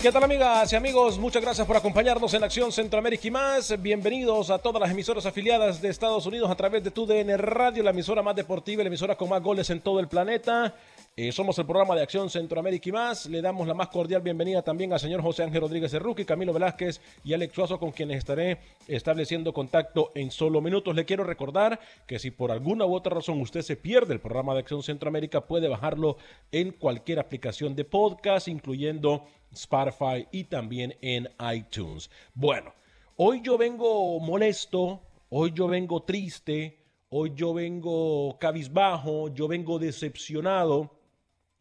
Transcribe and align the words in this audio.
¿Qué 0.00 0.10
tal 0.10 0.24
amigas 0.24 0.72
y 0.72 0.76
amigos? 0.76 1.18
Muchas 1.18 1.42
gracias 1.42 1.66
por 1.66 1.76
acompañarnos 1.76 2.32
en 2.32 2.42
Acción 2.42 2.72
Centroamérica 2.72 3.28
y 3.28 3.30
más. 3.30 3.82
Bienvenidos 3.82 4.48
a 4.48 4.56
todas 4.56 4.80
las 4.80 4.90
emisoras 4.90 5.26
afiliadas 5.26 5.82
de 5.82 5.90
Estados 5.90 6.24
Unidos 6.24 6.50
a 6.50 6.54
través 6.54 6.82
de 6.82 6.90
TUDN 6.90 7.36
Radio, 7.36 7.82
la 7.82 7.90
emisora 7.90 8.22
más 8.22 8.34
deportiva 8.34 8.82
la 8.82 8.86
emisora 8.86 9.14
con 9.14 9.28
más 9.28 9.42
goles 9.42 9.68
en 9.68 9.82
todo 9.82 10.00
el 10.00 10.08
planeta. 10.08 10.74
Eh, 11.22 11.32
somos 11.32 11.58
el 11.58 11.66
programa 11.66 11.94
de 11.94 12.00
Acción 12.00 12.30
Centroamérica 12.30 12.88
y 12.88 12.92
más. 12.92 13.26
Le 13.26 13.42
damos 13.42 13.68
la 13.68 13.74
más 13.74 13.88
cordial 13.88 14.22
bienvenida 14.22 14.62
también 14.62 14.90
al 14.94 15.00
señor 15.00 15.20
José 15.20 15.42
Ángel 15.42 15.60
Rodríguez 15.60 15.90
Cerruqui, 15.90 16.24
Camilo 16.24 16.54
Velázquez 16.54 17.02
y 17.22 17.34
Alex 17.34 17.54
Suazo, 17.54 17.78
con 17.78 17.90
quienes 17.90 18.16
estaré 18.16 18.56
estableciendo 18.88 19.52
contacto 19.52 20.12
en 20.14 20.30
solo 20.30 20.62
minutos. 20.62 20.96
Le 20.96 21.04
quiero 21.04 21.22
recordar 21.22 21.78
que 22.06 22.18
si 22.18 22.30
por 22.30 22.50
alguna 22.50 22.86
u 22.86 22.94
otra 22.94 23.16
razón 23.16 23.38
usted 23.42 23.60
se 23.60 23.76
pierde 23.76 24.14
el 24.14 24.20
programa 24.20 24.54
de 24.54 24.60
Acción 24.60 24.82
Centroamérica, 24.82 25.42
puede 25.42 25.68
bajarlo 25.68 26.16
en 26.52 26.72
cualquier 26.72 27.18
aplicación 27.18 27.76
de 27.76 27.84
podcast, 27.84 28.48
incluyendo 28.48 29.26
Spotify 29.52 30.26
y 30.32 30.44
también 30.44 30.96
en 31.02 31.28
iTunes. 31.54 32.10
Bueno, 32.32 32.72
hoy 33.16 33.42
yo 33.42 33.58
vengo 33.58 34.18
molesto, 34.20 35.02
hoy 35.28 35.52
yo 35.54 35.68
vengo 35.68 36.02
triste, 36.02 36.78
hoy 37.10 37.32
yo 37.34 37.52
vengo 37.52 38.38
cabizbajo, 38.38 39.28
yo 39.28 39.48
vengo 39.48 39.78
decepcionado 39.78 40.98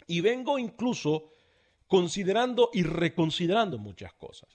y 0.09 0.21
vengo 0.21 0.57
incluso 0.57 1.29
considerando 1.87 2.71
y 2.73 2.81
reconsiderando 2.81 3.77
muchas 3.77 4.11
cosas. 4.13 4.49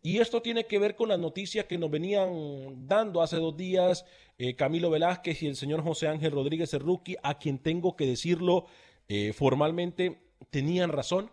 Y 0.00 0.18
esto 0.18 0.40
tiene 0.40 0.66
que 0.66 0.78
ver 0.78 0.96
con 0.96 1.10
las 1.10 1.18
noticias 1.18 1.66
que 1.66 1.76
nos 1.76 1.90
venían 1.90 2.88
dando 2.88 3.20
hace 3.20 3.36
dos 3.36 3.56
días 3.56 4.06
eh, 4.38 4.56
Camilo 4.56 4.88
Velázquez 4.88 5.42
y 5.42 5.48
el 5.48 5.56
señor 5.56 5.82
José 5.82 6.08
Ángel 6.08 6.32
Rodríguez 6.32 6.70
Cerruqui, 6.70 7.16
a 7.22 7.38
quien 7.38 7.58
tengo 7.58 7.94
que 7.94 8.06
decirlo 8.06 8.66
eh, 9.08 9.34
formalmente, 9.34 10.18
tenían 10.48 10.90
razón. 10.90 11.30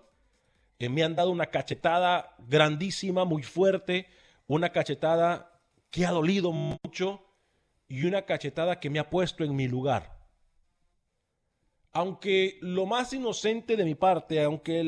Eh, 0.77 0.89
me 0.89 1.03
han 1.03 1.15
dado 1.15 1.31
una 1.31 1.45
cachetada 1.45 2.35
grandísima, 2.49 3.23
muy 3.23 3.43
fuerte, 3.43 4.07
una 4.47 4.73
cachetada 4.73 5.57
que 5.89 6.05
ha 6.05 6.11
dolido 6.11 6.51
mucho 6.51 7.23
y 7.87 8.05
una 8.05 8.23
cachetada 8.23 8.81
que 8.81 8.89
me 8.89 8.99
ha 8.99 9.09
puesto 9.09 9.45
en 9.45 9.55
mi 9.55 9.69
lugar 9.69 10.12
aunque 11.93 12.57
lo 12.61 12.87
más 12.87 13.13
inocente 13.13 13.77
de 13.77 13.85
mi 13.85 13.93
parte, 13.93 14.41
aunque 14.41 14.83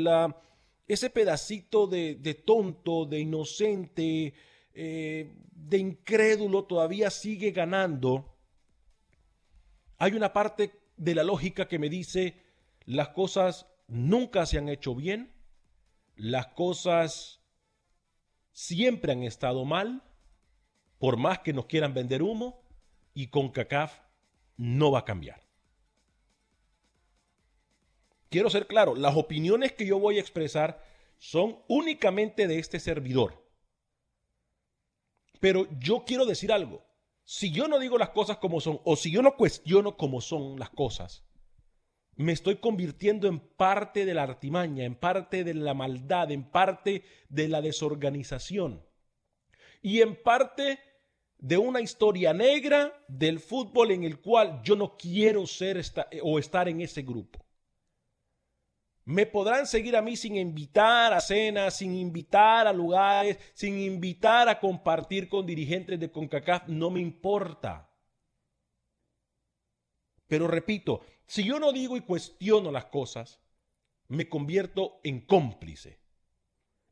ese 0.88 1.10
pedacito 1.12 1.86
de, 1.86 2.44
tonto, 2.46 3.06
de 3.06 3.20
inocente, 3.20 4.34
eh, 4.74 5.36
de 5.52 5.78
incrédulo 5.78 6.66
todavía 6.66 7.12
sigue 7.12 7.52
ganando, 7.52 8.36
hay 9.98 10.14
una 10.14 10.34
parte 10.34 10.82
de 10.98 11.16
la 11.16 11.24
lógica 11.24 11.68
que 11.68 11.80
me 11.80 11.90
dice, 11.90 12.42
las 12.86 13.10
cosas 13.10 13.68
nunca 13.88 14.48
se 14.48 14.58
han 14.58 14.68
hecho 14.68 14.96
bien, 14.96 15.32
las 16.16 16.48
cosas 16.48 17.40
siempre 18.52 19.12
han 19.12 19.22
estado 19.22 19.64
mal, 19.64 20.02
por 20.98 21.18
más 21.18 21.40
que 21.40 21.54
nos 21.54 21.68
quieran 21.68 21.94
vender 21.94 22.24
humo, 22.24 22.64
y 23.14 23.28
con 23.28 23.50
CACAF 23.50 24.00
no 24.58 24.92
va 24.92 25.00
a 25.00 25.06
cambiar 25.06 25.45
quiero 28.36 28.50
ser 28.50 28.68
claro, 28.68 28.96
las 28.98 29.16
opiniones 29.16 29.72
que 29.72 29.86
yo 29.86 29.98
voy 29.98 30.18
a 30.18 30.20
expresar 30.20 30.84
son 31.20 31.58
únicamente 31.70 32.50
de 32.50 32.60
este 32.60 32.82
servidor. 32.82 33.42
Pero 35.40 35.70
yo 35.80 36.04
quiero 36.06 36.26
decir 36.26 36.52
algo. 36.52 36.86
Si 37.24 37.54
yo 37.54 37.70
no 37.70 37.80
digo 37.80 37.98
las 37.98 38.10
cosas 38.10 38.36
como 38.40 38.60
son, 38.60 38.82
o 38.84 38.98
si 38.98 39.10
yo 39.10 39.22
no 39.22 39.38
cuestiono 39.38 39.96
cómo 39.96 40.20
son 40.20 40.60
las 40.60 40.70
cosas, 40.70 41.24
me 42.18 42.34
estoy 42.34 42.58
convirtiendo 42.58 43.30
en 43.30 43.40
parte 43.40 44.06
de 44.06 44.14
la 44.14 44.24
artimaña, 44.24 44.84
en 44.84 44.96
parte 44.96 45.46
de 45.46 45.54
la 45.54 45.74
maldad, 45.74 46.30
en 46.30 46.44
parte 46.44 47.06
de 47.30 47.48
la 47.48 47.62
desorganización 47.62 48.86
y 49.82 50.02
en 50.02 50.22
parte 50.22 50.80
de 51.38 51.56
una 51.56 51.80
historia 51.80 52.34
negra 52.34 53.02
del 53.08 53.40
fútbol 53.40 53.92
en 53.92 54.04
el 54.04 54.20
cual 54.20 54.60
yo 54.62 54.76
no 54.76 54.98
quiero 54.98 55.48
ser 55.48 55.82
o 56.22 56.38
estar 56.38 56.68
en 56.68 56.82
ese 56.82 57.02
grupo. 57.02 57.45
Me 59.06 59.28
podrán 59.28 59.68
seguir 59.68 59.96
a 59.96 60.02
mí 60.02 60.18
sin 60.18 60.36
invitar 60.36 61.14
a 61.14 61.22
cenas, 61.22 61.78
sin 61.78 61.94
invitar 61.94 62.68
a 62.68 62.74
lugares, 62.74 63.38
sin 63.54 63.80
invitar 63.80 64.50
a 64.50 64.60
compartir 64.60 65.30
con 65.30 65.46
dirigentes 65.46 66.00
de 66.00 66.12
CONCACAF, 66.12 66.68
no 66.68 66.90
me 66.90 67.02
importa. 67.02 67.88
Pero 70.28 70.48
repito, 70.48 71.02
si 71.28 71.44
yo 71.44 71.60
no 71.60 71.72
digo 71.72 71.96
y 71.96 72.02
cuestiono 72.02 72.72
las 72.72 72.86
cosas, 72.86 73.40
me 74.08 74.28
convierto 74.28 75.00
en 75.04 75.22
cómplice. 75.22 76.00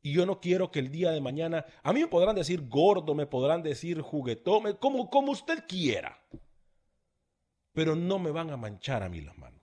Y 0.03 0.13
yo 0.13 0.28
no 0.28 0.40
quiero 0.40 0.69
que 0.69 0.80
el 0.80 0.91
día 0.91 1.09
de 1.12 1.22
mañana, 1.22 1.66
a 1.81 1.94
mí 1.94 2.01
me 2.01 2.07
podrán 2.07 2.35
decir 2.35 2.68
gordo, 2.68 3.16
me 3.16 3.25
podrán 3.25 3.63
decir 3.63 4.01
juguetón, 4.01 4.78
como, 4.80 5.09
como 5.09 5.31
usted 5.31 5.63
quiera. 5.68 6.22
Pero 7.72 7.95
no 7.95 8.19
me 8.19 8.30
van 8.30 8.51
a 8.51 8.57
manchar 8.57 9.01
a 9.01 9.09
mí 9.09 9.22
las 9.22 9.35
manos. 9.35 9.62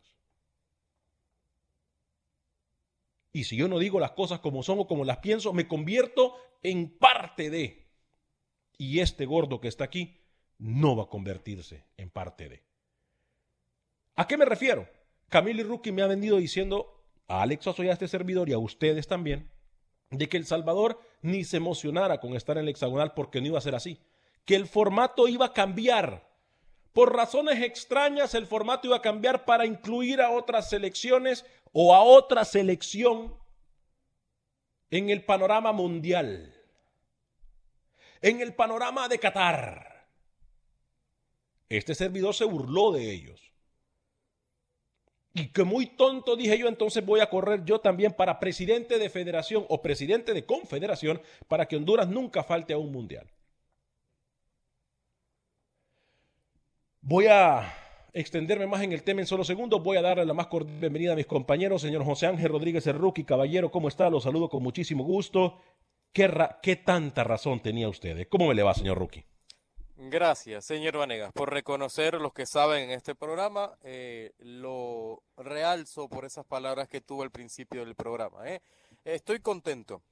Y 3.33 3.45
si 3.45 3.57
yo 3.57 3.69
no 3.69 3.79
digo 3.79 4.01
las 4.01 4.13
cosas 4.13 4.41
como 4.41 4.63
son 4.63 4.81
o 4.81 4.87
como 4.87 5.05
las 5.05 5.19
pienso, 5.19 5.53
me 5.53 5.69
convierto 5.69 6.37
en 6.63 6.91
parte 6.99 7.51
de. 7.51 7.87
Y 8.77 9.01
este 9.01 9.27
gordo 9.27 9.61
que 9.61 9.69
está 9.69 9.85
aquí 9.85 10.21
no 10.59 10.97
va 10.97 11.05
a 11.05 11.09
convertirse 11.09 11.85
en 11.97 12.11
parte 12.11 12.49
de. 12.49 12.63
¿A 14.17 14.27
qué 14.27 14.37
me 14.37 14.45
refiero? 14.45 14.89
Camilo 15.29 15.61
y 15.61 15.65
Rookie 15.65 15.93
me 15.93 16.03
ha 16.03 16.07
venido 16.07 16.39
diciendo 16.39 17.05
a 17.29 17.43
Alex 17.43 17.69
Oso 17.69 17.85
y 17.85 17.89
a 17.89 17.93
este 17.93 18.09
servidor 18.09 18.49
y 18.49 18.53
a 18.53 18.59
ustedes 18.59 19.07
también 19.07 19.51
de 20.11 20.29
que 20.29 20.37
El 20.37 20.45
Salvador 20.45 21.01
ni 21.23 21.45
se 21.45 21.59
emocionara 21.59 22.21
con 22.21 22.35
estar 22.35 22.59
en 22.59 22.65
el 22.65 22.71
hexagonal 22.71 23.15
porque 23.15 23.41
no 23.41 23.47
iba 23.47 23.59
a 23.59 23.63
ser 23.63 23.75
así. 23.75 24.01
Que 24.45 24.57
el 24.57 24.67
formato 24.67 25.29
iba 25.29 25.47
a 25.47 25.53
cambiar. 25.53 26.29
Por 26.93 27.15
razones 27.15 27.63
extrañas, 27.63 28.35
el 28.35 28.47
formato 28.47 28.89
iba 28.89 28.97
a 28.97 29.03
cambiar 29.03 29.45
para 29.45 29.65
incluir 29.65 30.21
a 30.21 30.31
otras 30.31 30.69
selecciones 30.69 31.47
o 31.73 31.95
a 31.95 32.03
otra 32.03 32.45
selección 32.45 33.35
en 34.91 35.11
el 35.11 35.25
panorama 35.25 35.73
mundial, 35.73 36.55
en 38.21 38.41
el 38.41 38.55
panorama 38.55 39.09
de 39.09 39.19
Qatar. 39.19 40.09
Este 41.69 41.95
servidor 41.95 42.35
se 42.35 42.45
burló 42.45 42.91
de 42.93 43.13
ellos. 43.13 43.51
Y 45.33 45.53
que 45.53 45.63
muy 45.63 45.87
tonto 45.87 46.35
dije 46.35 46.59
yo, 46.59 46.67
entonces 46.67 47.07
voy 47.07 47.21
a 47.21 47.31
correr 47.31 47.65
yo 47.65 47.81
también 47.81 48.13
para 48.13 48.41
presidente 48.41 48.99
de 48.99 49.09
federación 49.09 49.65
o 49.69 49.81
presidente 49.81 50.35
de 50.35 50.45
confederación 50.45 51.23
para 51.47 51.67
que 51.67 51.77
Honduras 51.77 52.09
nunca 52.09 52.43
falte 52.43 52.73
a 52.73 52.79
un 52.79 52.91
mundial. 52.91 53.31
Voy 57.01 57.27
a 57.29 57.80
extenderme 58.13 58.67
más 58.67 58.83
en 58.83 58.93
el 58.93 59.03
tema 59.03 59.21
en 59.21 59.27
solo 59.27 59.45
segundos. 59.45 59.83
Voy 59.83 59.97
a 59.97 60.03
darle 60.03 60.25
la 60.25 60.35
más 60.35 60.49
cordial 60.49 60.79
bienvenida 60.79 61.13
a 61.13 61.17
mis 61.17 61.27
compañeros, 61.27 61.83
señor 61.83 62.05
José 62.05 62.27
Ángel 62.27 62.51
Rodríguez 62.51 62.87
Rookie, 62.87 63.25
caballero, 63.25 63.71
¿cómo 63.71 63.89
está? 63.89 64.11
Lo 64.11 64.21
saludo 64.21 64.49
con 64.49 64.63
muchísimo 64.63 65.05
gusto. 65.05 65.59
¿Qué, 66.13 66.29
¿Qué, 66.63 66.77
tanta 66.77 67.25
razón 67.25 67.61
tenía 67.61 67.89
usted? 67.89 68.27
¿Cómo 68.29 68.49
me 68.49 68.55
le 68.55 68.63
va, 68.63 68.75
señor 68.75 68.99
Rookie? 68.99 69.25
Gracias, 69.97 70.65
señor 70.65 70.97
Vanegas, 70.97 71.31
por 71.33 71.53
reconocer 71.53 72.15
los 72.15 72.33
que 72.33 72.47
saben 72.47 72.85
en 72.85 72.91
este 72.93 73.15
programa. 73.15 73.77
Eh, 73.83 74.33
lo 74.39 75.23
realzo 75.37 76.09
por 76.09 76.25
esas 76.25 76.47
palabras 76.47 76.89
que 76.89 77.03
tuvo 77.03 77.23
al 77.23 77.31
principio 77.31 77.85
del 77.85 77.95
programa. 77.95 78.49
¿eh? 78.49 78.63
Estoy 79.05 79.41
contento. 79.41 80.03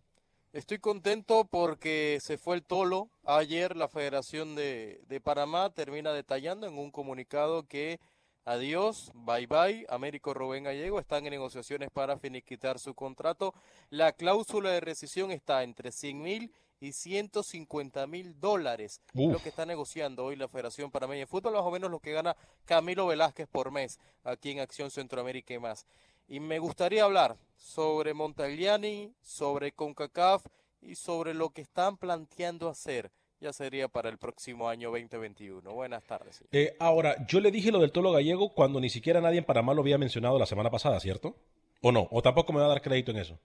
Estoy 0.52 0.78
contento 0.78 1.44
porque 1.44 2.18
se 2.22 2.38
fue 2.38 2.56
el 2.56 2.64
tolo. 2.64 3.10
Ayer 3.24 3.76
la 3.76 3.86
Federación 3.86 4.54
de, 4.54 5.00
de 5.06 5.20
Panamá 5.20 5.68
termina 5.70 6.12
detallando 6.12 6.66
en 6.66 6.78
un 6.78 6.90
comunicado 6.90 7.64
que 7.64 8.00
adiós, 8.46 9.12
bye 9.14 9.46
bye, 9.46 9.84
Américo 9.90 10.32
Rubén 10.32 10.64
Gallego 10.64 11.00
están 11.00 11.26
en 11.26 11.32
negociaciones 11.32 11.90
para 11.90 12.16
finiquitar 12.18 12.78
su 12.78 12.94
contrato. 12.94 13.52
La 13.90 14.12
cláusula 14.12 14.70
de 14.70 14.80
rescisión 14.80 15.32
está 15.32 15.62
entre 15.62 15.92
100 15.92 16.22
mil 16.22 16.52
y 16.80 16.92
150 16.92 18.06
mil 18.06 18.40
dólares, 18.40 19.02
lo 19.12 19.38
que 19.40 19.48
está 19.50 19.66
negociando 19.66 20.24
hoy 20.24 20.36
la 20.36 20.48
Federación 20.48 20.90
Panameña 20.90 21.20
de 21.20 21.26
Fútbol, 21.26 21.54
más 21.54 21.62
o 21.62 21.70
menos 21.70 21.90
lo 21.90 21.98
que 22.00 22.12
gana 22.12 22.36
Camilo 22.64 23.06
Velázquez 23.06 23.48
por 23.48 23.70
mes 23.70 23.98
aquí 24.24 24.52
en 24.52 24.60
Acción 24.60 24.90
Centroamérica 24.90 25.52
y 25.52 25.58
más. 25.58 25.86
Y 26.28 26.40
me 26.40 26.58
gustaría 26.58 27.04
hablar 27.04 27.38
sobre 27.56 28.12
Montagliani, 28.12 29.14
sobre 29.22 29.72
CONCACAF 29.72 30.44
y 30.82 30.94
sobre 30.94 31.32
lo 31.32 31.50
que 31.50 31.62
están 31.62 31.96
planteando 31.96 32.68
hacer. 32.68 33.10
Ya 33.40 33.52
sería 33.52 33.88
para 33.88 34.10
el 34.10 34.18
próximo 34.18 34.68
año 34.68 34.90
2021. 34.90 35.72
Buenas 35.72 36.04
tardes. 36.04 36.44
Eh, 36.52 36.76
ahora, 36.80 37.26
yo 37.26 37.40
le 37.40 37.50
dije 37.50 37.72
lo 37.72 37.78
del 37.78 37.92
tolo 37.92 38.12
gallego 38.12 38.52
cuando 38.52 38.78
ni 38.78 38.90
siquiera 38.90 39.20
nadie 39.20 39.38
en 39.38 39.44
Panamá 39.44 39.72
lo 39.72 39.80
había 39.80 39.96
mencionado 39.96 40.38
la 40.38 40.44
semana 40.44 40.70
pasada, 40.70 41.00
¿cierto? 41.00 41.36
¿O 41.80 41.92
no? 41.92 42.08
¿O 42.10 42.20
tampoco 42.20 42.52
me 42.52 42.60
va 42.60 42.66
a 42.66 42.70
dar 42.70 42.82
crédito 42.82 43.12
en 43.12 43.18
eso? 43.18 43.38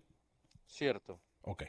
Cierto. 0.68 1.20
Ok. 1.44 1.64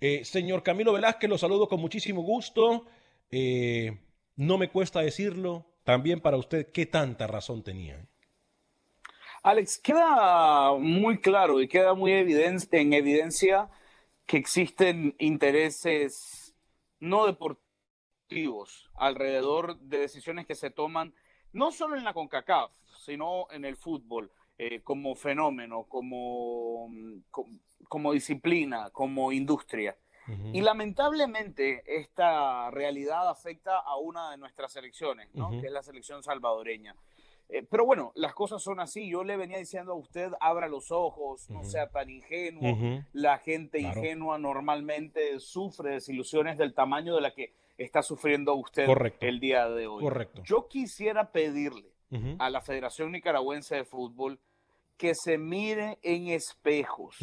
Eh, 0.00 0.24
señor 0.24 0.62
Camilo 0.62 0.92
Velázquez, 0.92 1.28
lo 1.28 1.38
saludo 1.38 1.68
con 1.68 1.80
muchísimo 1.80 2.22
gusto. 2.22 2.86
Eh, 3.30 3.98
no 4.36 4.56
me 4.56 4.70
cuesta 4.70 5.00
decirlo. 5.00 5.66
También 5.84 6.20
para 6.20 6.36
usted, 6.36 6.70
¿qué 6.72 6.86
tanta 6.86 7.26
razón 7.26 7.62
tenía? 7.62 8.06
Alex, 9.46 9.78
queda 9.78 10.74
muy 10.76 11.20
claro 11.20 11.60
y 11.60 11.68
queda 11.68 11.94
muy 11.94 12.10
evidente, 12.10 12.80
en 12.80 12.92
evidencia 12.92 13.70
que 14.26 14.38
existen 14.38 15.14
intereses 15.20 16.56
no 16.98 17.26
deportivos 17.26 18.90
alrededor 18.94 19.78
de 19.78 19.98
decisiones 19.98 20.46
que 20.46 20.56
se 20.56 20.70
toman 20.70 21.14
no 21.52 21.70
solo 21.70 21.96
en 21.96 22.02
la 22.02 22.12
CONCACAF, 22.12 22.72
sino 22.98 23.46
en 23.52 23.64
el 23.64 23.76
fútbol, 23.76 24.32
eh, 24.58 24.80
como 24.82 25.14
fenómeno, 25.14 25.84
como, 25.84 26.90
como 27.30 27.60
como 27.88 28.12
disciplina, 28.12 28.90
como 28.90 29.32
industria. 29.32 29.96
Y 30.52 30.60
lamentablemente 30.60 31.84
esta 31.86 32.68
realidad 32.72 33.28
afecta 33.28 33.78
a 33.78 33.96
una 33.96 34.32
de 34.32 34.38
nuestras 34.38 34.72
selecciones, 34.72 35.32
¿no? 35.34 35.52
que 35.52 35.68
es 35.68 35.72
la 35.72 35.84
selección 35.84 36.24
salvadoreña. 36.24 36.96
Eh, 37.48 37.64
pero 37.68 37.84
bueno, 37.86 38.12
las 38.14 38.34
cosas 38.34 38.62
son 38.62 38.80
así. 38.80 39.08
Yo 39.08 39.24
le 39.24 39.36
venía 39.36 39.58
diciendo 39.58 39.92
a 39.92 39.96
usted, 39.96 40.32
abra 40.40 40.68
los 40.68 40.90
ojos, 40.90 41.48
no 41.50 41.64
sea 41.64 41.88
tan 41.88 42.10
ingenuo. 42.10 43.04
La 43.12 43.38
gente 43.38 43.80
ingenua 43.80 44.38
normalmente 44.38 45.38
sufre 45.40 45.92
desilusiones 45.92 46.58
del 46.58 46.74
tamaño 46.74 47.14
de 47.14 47.20
la 47.20 47.32
que 47.32 47.52
está 47.78 48.02
sufriendo 48.02 48.54
usted 48.54 48.88
el 49.20 49.40
día 49.40 49.68
de 49.68 49.86
hoy. 49.86 50.02
Correcto. 50.02 50.42
Yo 50.44 50.68
quisiera 50.68 51.30
pedirle 51.30 51.92
a 52.38 52.50
la 52.50 52.60
Federación 52.60 53.12
Nicaragüense 53.12 53.76
de 53.76 53.84
Fútbol 53.84 54.40
que 54.96 55.14
se 55.14 55.36
mire 55.38 55.98
en 56.02 56.28
espejos 56.28 57.18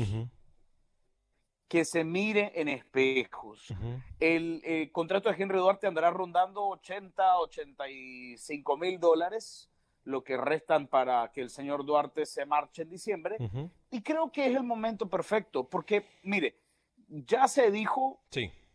que 1.74 1.86
se 1.86 2.04
mire 2.04 2.52
en 2.54 2.68
espejos. 2.68 3.74
el, 4.20 4.62
eh, 4.64 4.92
contrato 4.92 5.32
de 5.32 5.42
Henry 5.42 5.58
Duarte 5.58 5.88
andará 5.88 6.12
rondando 6.12 6.68
80, 6.68 7.40
85 7.40 8.78
mil 8.78 9.00
dólares, 9.00 9.72
lo 10.04 10.24
que 10.24 10.38
restan 10.38 10.88
para 10.88 11.32
que 11.32 11.42
el 11.42 11.50
señor 11.50 11.86
Duarte 11.86 12.26
se 12.26 12.46
marche 12.46 12.84
en 12.84 12.90
diciembre. 12.90 13.38
Y 13.92 14.02
creo 14.02 14.32
que 14.32 14.48
es 14.48 14.56
el 14.56 14.64
momento 14.64 15.10
perfecto, 15.10 15.68
porque, 15.68 16.06
mire, 16.24 16.56
ya 17.08 17.48
se 17.48 17.72
dijo 17.72 18.22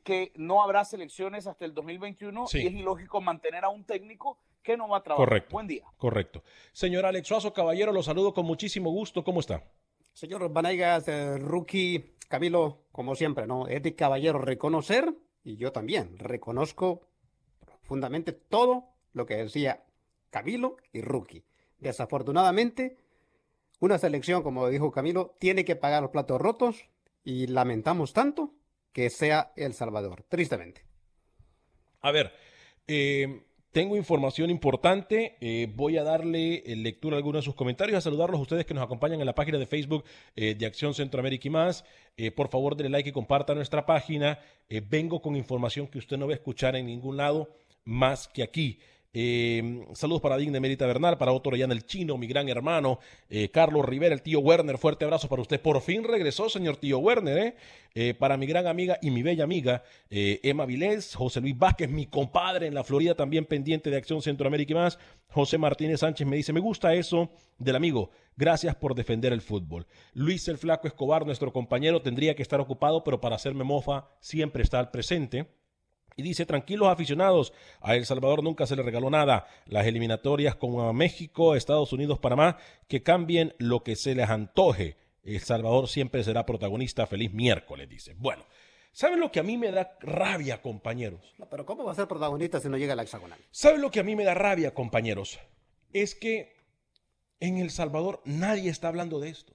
que 0.03 0.33
no 0.37 0.63
habrá 0.63 0.85
selecciones 0.85 1.47
hasta 1.47 1.65
el 1.65 1.75
2021 1.75 2.47
y 2.55 2.67
es 2.67 2.73
ilógico 2.73 3.21
mantener 3.21 3.65
a 3.65 3.69
un 3.69 3.85
técnico 3.85 4.39
que 4.63 4.77
no 4.77 4.89
va 4.89 4.99
a 4.99 5.03
trabajar. 5.03 5.29
Correcto. 5.29 5.53
Buen 5.53 5.67
día. 5.67 5.85
Correcto. 5.97 6.43
Señor 6.73 7.07
Alex 7.07 7.29
Suazo, 7.29 7.53
caballero, 7.53 7.93
lo 7.93 8.03
saludo 8.03 8.33
con 8.33 8.47
muchísimo 8.47 8.91
gusto. 8.91 9.25
¿Cómo 9.25 9.41
está? 9.41 9.65
Señor 10.13 10.51
Banaigas, 10.53 11.09
eh, 11.09 11.39
rookie, 11.39 12.17
Camilo, 12.29 12.87
como 12.93 13.15
siempre, 13.15 13.47
¿no? 13.47 13.67
Es 13.69 13.83
de 13.83 13.95
caballero 13.95 14.39
reconocer, 14.39 15.15
y 15.45 15.57
yo 15.57 15.73
también 15.73 16.19
reconozco 16.19 17.09
profundamente 17.65 18.33
todo 18.33 18.91
lo 19.13 19.27
que 19.27 19.37
decía 19.37 19.85
Camilo 20.31 20.77
y 20.93 21.01
Rookie. 21.01 21.45
Desafortunadamente, 21.79 22.97
una 23.81 23.99
selección, 23.99 24.43
como 24.43 24.69
dijo 24.69 24.91
Camilo, 24.91 25.37
tiene 25.39 25.65
que 25.65 25.77
pagar 25.77 26.03
los 26.03 26.11
platos 26.11 26.41
rotos 26.41 26.85
y 27.25 27.47
lamentamos 27.47 28.13
tanto 28.13 28.55
que 28.93 29.11
sea 29.11 29.53
El 29.57 29.75
Salvador, 29.75 30.25
tristemente. 30.29 30.85
A 32.01 32.11
ver, 32.11 32.33
eh, 32.87 33.43
tengo 33.73 33.97
información 33.97 34.51
importante. 34.51 35.37
Eh, 35.41 35.71
voy 35.75 35.99
a 35.99 36.03
darle 36.03 36.65
eh, 36.67 36.75
lectura 36.75 37.17
a 37.17 37.19
algunos 37.19 37.43
de 37.43 37.45
sus 37.45 37.55
comentarios, 37.55 37.99
a 37.99 38.01
saludarlos 38.01 38.39
a 38.39 38.43
ustedes 38.43 38.65
que 38.65 38.73
nos 38.75 38.83
acompañan 38.83 39.21
en 39.21 39.27
la 39.27 39.35
página 39.35 39.59
de 39.59 39.67
Facebook 39.67 40.05
eh, 40.35 40.55
de 40.55 40.67
Acción 40.67 40.95
Centroamérica 40.95 41.47
y 41.49 41.51
más. 41.51 41.85
por 42.35 42.49
favor, 42.49 42.75
denle 42.75 42.91
like 42.91 43.11
y 43.11 43.13
comparta 43.13 43.55
nuestra 43.55 43.87
página. 43.87 44.41
vengo 44.91 45.23
con 45.23 45.37
información 45.37 45.87
que 45.87 45.99
usted 45.99 46.17
no 46.17 46.27
va 46.27 46.33
a 46.33 46.37
escuchar 46.37 46.75
en 46.75 46.87
ningún 46.87 47.17
lado 47.17 47.51
más 47.85 48.27
que 48.27 48.43
aquí. 48.43 48.81
Eh, 49.21 49.85
saludos 49.95 50.23
para 50.23 50.37
Digna 50.37 50.61
Merita 50.61 50.87
Bernal, 50.87 51.19
para 51.19 51.33
Otto 51.33 51.49
Orellana 51.49 51.75
el 51.75 51.85
Chino, 51.85 52.17
mi 52.17 52.29
gran 52.29 52.49
hermano, 52.49 53.01
eh, 53.29 53.49
Carlos 53.49 53.85
Rivera, 53.85 54.15
el 54.15 54.23
tío 54.23 54.39
Werner, 54.39 54.79
fuerte 54.79 55.05
abrazo 55.05 55.29
para 55.29 55.43
usted. 55.43 55.61
Por 55.61 55.81
fin 55.81 56.05
regresó, 56.05 56.49
señor 56.49 56.77
tío 56.77 57.01
Werner, 57.01 57.37
¿eh? 57.37 57.57
eh 57.97 58.15
para 58.15 58.37
mi 58.37 58.47
gran 58.47 58.69
amiga 58.69 58.97
y 59.03 59.11
mi 59.11 59.25
bella 59.25 59.43
amiga, 59.43 59.83
Emma 60.09 60.67
Vilés, 60.67 61.17
José 61.17 61.41
Luis 61.41 61.59
Vázquez, 61.59 61.91
mi 61.91 62.07
compadre 62.07 62.69
en 62.69 62.75
la 62.75 62.85
Florida, 62.85 63.17
también 63.17 63.45
pendiente 63.45 63.91
de 63.91 63.97
Acción 63.97 64.23
Centroamérica 64.23 64.71
y 64.71 64.77
más. 64.77 65.01
José 65.33 65.59
Martínez 65.59 65.99
Sánchez 65.99 66.25
me 66.25 66.37
dice, 66.37 66.53
me 66.53 66.61
gusta 66.61 66.95
eso 66.95 67.29
del 67.59 67.75
amigo. 67.75 68.11
Gracias 68.37 68.77
por 68.77 68.95
defender 68.95 69.33
el 69.33 69.41
fútbol. 69.41 69.89
Luis 70.15 70.47
el 70.47 70.59
Flaco 70.59 70.87
Escobar, 70.87 71.27
nuestro 71.27 71.53
compañero, 71.53 72.03
tendría 72.03 72.37
que 72.37 72.43
estar 72.43 72.61
ocupado, 72.61 73.03
pero 73.03 73.21
para 73.21 73.35
hacerme 73.35 73.65
mofa 73.65 74.07
siempre 74.21 74.63
está 74.63 74.79
al 74.79 74.93
presente. 74.93 75.58
Y 76.19 76.23
dice, 76.23 76.45
tranquilos 76.47 76.89
aficionados, 76.89 77.53
a 77.81 77.95
El 77.95 78.05
Salvador 78.05 78.43
nunca 78.43 78.67
se 78.67 78.75
le 78.75 78.83
regaló 78.83 79.09
nada. 79.09 79.47
Las 79.67 79.87
eliminatorias 79.87 80.57
con 80.57 80.97
México, 80.97 81.55
Estados 81.55 81.93
Unidos, 81.93 82.19
Panamá, 82.19 82.59
que 82.89 83.05
cambien 83.05 83.55
lo 83.59 83.85
que 83.85 83.95
se 83.95 84.17
les 84.17 84.29
antoje. 84.29 84.97
El 85.23 85.39
Salvador 85.39 85.87
siempre 85.87 86.25
será 86.25 86.45
protagonista. 86.45 87.07
Feliz 87.07 87.33
miércoles, 87.33 87.89
dice. 87.89 88.17
Bueno, 88.19 88.45
¿saben 88.91 89.21
lo 89.21 89.31
que 89.31 89.39
a 89.39 89.45
mí 89.45 89.57
me 89.57 89.71
da 89.71 89.97
rabia, 90.01 90.61
compañeros? 90.61 91.21
pero 91.49 91.65
¿cómo 91.65 91.85
va 91.85 91.93
a 91.93 91.95
ser 91.95 92.09
protagonista 92.09 92.59
si 92.59 92.69
no 92.69 92.77
llega 92.77 92.95
a 92.95 92.97
la 92.97 93.05
hexagonal? 93.05 93.39
¿Saben 93.53 93.81
lo 93.81 93.93
que 93.93 94.01
a 94.01 94.03
mí 94.03 94.17
me 94.17 94.25
da 94.25 94.35
rabia, 94.35 94.75
compañeros? 94.75 95.39
Es 95.93 96.17
que 96.17 96.53
en 97.39 97.59
El 97.59 97.71
Salvador 97.71 98.23
nadie 98.25 98.71
está 98.71 98.89
hablando 98.89 99.21
de 99.21 99.29
esto. 99.29 99.55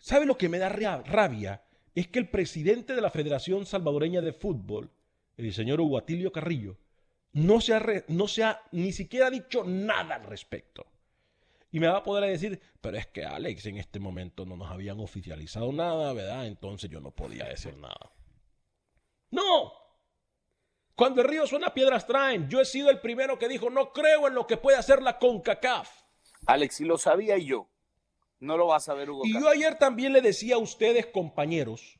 ¿Sabe 0.00 0.26
lo 0.26 0.36
que 0.36 0.48
me 0.48 0.58
da 0.58 0.68
rabia? 0.70 1.62
Es 1.94 2.08
que 2.08 2.18
el 2.18 2.28
presidente 2.28 2.96
de 2.96 3.00
la 3.00 3.10
Federación 3.10 3.64
Salvadoreña 3.64 4.22
de 4.22 4.32
Fútbol 4.32 4.90
el 5.44 5.54
señor 5.54 5.80
Hugo 5.80 5.98
Atilio 5.98 6.32
Carrillo, 6.32 6.78
no 7.32 7.60
se, 7.60 7.74
ha 7.74 7.82
no 8.08 8.26
se 8.26 8.44
ha 8.44 8.62
ni 8.72 8.92
siquiera 8.92 9.30
dicho 9.30 9.64
nada 9.64 10.16
al 10.16 10.24
respecto. 10.24 10.86
Y 11.72 11.78
me 11.78 11.86
va 11.86 11.98
a 11.98 12.02
poder 12.02 12.28
decir, 12.28 12.60
pero 12.80 12.96
es 12.96 13.06
que 13.06 13.24
Alex 13.24 13.66
en 13.66 13.78
este 13.78 14.00
momento 14.00 14.44
no 14.44 14.56
nos 14.56 14.70
habían 14.70 14.98
oficializado 14.98 15.72
nada, 15.72 16.12
¿verdad? 16.12 16.46
Entonces 16.46 16.90
yo 16.90 17.00
no 17.00 17.12
podía 17.12 17.44
decir 17.44 17.76
nada. 17.76 18.10
No. 19.30 19.72
Cuando 20.96 21.22
el 21.22 21.28
río 21.28 21.46
suena, 21.46 21.72
piedras 21.72 22.06
traen. 22.06 22.48
Yo 22.48 22.60
he 22.60 22.64
sido 22.64 22.90
el 22.90 23.00
primero 23.00 23.38
que 23.38 23.48
dijo, 23.48 23.70
no 23.70 23.92
creo 23.92 24.26
en 24.26 24.34
lo 24.34 24.46
que 24.48 24.56
puede 24.56 24.78
hacer 24.78 25.00
la 25.00 25.18
CONCACAF. 25.18 25.88
Alex, 26.46 26.80
y 26.80 26.84
lo 26.84 26.98
sabía 26.98 27.38
yo. 27.38 27.68
No 28.40 28.56
lo 28.56 28.66
vas 28.66 28.88
a 28.88 28.94
ver, 28.94 29.10
Hugo. 29.10 29.24
Y 29.24 29.34
yo 29.34 29.48
ayer 29.48 29.78
también 29.78 30.12
le 30.12 30.22
decía 30.22 30.56
a 30.56 30.58
ustedes, 30.58 31.06
compañeros, 31.06 31.99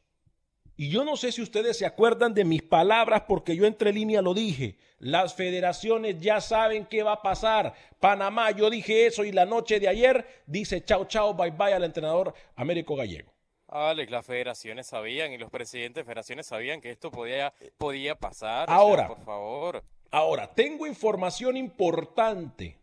Y 0.81 0.89
yo 0.89 1.05
no 1.05 1.15
sé 1.19 1.31
si 1.31 1.43
ustedes 1.43 1.77
se 1.77 1.85
acuerdan 1.85 2.33
de 2.33 2.43
mis 2.43 2.63
palabras 2.63 3.25
porque 3.29 3.55
yo 3.55 3.67
entre 3.67 3.93
línea 3.93 4.23
lo 4.23 4.33
dije. 4.33 4.79
Las 4.99 5.35
federaciones 5.35 6.19
ya 6.23 6.41
saben 6.41 6.87
qué 6.87 7.03
va 7.03 7.13
a 7.13 7.21
pasar. 7.21 7.75
Panamá, 7.99 8.51
yo 8.53 8.71
dije 8.71 9.05
eso 9.05 9.25
y 9.25 9.31
la 9.31 9.45
noche 9.45 9.79
de 9.79 9.89
ayer 9.89 10.43
dice 10.47 10.83
chao, 10.83 11.05
chao, 11.05 11.35
bye, 11.35 11.51
bye 11.51 11.75
al 11.75 11.85
entrenador 11.85 12.33
Américo 12.57 12.97
Gallego. 12.97 13.31
Alex, 13.69 14.11
las 14.11 14.25
federaciones 14.25 14.87
sabían 14.87 15.35
y 15.35 15.37
los 15.37 15.51
presidentes 15.51 16.01
de 16.01 16.05
federaciones 16.07 16.47
sabían 16.47 16.81
que 16.81 16.91
esto 16.91 17.11
podía, 17.11 17.53
podía 17.77 18.15
pasar. 18.15 18.71
Ahora, 18.71 19.07
por 19.07 19.23
favor. 19.23 19.85
Ahora, 20.11 20.47
tengo 20.47 20.87
información 20.87 21.59
importante. 21.59 22.79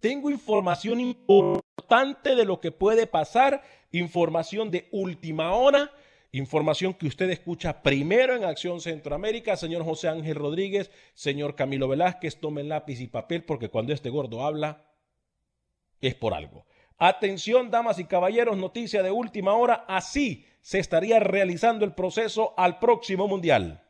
Tengo 0.00 0.30
información 0.30 1.00
importante 1.00 2.36
de 2.36 2.44
lo 2.44 2.60
que 2.60 2.72
puede 2.72 3.06
pasar, 3.06 3.62
información 3.90 4.70
de 4.70 4.86
última 4.92 5.54
hora 5.54 5.90
Información 6.32 6.92
que 6.92 7.06
usted 7.06 7.30
escucha 7.30 7.82
primero 7.82 8.36
en 8.36 8.44
Acción 8.44 8.80
Centroamérica. 8.80 9.56
Señor 9.56 9.84
José 9.84 10.08
Ángel 10.08 10.34
Rodríguez, 10.34 10.90
señor 11.14 11.54
Camilo 11.54 11.88
Velázquez, 11.88 12.38
tomen 12.38 12.68
lápiz 12.68 13.00
y 13.00 13.06
papel 13.06 13.44
porque 13.44 13.70
cuando 13.70 13.94
este 13.94 14.10
gordo 14.10 14.44
habla 14.44 14.84
es 16.00 16.14
por 16.14 16.34
algo. 16.34 16.66
Atención, 16.98 17.70
damas 17.70 17.98
y 17.98 18.04
caballeros, 18.04 18.58
noticia 18.58 19.02
de 19.02 19.10
última 19.10 19.54
hora. 19.54 19.84
Así 19.88 20.44
se 20.60 20.78
estaría 20.78 21.18
realizando 21.18 21.84
el 21.84 21.94
proceso 21.94 22.54
al 22.58 22.78
próximo 22.78 23.26
Mundial. 23.26 23.87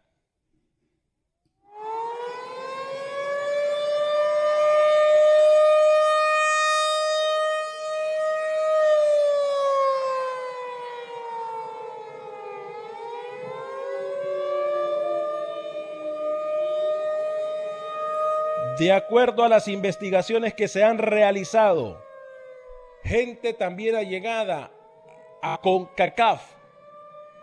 De 18.78 18.92
acuerdo 18.92 19.42
a 19.42 19.48
las 19.48 19.66
investigaciones 19.66 20.54
que 20.54 20.68
se 20.68 20.84
han 20.84 20.98
realizado, 20.98 22.00
gente 23.02 23.52
también 23.52 23.96
allegada 23.96 24.70
a 25.42 25.58
CONCACAF 25.60 26.40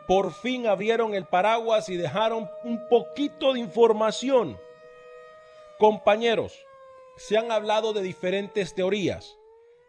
por 0.08 0.32
fin 0.32 0.66
abrieron 0.66 1.14
el 1.14 1.26
paraguas 1.26 1.90
y 1.90 1.98
dejaron 1.98 2.50
un 2.64 2.88
poquito 2.88 3.52
de 3.52 3.60
información. 3.60 4.58
Compañeros, 5.78 6.66
se 7.18 7.38
han 7.38 7.52
hablado 7.52 7.92
de 7.92 8.02
diferentes 8.02 8.74
teorías, 8.74 9.36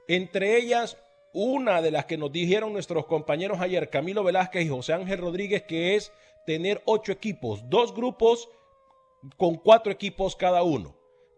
entre 0.08 0.56
ellas 0.56 0.98
una 1.32 1.80
de 1.80 1.92
las 1.92 2.06
que 2.06 2.18
nos 2.18 2.32
dijeron 2.32 2.72
nuestros 2.72 3.06
compañeros 3.06 3.60
ayer, 3.60 3.88
Camilo 3.88 4.24
Velázquez 4.24 4.64
y 4.64 4.68
José 4.68 4.94
Ángel 4.94 5.18
Rodríguez, 5.18 5.62
que 5.62 5.94
es 5.94 6.12
tener 6.44 6.82
ocho 6.86 7.12
equipos, 7.12 7.70
dos 7.70 7.94
grupos 7.94 8.48
con 9.36 9.54
cuatro 9.54 9.92
equipos 9.92 10.34
cada 10.34 10.64
uno 10.64 10.95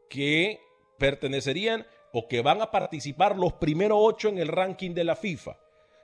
que 0.09 0.61
pertenecerían 0.99 1.87
o 2.13 2.29
que 2.29 2.43
van 2.43 2.61
a 2.63 2.71
participar 2.71 3.37
los 3.37 3.55
primeros 3.55 3.99
ocho 4.01 4.29
en 4.29 4.39
el 4.39 4.49
ranking 4.49 4.93
de 4.95 5.05
la 5.05 5.17
FIFA. 5.17 5.57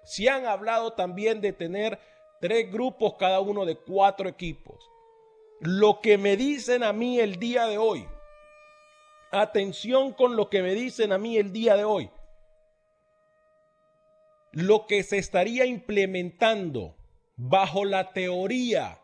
Se 0.05 0.29
han 0.29 0.47
hablado 0.47 0.93
también 0.93 1.41
de 1.41 1.53
tener 1.53 1.99
tres 2.41 2.71
grupos, 2.71 3.15
cada 3.19 3.41
uno 3.41 3.65
de 3.65 3.77
cuatro 3.77 4.29
equipos. 4.29 4.85
Lo 5.61 6.01
que 6.01 6.19
me 6.19 6.37
dicen 6.37 6.83
a 6.83 6.93
mí 6.93 7.19
el 7.19 7.39
día 7.39 7.67
de 7.67 7.79
hoy, 7.79 8.07
atención 9.33 10.13
con 10.13 10.37
lo 10.37 10.51
que 10.51 10.63
me 10.63 10.75
dicen 10.75 11.13
a 11.13 11.19
mí 11.19 11.39
el 11.39 11.53
día 11.53 11.77
de 11.77 11.85
hoy, 11.85 12.11
lo 14.53 14.87
que 14.87 15.03
se 15.03 15.19
estaría 15.19 15.65
implementando 15.65 16.97
bajo 17.37 17.85
la 17.85 18.13
teoría 18.13 19.01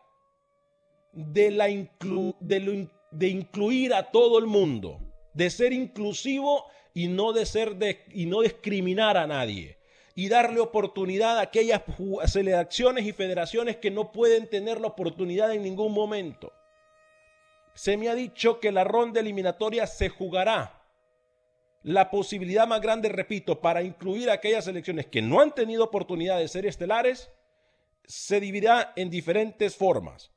de, 1.11 1.51
la 1.51 1.67
de 1.67 2.59
lo 2.59 2.71
de 3.11 3.27
incluir 3.27 3.93
a 3.93 4.11
todo 4.11 4.39
el 4.39 4.47
mundo, 4.47 4.99
de 5.33 5.49
ser 5.49 5.73
inclusivo 5.73 6.65
y 6.93 7.07
no 7.07 7.33
de 7.33 7.45
ser 7.45 7.77
y 8.13 8.25
no 8.25 8.41
discriminar 8.41 9.17
a 9.17 9.27
nadie 9.27 9.77
y 10.15 10.29
darle 10.29 10.59
oportunidad 10.59 11.37
a 11.37 11.41
aquellas 11.41 11.81
selecciones 12.25 13.05
y 13.05 13.13
federaciones 13.13 13.77
que 13.77 13.91
no 13.91 14.11
pueden 14.11 14.49
tener 14.49 14.79
la 14.81 14.87
oportunidad 14.87 15.53
en 15.53 15.63
ningún 15.63 15.93
momento. 15.93 16.51
Se 17.73 17.95
me 17.95 18.09
ha 18.09 18.15
dicho 18.15 18.59
que 18.59 18.71
la 18.71 18.83
ronda 18.83 19.21
eliminatoria 19.21 19.87
se 19.87 20.09
jugará. 20.09 20.83
La 21.83 22.11
posibilidad 22.11 22.67
más 22.67 22.81
grande, 22.81 23.09
repito, 23.09 23.61
para 23.61 23.81
incluir 23.81 24.29
a 24.29 24.33
aquellas 24.33 24.65
selecciones 24.65 25.07
que 25.07 25.21
no 25.21 25.39
han 25.39 25.55
tenido 25.55 25.85
oportunidad 25.85 26.37
de 26.37 26.47
ser 26.47 26.65
estelares, 26.65 27.31
se 28.05 28.39
dividirá 28.39 28.93
en 28.95 29.09
diferentes 29.09 29.75
formas 29.75 30.31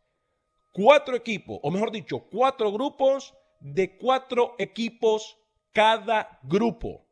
cuatro 0.74 1.16
equipos, 1.16 1.60
o 1.62 1.70
mejor 1.70 1.90
dicho, 1.90 2.18
cuatro 2.30 2.70
grupos 2.70 3.32
de 3.60 3.96
cuatro 3.96 4.56
equipos 4.58 5.38
cada 5.72 6.38
grupo. 6.42 7.06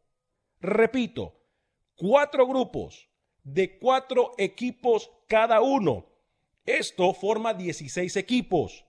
Repito, 0.61 1.41
cuatro 1.97 2.47
grupos 2.47 3.09
de 3.43 3.79
cuatro 3.79 4.33
equipos 4.37 5.11
cada 5.29 5.61
uno. 5.61 6.07
Esto 6.67 7.15
forma 7.15 7.55
16 7.55 8.17
equipos. 8.17 8.85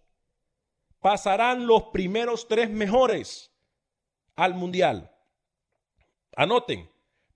Pasarán 1.00 1.68
los 1.68 1.86
primeros 1.86 2.48
tres 2.48 2.70
mejores 2.70 3.52
al 4.36 4.56
Mundial. 4.56 5.12
Anoten, 6.36 6.90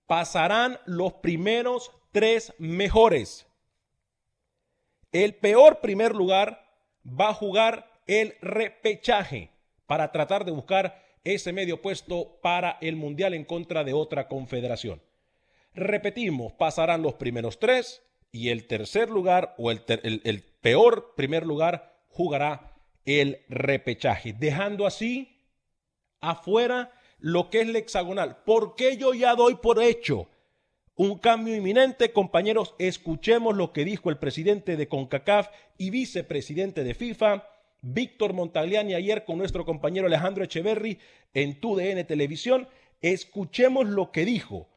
pasarán 0.06 0.78
los 0.86 1.12
primeros 1.14 1.92
tres 2.10 2.52
mejores. 2.58 3.46
El 5.12 5.36
peor 5.36 5.80
primer 5.80 6.14
lugar 6.14 6.67
va 7.08 7.30
a 7.30 7.34
jugar 7.34 7.90
el 8.06 8.34
repechaje 8.40 9.50
para 9.86 10.12
tratar 10.12 10.44
de 10.44 10.52
buscar 10.52 11.02
ese 11.24 11.52
medio 11.52 11.82
puesto 11.82 12.38
para 12.42 12.78
el 12.80 12.96
Mundial 12.96 13.34
en 13.34 13.44
contra 13.44 13.84
de 13.84 13.92
otra 13.92 14.28
confederación. 14.28 15.02
Repetimos, 15.74 16.52
pasarán 16.54 17.02
los 17.02 17.14
primeros 17.14 17.58
tres 17.58 18.02
y 18.32 18.50
el 18.50 18.66
tercer 18.66 19.10
lugar 19.10 19.54
o 19.58 19.70
el, 19.70 19.80
peor 20.60 21.14
primer 21.16 21.46
lugar 21.46 22.02
jugará 22.08 22.74
el 23.04 23.44
repechaje, 23.48 24.32
dejando 24.32 24.86
así 24.86 25.46
afuera 26.20 26.92
lo 27.18 27.50
que 27.50 27.60
es 27.60 27.68
el 27.68 27.76
hexagonal. 27.76 28.42
¿Por 28.44 28.74
qué 28.74 28.96
yo 28.96 29.14
ya 29.14 29.34
doy 29.34 29.56
por 29.56 29.82
hecho 29.82 30.28
un 30.98 31.16
cambio 31.16 31.54
inminente, 31.54 32.12
compañeros, 32.12 32.74
escuchemos 32.80 33.56
lo 33.56 33.72
que 33.72 33.84
dijo 33.84 34.10
el 34.10 34.18
presidente 34.18 34.76
de 34.76 34.88
CONCACAF 34.88 35.48
y 35.78 35.90
vicepresidente 35.90 36.82
de 36.82 36.94
FIFA, 36.94 37.48
Víctor 37.82 38.32
Montagliani, 38.32 38.94
ayer 38.94 39.24
con 39.24 39.38
nuestro 39.38 39.64
compañero 39.64 40.08
Alejandro 40.08 40.42
Echeverry 40.42 40.98
en 41.34 41.60
TUDN 41.60 42.04
Televisión. 42.04 42.66
Escuchemos 43.00 43.86
lo 43.86 44.10
que 44.10 44.24
dijo. 44.24 44.68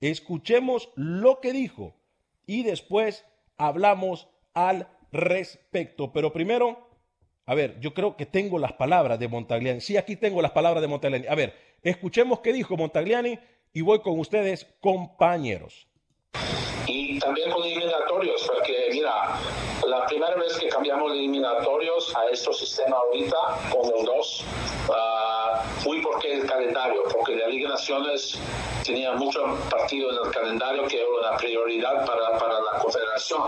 Escuchemos 0.00 0.90
lo 0.94 1.40
que 1.40 1.52
dijo 1.52 1.96
y 2.46 2.62
después 2.62 3.24
hablamos 3.56 4.28
al 4.54 4.86
respecto. 5.10 6.12
Pero 6.12 6.32
primero, 6.32 6.88
a 7.46 7.56
ver, 7.56 7.80
yo 7.80 7.94
creo 7.94 8.16
que 8.16 8.26
tengo 8.26 8.60
las 8.60 8.74
palabras 8.74 9.18
de 9.18 9.26
Montagliani. 9.26 9.80
Sí, 9.80 9.96
aquí 9.96 10.14
tengo 10.14 10.40
las 10.40 10.52
palabras 10.52 10.82
de 10.82 10.86
Montagliani. 10.86 11.26
A 11.26 11.34
ver, 11.34 11.56
escuchemos 11.82 12.38
qué 12.38 12.52
dijo 12.52 12.76
Montagliani 12.76 13.40
y 13.72 13.80
voy 13.80 14.00
con 14.00 14.18
ustedes, 14.18 14.66
compañeros. 14.80 15.86
Y 16.86 17.18
también 17.18 17.50
con 17.50 17.62
eliminatorios, 17.64 18.50
porque 18.52 18.88
mira, 18.92 19.38
la 19.86 20.06
primera 20.06 20.34
vez 20.34 20.58
que 20.58 20.68
cambiamos 20.68 21.12
eliminatorios 21.12 22.14
a 22.16 22.28
este 22.30 22.52
sistema 22.52 22.96
ahorita, 22.96 23.36
con 23.70 23.98
el 23.98 24.04
2, 24.04 24.44
fui 25.82 26.00
porque 26.00 26.32
el 26.32 26.46
calendario, 26.46 27.02
porque 27.12 27.36
la 27.36 27.48
Liga 27.48 27.68
de 27.68 27.74
Naciones 27.74 28.38
tenía 28.84 29.12
mucho 29.12 29.42
partido 29.70 30.10
en 30.10 30.26
el 30.26 30.32
calendario 30.32 30.86
que 30.86 30.98
era 30.98 31.06
una 31.08 31.36
prioridad 31.36 32.06
para, 32.06 32.38
para 32.38 32.60
la 32.60 32.78
confederación. 32.80 33.42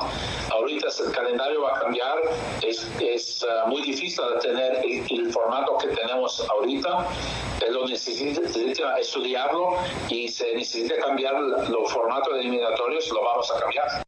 Ahorita 0.51 0.89
el 1.07 1.13
calendario 1.13 1.63
va 1.63 1.77
a 1.77 1.81
cambiar, 1.81 2.19
es, 2.63 2.89
es 3.01 3.45
uh, 3.45 3.69
muy 3.69 3.83
difícil 3.83 4.25
de 4.35 4.41
tener 4.41 4.85
el, 4.85 5.33
formato 5.33 5.79
que 5.79 5.89
tenemos 5.89 6.47
ahorita, 6.49 7.09
lo 7.71 7.89
necesita 7.89 8.99
estudiarlo 8.99 9.77
y 10.09 10.29
se 10.29 10.55
necesita 10.55 10.97
cambiar 10.99 11.35
los 11.35 11.93
formatos 11.93 12.35
eliminatorios, 12.39 13.11
lo 13.11 13.23
vamos 13.23 13.51
a 13.51 13.61
cambiar. 13.61 14.05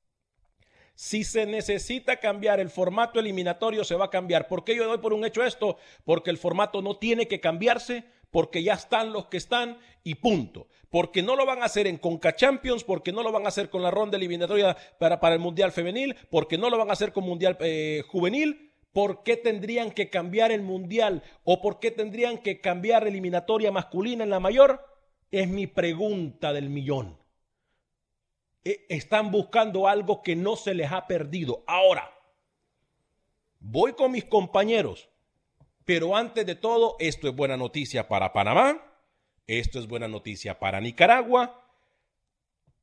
Si 0.96 1.24
se 1.24 1.44
necesita 1.44 2.16
cambiar 2.16 2.58
el 2.58 2.70
formato 2.70 3.20
eliminatorio, 3.20 3.84
se 3.84 3.96
va 3.96 4.06
a 4.06 4.10
cambiar. 4.10 4.48
¿Por 4.48 4.64
qué 4.64 4.74
yo 4.74 4.86
doy 4.86 4.96
por 4.96 5.12
un 5.12 5.26
hecho 5.26 5.44
esto? 5.44 5.76
Porque 6.04 6.30
el 6.30 6.38
formato 6.38 6.80
no 6.80 6.96
tiene 6.96 7.28
que 7.28 7.38
cambiarse, 7.38 8.04
porque 8.36 8.62
ya 8.62 8.74
están 8.74 9.14
los 9.14 9.28
que 9.28 9.38
están 9.38 9.78
y 10.04 10.16
punto. 10.16 10.68
Porque 10.90 11.22
no 11.22 11.36
lo 11.36 11.46
van 11.46 11.62
a 11.62 11.64
hacer 11.64 11.86
en 11.86 11.96
Conca 11.96 12.36
Champions, 12.36 12.84
porque 12.84 13.10
no 13.10 13.22
lo 13.22 13.32
van 13.32 13.46
a 13.46 13.48
hacer 13.48 13.70
con 13.70 13.82
la 13.82 13.90
ronda 13.90 14.18
eliminatoria 14.18 14.76
para, 14.98 15.20
para 15.20 15.36
el 15.36 15.40
Mundial 15.40 15.72
Femenil, 15.72 16.14
porque 16.30 16.58
no 16.58 16.68
lo 16.68 16.76
van 16.76 16.90
a 16.90 16.92
hacer 16.92 17.14
con 17.14 17.24
Mundial 17.24 17.56
eh, 17.60 18.02
Juvenil. 18.08 18.74
¿Por 18.92 19.22
qué 19.22 19.38
tendrían 19.38 19.90
que 19.90 20.10
cambiar 20.10 20.52
el 20.52 20.60
Mundial 20.60 21.22
o 21.44 21.62
por 21.62 21.80
qué 21.80 21.90
tendrían 21.90 22.36
que 22.36 22.60
cambiar 22.60 23.06
eliminatoria 23.06 23.72
masculina 23.72 24.22
en 24.22 24.28
la 24.28 24.38
mayor? 24.38 24.84
Es 25.30 25.48
mi 25.48 25.66
pregunta 25.66 26.52
del 26.52 26.68
millón. 26.68 27.18
eh, 28.64 28.84
están 28.90 29.30
buscando 29.30 29.88
algo 29.88 30.22
que 30.22 30.36
no 30.36 30.56
se 30.56 30.74
les 30.74 30.92
ha 30.92 31.06
perdido. 31.06 31.64
Ahora, 31.66 32.12
voy 33.60 33.94
con 33.94 34.12
mis 34.12 34.26
compañeros, 34.26 35.08
pero 35.86 36.16
antes 36.16 36.44
de 36.44 36.56
todo, 36.56 36.96
esto 36.98 37.28
es 37.28 37.34
buena 37.34 37.56
noticia 37.56 38.08
para 38.08 38.32
Panamá, 38.32 38.82
esto 39.46 39.78
es 39.78 39.86
buena 39.86 40.08
noticia 40.08 40.58
para 40.58 40.80
Nicaragua, 40.80 41.64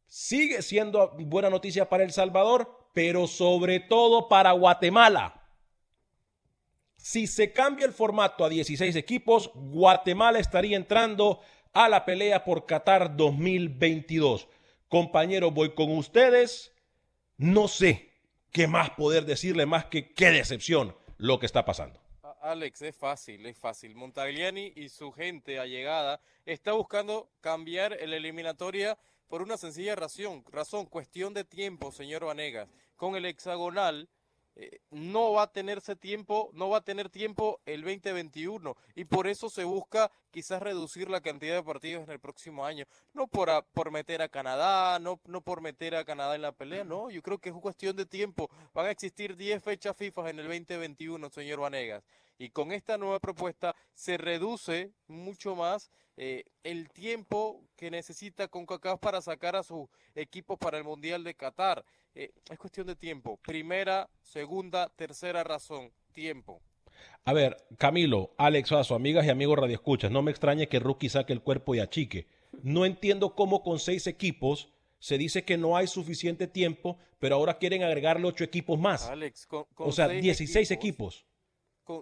sigue 0.07 0.62
siendo 0.62 1.12
buena 1.19 1.50
noticia 1.50 1.89
para 1.89 2.05
El 2.05 2.13
Salvador, 2.13 2.89
pero 2.93 3.27
sobre 3.27 3.81
todo 3.81 4.29
para 4.29 4.53
Guatemala. 4.53 5.41
Si 6.95 7.27
se 7.27 7.51
cambia 7.51 7.86
el 7.86 7.91
formato 7.91 8.45
a 8.45 8.50
16 8.50 8.95
equipos, 8.95 9.51
Guatemala 9.53 10.39
estaría 10.39 10.77
entrando 10.77 11.41
a 11.74 11.89
la 11.89 12.05
pelea 12.05 12.45
por 12.45 12.65
Qatar 12.65 13.17
2022. 13.17 14.48
Compañero, 14.88 15.51
voy 15.51 15.74
con 15.74 15.91
ustedes. 15.98 16.72
No 17.36 17.67
sé 17.67 18.12
qué 18.51 18.67
más 18.67 18.91
poder 18.91 19.25
decirle 19.25 19.65
más 19.65 19.86
que 19.86 20.13
qué 20.13 20.29
decepción 20.29 20.95
lo 21.17 21.39
que 21.39 21.48
está 21.48 21.65
pasando. 21.65 22.02
Alex, 22.43 22.81
es 22.81 22.95
fácil, 22.95 23.45
es 23.45 23.57
fácil. 23.57 23.95
Montagliani 23.95 24.73
y 24.75 24.89
su 24.89 25.13
gente 25.13 25.59
allegada 25.59 26.19
está 26.45 26.73
buscando 26.73 27.29
cambiar 27.39 27.93
el 27.93 28.13
eliminatoria 28.13 28.97
por 29.29 29.41
una 29.41 29.55
sencilla 29.55 29.95
razón, 29.95 30.43
razón, 30.51 30.85
cuestión 30.85 31.33
de 31.33 31.45
tiempo, 31.45 31.93
señor 31.93 32.25
Vanegas. 32.25 32.67
Con 32.97 33.15
el 33.15 33.25
hexagonal, 33.25 34.09
eh, 34.55 34.81
no 34.91 35.31
va 35.31 35.43
a 35.43 35.51
tenerse 35.51 35.95
tiempo, 35.95 36.51
no 36.53 36.69
va 36.69 36.79
a 36.79 36.83
tener 36.83 37.09
tiempo 37.09 37.59
el 37.65 37.81
2021 37.81 38.75
y 38.93 39.05
por 39.05 39.25
eso 39.25 39.50
se 39.50 39.63
busca 39.63 40.12
quizás 40.29 40.62
reducir 40.62 41.09
la 41.09 41.21
cantidad 41.21 41.55
de 41.55 41.63
partidos 41.63 42.03
en 42.03 42.12
el 42.12 42.19
próximo 42.19 42.63
año, 42.63 42.85
no 43.13 43.25
por, 43.25 43.50
por 43.73 43.89
meter 43.89 44.21
a 44.21 44.29
Canadá, 44.29 45.00
no, 45.00 45.19
no 45.25 45.41
por 45.41 45.62
meter 45.62 45.95
a 45.95 46.05
Canadá 46.05 46.35
en 46.35 46.43
la 46.43 46.51
pelea, 46.51 46.83
no, 46.83 47.09
yo 47.09 47.23
creo 47.23 47.39
que 47.39 47.50
es 47.50 47.55
cuestión 47.55 47.95
de 47.95 48.05
tiempo, 48.05 48.51
van 48.75 48.85
a 48.85 48.91
existir 48.91 49.35
10 49.35 49.63
fechas 49.63 49.97
FIFA 49.97 50.29
en 50.29 50.39
el 50.39 50.47
2021, 50.47 51.29
señor 51.31 51.59
Vanegas, 51.59 52.03
y 52.37 52.49
con 52.49 52.71
esta 52.71 52.97
nueva 52.97 53.19
propuesta 53.19 53.75
se 53.93 54.17
reduce 54.17 54.91
mucho 55.07 55.55
más 55.55 55.91
eh, 56.17 56.43
el 56.63 56.89
tiempo 56.89 57.63
que 57.75 57.89
necesita 57.89 58.47
CONCACAF 58.47 58.99
para 58.99 59.21
sacar 59.21 59.55
a 59.55 59.63
sus 59.63 59.87
equipos 60.15 60.57
para 60.57 60.77
el 60.77 60.83
Mundial 60.83 61.23
de 61.23 61.33
Qatar. 61.33 61.83
Eh, 62.15 62.31
es 62.49 62.57
cuestión 62.59 62.85
de 62.85 62.95
tiempo. 62.95 63.37
Primera, 63.37 64.09
segunda, 64.21 64.89
tercera 64.89 65.43
razón, 65.43 65.91
tiempo. 66.11 66.61
A 67.25 67.33
ver, 67.33 67.57
Camilo, 67.77 68.35
Alex 68.37 68.69
Vaso, 68.69 68.93
amigas 68.93 69.25
y 69.25 69.29
amigos 69.29 69.57
radioescuchas, 69.57 70.11
no 70.11 70.21
me 70.21 70.31
extrañe 70.31 70.67
que 70.67 70.79
Rookie 70.79 71.09
saque 71.09 71.33
el 71.33 71.41
cuerpo 71.41 71.73
y 71.73 71.79
achique. 71.79 72.27
No 72.61 72.85
entiendo 72.85 73.33
cómo 73.33 73.63
con 73.63 73.79
seis 73.79 74.05
equipos 74.05 74.71
se 74.99 75.17
dice 75.17 75.43
que 75.43 75.57
no 75.57 75.75
hay 75.75 75.87
suficiente 75.87 76.47
tiempo, 76.47 76.97
pero 77.19 77.35
ahora 77.35 77.57
quieren 77.57 77.83
agregarle 77.83 78.27
ocho 78.27 78.43
equipos 78.43 78.79
más. 78.79 79.07
Alex, 79.09 79.47
con, 79.47 79.65
o 79.77 79.91
sea, 79.91 80.07
16 80.07 80.71
equipos. 80.71 81.25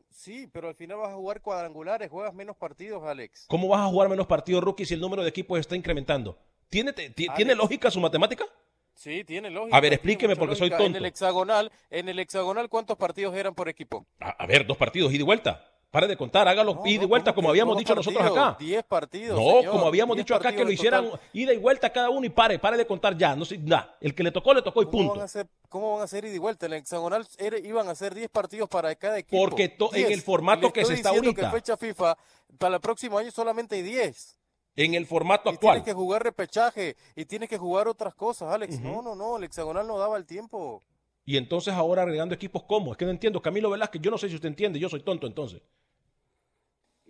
Sí, 0.09 0.47
pero 0.51 0.67
al 0.67 0.75
final 0.75 0.97
vas 0.97 1.11
a 1.11 1.15
jugar 1.15 1.41
cuadrangulares, 1.41 2.09
juegas 2.09 2.33
menos 2.33 2.55
partidos, 2.55 3.03
Alex. 3.03 3.45
¿Cómo 3.47 3.67
vas 3.67 3.81
a 3.81 3.87
jugar 3.87 4.09
menos 4.09 4.27
partidos, 4.27 4.63
Rookie, 4.63 4.85
si 4.85 4.93
el 4.93 5.01
número 5.01 5.23
de 5.23 5.29
equipos 5.29 5.59
está 5.59 5.75
incrementando? 5.75 6.37
¿Tiene, 6.69 6.93
¿tiene 6.93 7.55
lógica 7.55 7.91
su 7.91 7.99
matemática? 7.99 8.45
Sí, 8.93 9.23
tiene 9.23 9.49
lógica. 9.49 9.75
A 9.75 9.81
ver, 9.81 9.93
explíqueme 9.93 10.35
porque 10.35 10.55
soy 10.55 10.69
tonto. 10.69 10.85
En 10.85 10.95
el 10.95 11.05
hexagonal, 11.05 11.71
en 11.89 12.09
el 12.09 12.19
hexagonal, 12.19 12.69
¿cuántos 12.69 12.97
partidos 12.97 13.35
eran 13.35 13.55
por 13.55 13.67
equipo? 13.67 14.05
A, 14.19 14.45
ver, 14.45 14.65
dos 14.65 14.77
partidos, 14.77 15.11
ida 15.11 15.21
y 15.21 15.25
vuelta. 15.25 15.70
Pare 15.91 16.07
de 16.07 16.15
contar, 16.15 16.47
hágalo 16.47 16.81
ida 16.85 17.03
y 17.03 17.05
vuelta 17.05 17.33
como 17.33 17.49
habíamos 17.49 17.77
dicho 17.77 17.93
nosotros 17.93 18.23
acá. 18.25 18.55
Diez 18.57 18.81
partidos. 18.83 19.37
No, 19.37 19.69
como 19.69 19.87
habíamos 19.87 20.15
dicho 20.15 20.33
acá 20.33 20.55
que 20.55 20.63
lo 20.63 20.71
hicieran 20.71 21.09
ida 21.33 21.53
y 21.53 21.57
vuelta 21.57 21.91
cada 21.91 22.09
uno 22.09 22.25
y 22.25 22.29
pare, 22.29 22.57
pare 22.59 22.77
de 22.77 22.87
contar 22.87 23.17
ya. 23.17 23.35
No 23.35 23.43
sé, 23.43 23.57
nada. 23.57 23.97
El 23.99 24.15
que 24.15 24.23
le 24.23 24.31
tocó, 24.31 24.53
le 24.53 24.61
tocó 24.61 24.81
y 24.81 24.85
punto. 24.85 25.21
¿Cómo 25.67 25.91
van 25.91 26.01
a 26.01 26.03
hacer 26.05 26.23
ida 26.23 26.35
y 26.35 26.37
vuelta? 26.37 26.65
En 26.65 26.73
el 26.73 26.79
hexagonal 26.79 27.27
iban 27.63 27.89
a 27.89 27.95
ser 27.95 28.15
diez 28.15 28.29
partidos 28.29 28.69
para 28.69 28.95
cada 28.95 29.17
equipo. 29.19 29.43
Porque 29.43 29.75
en 29.93 30.11
el 30.11 30.21
formato 30.21 30.71
que 30.71 30.85
se 30.85 30.93
está 30.93 31.09
ahorita. 31.09 31.51
que 31.51 31.57
fecha 31.57 31.75
FIFA 31.75 32.17
para 32.57 32.75
el 32.75 32.81
próximo 32.81 33.17
año 33.17 33.31
solamente 33.31 33.75
hay 33.75 33.81
diez 33.81 34.37
en 34.75 34.93
el 34.93 35.05
formato 35.05 35.49
actual. 35.49 35.75
Tienes 35.75 35.85
que 35.85 35.93
jugar 35.93 36.23
repechaje 36.23 36.95
y 37.15 37.25
tienes 37.25 37.49
que 37.49 37.57
jugar 37.57 37.87
otras 37.87 38.15
cosas, 38.15 38.53
Alex. 38.53 38.79
No, 38.79 39.01
no, 39.01 39.15
no, 39.15 39.37
el 39.37 39.43
hexagonal 39.43 39.87
no 39.87 39.97
daba 39.97 40.17
el 40.17 40.25
tiempo. 40.25 40.81
Y 41.25 41.37
entonces 41.37 41.73
ahora 41.73 42.01
agregando 42.03 42.33
equipos, 42.33 42.63
¿cómo? 42.63 42.91
Es 42.91 42.97
que 42.97 43.05
no 43.05 43.11
entiendo. 43.11 43.41
Camilo 43.41 43.69
Velázquez, 43.69 44.01
yo 44.01 44.11
no 44.11 44.17
sé 44.17 44.29
si 44.29 44.35
usted 44.35 44.47
entiende, 44.47 44.79
yo 44.79 44.89
soy 44.89 45.01
tonto 45.01 45.27
entonces. 45.27 45.61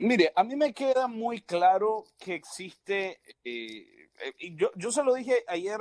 Mire, 0.01 0.33
a 0.35 0.43
mí 0.43 0.55
me 0.55 0.73
queda 0.73 1.07
muy 1.07 1.41
claro 1.41 2.05
que 2.17 2.33
existe, 2.33 3.21
eh, 3.43 4.09
eh, 4.39 4.55
yo, 4.55 4.71
yo 4.75 4.91
se 4.91 5.03
lo 5.03 5.13
dije 5.13 5.43
ayer, 5.47 5.79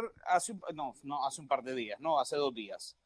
no, 0.75 0.95
no, 1.05 1.27
hace 1.27 1.41
un 1.41 1.49
par 1.49 1.63
de 1.63 1.75
días, 1.75 1.99
no, 2.01 2.21
hace 2.21 2.37
dos 2.37 2.53
días. 2.53 2.99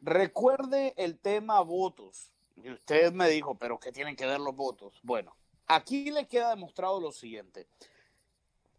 Recuerde 0.00 0.94
el 0.96 1.18
tema 1.18 1.60
votos. 1.60 2.32
Y 2.56 2.70
usted 2.70 3.12
me 3.12 3.28
dijo, 3.28 3.56
pero 3.58 3.78
¿qué 3.78 3.92
tienen 3.92 4.16
que 4.16 4.24
ver 4.24 4.40
los 4.40 4.56
votos? 4.56 4.98
Bueno, 5.02 5.36
aquí 5.66 6.10
le 6.10 6.26
queda 6.26 6.48
demostrado 6.48 6.98
lo 6.98 7.12
siguiente. 7.12 7.68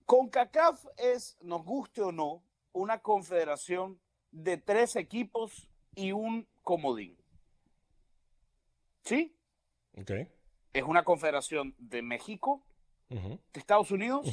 CONCACAF 0.07 0.83
es, 0.97 1.37
nos 1.41 1.63
guste 1.63 2.01
o 2.01 2.11
no, 2.11 2.41
una 2.73 2.97
confederación 2.97 3.99
de 4.31 4.57
tres 4.57 4.95
equipos 4.95 5.69
y 5.93 6.13
un 6.13 6.47
comodín. 6.63 7.15
¿Sí? 9.03 9.35
Ok. 9.95 10.38
Es 10.73 10.83
una 10.83 11.03
confederación 11.03 11.75
de 11.77 12.01
México, 12.01 12.63
de 13.09 13.39
Estados 13.53 13.91
Unidos, 13.91 14.27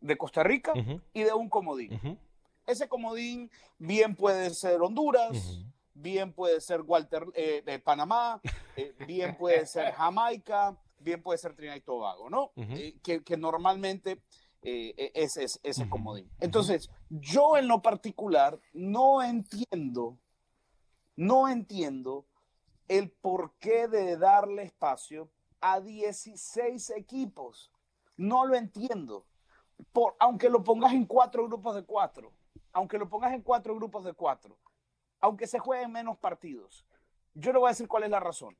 de 0.00 0.16
Costa 0.16 0.42
Rica 0.42 0.72
y 1.12 1.22
de 1.22 1.32
un 1.32 1.48
comodín. 1.48 2.18
Ese 2.66 2.88
comodín 2.88 3.50
bien 3.78 4.14
puede 4.14 4.50
ser 4.50 4.80
Honduras, 4.80 5.64
bien 5.94 6.32
puede 6.32 6.60
ser 6.60 6.82
Walter 6.82 7.26
eh, 7.34 7.62
de 7.64 7.78
Panamá, 7.78 8.40
eh, 8.76 8.94
bien 9.06 9.36
puede 9.36 9.66
ser 9.66 9.92
Jamaica, 9.92 10.76
bien 11.02 11.22
puede 11.22 11.38
ser 11.38 11.54
Trinidad 11.54 11.76
y 11.76 11.80
Tobago, 11.80 12.30
¿no? 12.30 12.52
Eh, 12.56 12.98
que, 13.02 13.36
normalmente 13.36 14.22
eh, 14.62 14.94
e, 14.96 15.12
ese 15.14 15.44
es 15.44 15.60
ese 15.62 15.88
comodín. 15.88 16.30
Entonces, 16.40 16.90
yo 17.10 17.56
en 17.56 17.68
lo 17.68 17.82
particular 17.82 18.58
no 18.72 19.22
entiendo, 19.22 20.18
no 21.16 21.48
entiendo 21.48 22.26
el 22.88 23.10
porqué 23.10 23.88
de 23.88 24.16
darle 24.16 24.62
espacio 24.62 25.30
a 25.62 25.80
16 25.80 26.90
equipos. 26.90 27.72
No 28.16 28.44
lo 28.44 28.56
entiendo. 28.56 29.24
Por, 29.92 30.14
aunque 30.18 30.50
lo 30.50 30.62
pongas 30.62 30.92
en 30.92 31.06
cuatro 31.06 31.46
grupos 31.46 31.74
de 31.74 31.84
cuatro, 31.84 32.32
aunque 32.72 32.98
lo 32.98 33.08
pongas 33.08 33.32
en 33.32 33.42
cuatro 33.42 33.74
grupos 33.74 34.04
de 34.04 34.12
cuatro, 34.12 34.58
aunque 35.20 35.46
se 35.46 35.58
jueguen 35.58 35.90
menos 35.90 36.18
partidos. 36.18 36.84
Yo 37.34 37.52
le 37.52 37.58
voy 37.58 37.68
a 37.68 37.70
decir 37.70 37.88
cuál 37.88 38.04
es 38.04 38.10
la 38.10 38.20
razón. 38.20 38.56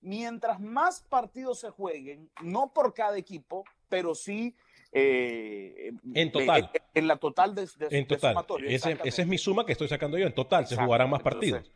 Mientras 0.00 0.58
más 0.58 1.00
partidos 1.02 1.60
se 1.60 1.70
jueguen, 1.70 2.30
no 2.42 2.72
por 2.72 2.92
cada 2.92 3.16
equipo, 3.16 3.64
pero 3.88 4.14
sí 4.14 4.56
eh, 4.90 5.92
en 6.12 6.32
total. 6.32 6.70
en 6.92 7.06
la 7.06 7.16
total 7.16 7.54
de, 7.54 7.68
en 7.90 8.06
total. 8.06 8.36
esa 8.66 8.90
es 8.90 9.26
mi 9.26 9.38
suma 9.38 9.64
que 9.64 9.72
estoy 9.72 9.88
sacando 9.88 10.18
yo. 10.18 10.26
En 10.26 10.34
total, 10.34 10.66
se 10.66 10.76
jugarán 10.76 11.08
más 11.08 11.22
partidos. 11.22 11.70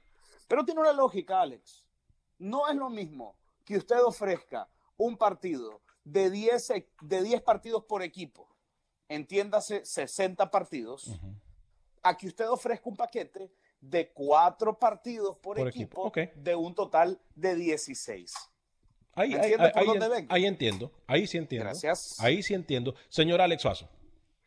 pero 0.48 0.64
tiene 0.64 0.80
una 0.80 0.92
lógica, 0.92 1.40
Alex. 1.40 1.86
No 2.38 2.68
es 2.68 2.74
lo 2.74 2.90
mismo 2.90 3.36
que 3.66 3.76
usted 3.76 4.00
ofrezca 4.02 4.68
un 4.96 5.18
partido 5.18 5.83
de 6.05 6.31
10, 6.31 6.72
de 7.02 7.22
10 7.22 7.42
partidos 7.42 7.85
por 7.85 8.02
equipo, 8.02 8.48
entiéndase 9.09 9.85
60 9.85 10.50
partidos, 10.50 11.20
a 12.02 12.16
que 12.16 12.29
usted 12.29 12.48
ofrezca 12.48 12.88
un 12.88 12.96
paquete 12.96 13.50
de 13.81 14.12
cuatro 14.12 14.79
partidos 14.79 15.37
por, 15.37 15.59
equipo, 15.59 16.12
de 16.37 16.55
un 16.55 16.74
total 16.74 17.20
de 17.35 17.57
16. 17.57 18.33
Ahí, 19.14 19.35
ahí, 19.35 19.52
entiendo, 20.44 20.92
ahí 21.07 21.26
sí 21.26 21.38
entiendo. 21.38 21.64
Gracias. 21.64 22.20
Ahí 22.20 22.42
sí 22.42 22.55
entiendo. 22.55 22.94
Señor 23.09 23.40
Alex 23.40 23.62
Suazo. 23.62 23.88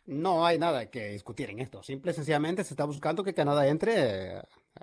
No 0.05 0.45
hay 0.45 0.57
nada 0.57 0.89
que 0.89 1.09
discutir 1.09 1.49
en 1.49 1.59
esto. 1.59 1.83
Simple 1.83 2.11
y 2.11 2.13
sencillamente 2.13 2.63
se 2.63 2.73
está 2.73 2.85
buscando 2.85 3.23
que 3.23 3.33
Canadá 3.33 3.67
entre 3.67 4.37
eh, 4.37 4.41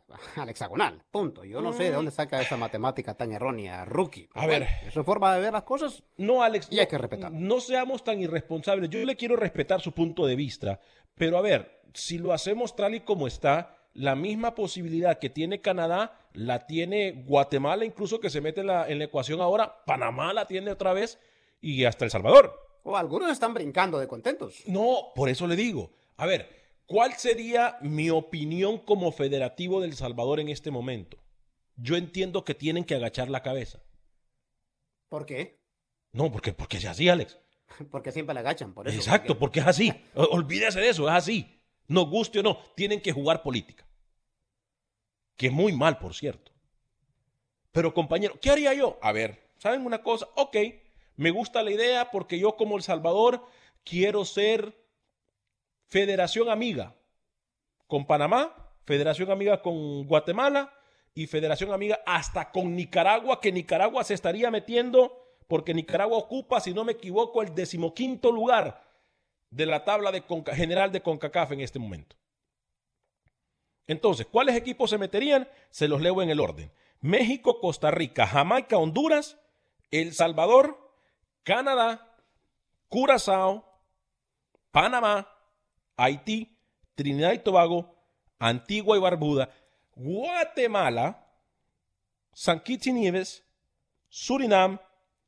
al 0.37 0.49
hexagonal. 0.49 1.03
Punto. 1.11 1.45
Yo 1.45 1.61
no 1.61 1.73
sé 1.73 1.85
de 1.85 1.93
dónde 1.93 2.11
saca 2.11 2.41
esa 2.41 2.57
matemática 2.57 3.15
tan 3.15 3.33
errónea, 3.33 3.85
rookie. 3.85 4.29
A 4.35 4.47
ver. 4.47 4.67
Es 4.87 4.95
su 4.95 5.05
forma 5.05 5.35
de 5.35 5.41
ver 5.41 5.53
las 5.53 5.65
cosas. 5.65 6.03
No, 6.17 6.43
Alex. 6.43 6.69
Y 6.71 6.79
hay 6.79 6.87
que 6.87 6.99
respetar. 6.99 7.33
No 7.33 7.61
seamos 7.61 8.05
tan 8.05 8.21
irresponsables. 8.21 8.91
Yo 8.91 9.05
le 9.05 9.17
quiero 9.17 9.37
respetar 9.37 9.81
su 9.81 9.93
punto 9.93 10.27
de 10.27 10.37
vista. 10.37 10.81
Pero 11.15 11.39
a 11.39 11.43
ver, 11.43 11.83
si 11.95 12.19
lo 12.19 12.33
hacemos 12.33 12.77
tal 12.77 12.95
y 12.95 13.01
como 13.01 13.27
está, 13.27 13.77
la 13.95 14.15
misma 14.15 14.55
posibilidad 14.55 15.19
que 15.19 15.31
tiene 15.31 15.61
Canadá 15.61 16.21
la 16.35 16.67
tiene 16.67 17.25
Guatemala, 17.27 17.85
incluso 17.85 18.21
que 18.21 18.31
se 18.31 18.43
mete 18.43 18.61
en 18.61 18.67
la, 18.67 18.89
ecuación 18.89 19.41
ahora, 19.41 19.85
Panamá 19.87 20.33
la 20.35 20.47
tiene 20.47 20.71
otra 20.71 20.93
vez 20.93 21.19
y 21.61 21.85
hasta 21.85 22.05
El 22.05 22.11
Salvador. 22.11 22.61
O 22.83 22.97
algunos 22.97 23.31
están 23.33 23.55
brincando 23.55 23.99
de 23.99 24.07
contentos. 24.07 24.63
No, 24.67 25.13
por 25.15 25.29
eso 25.29 25.47
le 25.47 25.57
digo. 25.57 25.91
A 26.19 26.27
ver, 26.27 26.66
¿cuál 26.87 27.15
sería 27.15 27.77
mi 27.81 28.11
opinión 28.11 28.79
como 28.79 29.13
federativo 29.13 29.81
del 29.81 29.95
Salvador 29.95 30.41
en 30.41 30.49
este 30.49 30.71
momento? 30.71 31.19
Yo 31.77 31.97
entiendo 31.97 32.45
que 32.45 32.55
tienen 32.55 32.85
que 32.85 32.95
agachar 32.95 33.29
la 33.29 33.43
cabeza. 33.43 33.83
¿Por 35.09 35.27
qué? 35.27 35.61
No, 36.13 36.33
porque, 36.33 36.53
porque 36.53 36.79
es 36.79 36.87
así, 36.87 37.09
Alex. 37.09 37.39
Porque 37.91 38.13
siempre 38.13 38.33
la 38.33 38.41
agachan, 38.41 38.73
por 38.73 38.87
eso. 38.87 38.97
Exacto, 38.97 39.39
porque, 39.41 39.59
es 39.59 39.67
así. 39.67 39.93
Olvídese 40.15 40.79
de 40.79 40.89
eso, 40.89 41.09
es 41.09 41.15
así. 41.15 41.61
Nos 41.89 42.09
guste 42.09 42.39
o 42.39 42.43
no, 42.45 42.59
tienen 42.77 43.01
que 43.01 43.13
jugar 43.13 43.43
política. 43.43 43.85
Que 45.37 45.49
es 45.49 45.53
muy 45.53 45.73
mal, 45.73 45.99
por 45.99 46.15
cierto. 46.15 46.53
Pero 47.73 47.93
compañero, 47.93 48.39
¿qué 48.41 48.51
haría 48.51 48.73
yo? 48.73 48.99
A 49.03 49.11
ver, 49.11 49.51
¿saben 49.59 49.85
una 49.85 50.03
cosa? 50.03 50.29
Ok, 50.37 50.57
me 51.17 51.33
gusta 51.33 51.63
la 51.63 51.73
idea 51.73 52.11
porque 52.11 52.39
yo 52.39 52.57
como 52.57 52.77
El 52.77 52.85
Salvador 52.85 53.45
quiero 53.85 54.25
ser 54.25 54.77
federación 55.89 56.49
amiga 56.49 56.95
con 57.87 58.07
Panamá, 58.07 58.73
federación 58.85 59.31
amiga 59.31 59.63
con 59.63 60.07
Guatemala 60.07 60.73
y 61.15 61.27
federación 61.27 61.73
amiga 61.73 62.01
hasta 62.07 62.51
con 62.51 62.77
Nicaragua, 62.77 63.41
que 63.41 63.53
Nicaragua 63.53 64.05
se 64.05 64.15
estaría 64.15 64.51
metiendo 64.51 65.23
porque 65.49 65.75
Nicaragua 65.75 66.19
ocupa, 66.19 66.61
si 66.61 66.75
no 66.75 66.85
me 66.85 66.93
equivoco, 66.93 67.43
el 67.43 67.55
decimoquinto 67.55 68.33
lugar 68.33 68.85
de 69.51 69.67
la 69.67 69.85
tabla 69.85 70.13
general 70.53 70.91
de 70.91 71.03
CONCACAF 71.03 71.53
en 71.53 71.61
este 71.61 71.79
momento. 71.79 72.17
Entonces, 73.87 74.27
¿cuáles 74.27 74.57
equipos 74.57 74.91
se 74.91 74.99
meterían? 74.99 75.49
Se 75.71 75.87
los 75.87 76.01
leo 76.01 76.21
en 76.21 76.31
el 76.31 76.41
orden. 76.41 76.73
México, 77.01 77.61
Costa 77.61 77.93
Rica, 77.93 78.27
Jamaica, 78.27 78.79
Honduras, 78.79 79.39
El 79.93 80.13
Salvador, 80.13 80.93
Canadá, 81.45 82.17
Curazao, 82.89 83.65
Panamá, 84.73 85.36
Haití, 85.97 86.57
Trinidad 86.95 87.33
y 87.33 87.39
Tobago, 87.39 87.95
Antigua 88.39 88.97
y 88.97 89.01
Barbuda, 89.01 89.51
Guatemala, 89.95 91.27
San 92.33 92.61
Kitts 92.61 92.87
y 92.89 92.93
Nieves, 92.93 93.45
Surinam, 94.09 94.79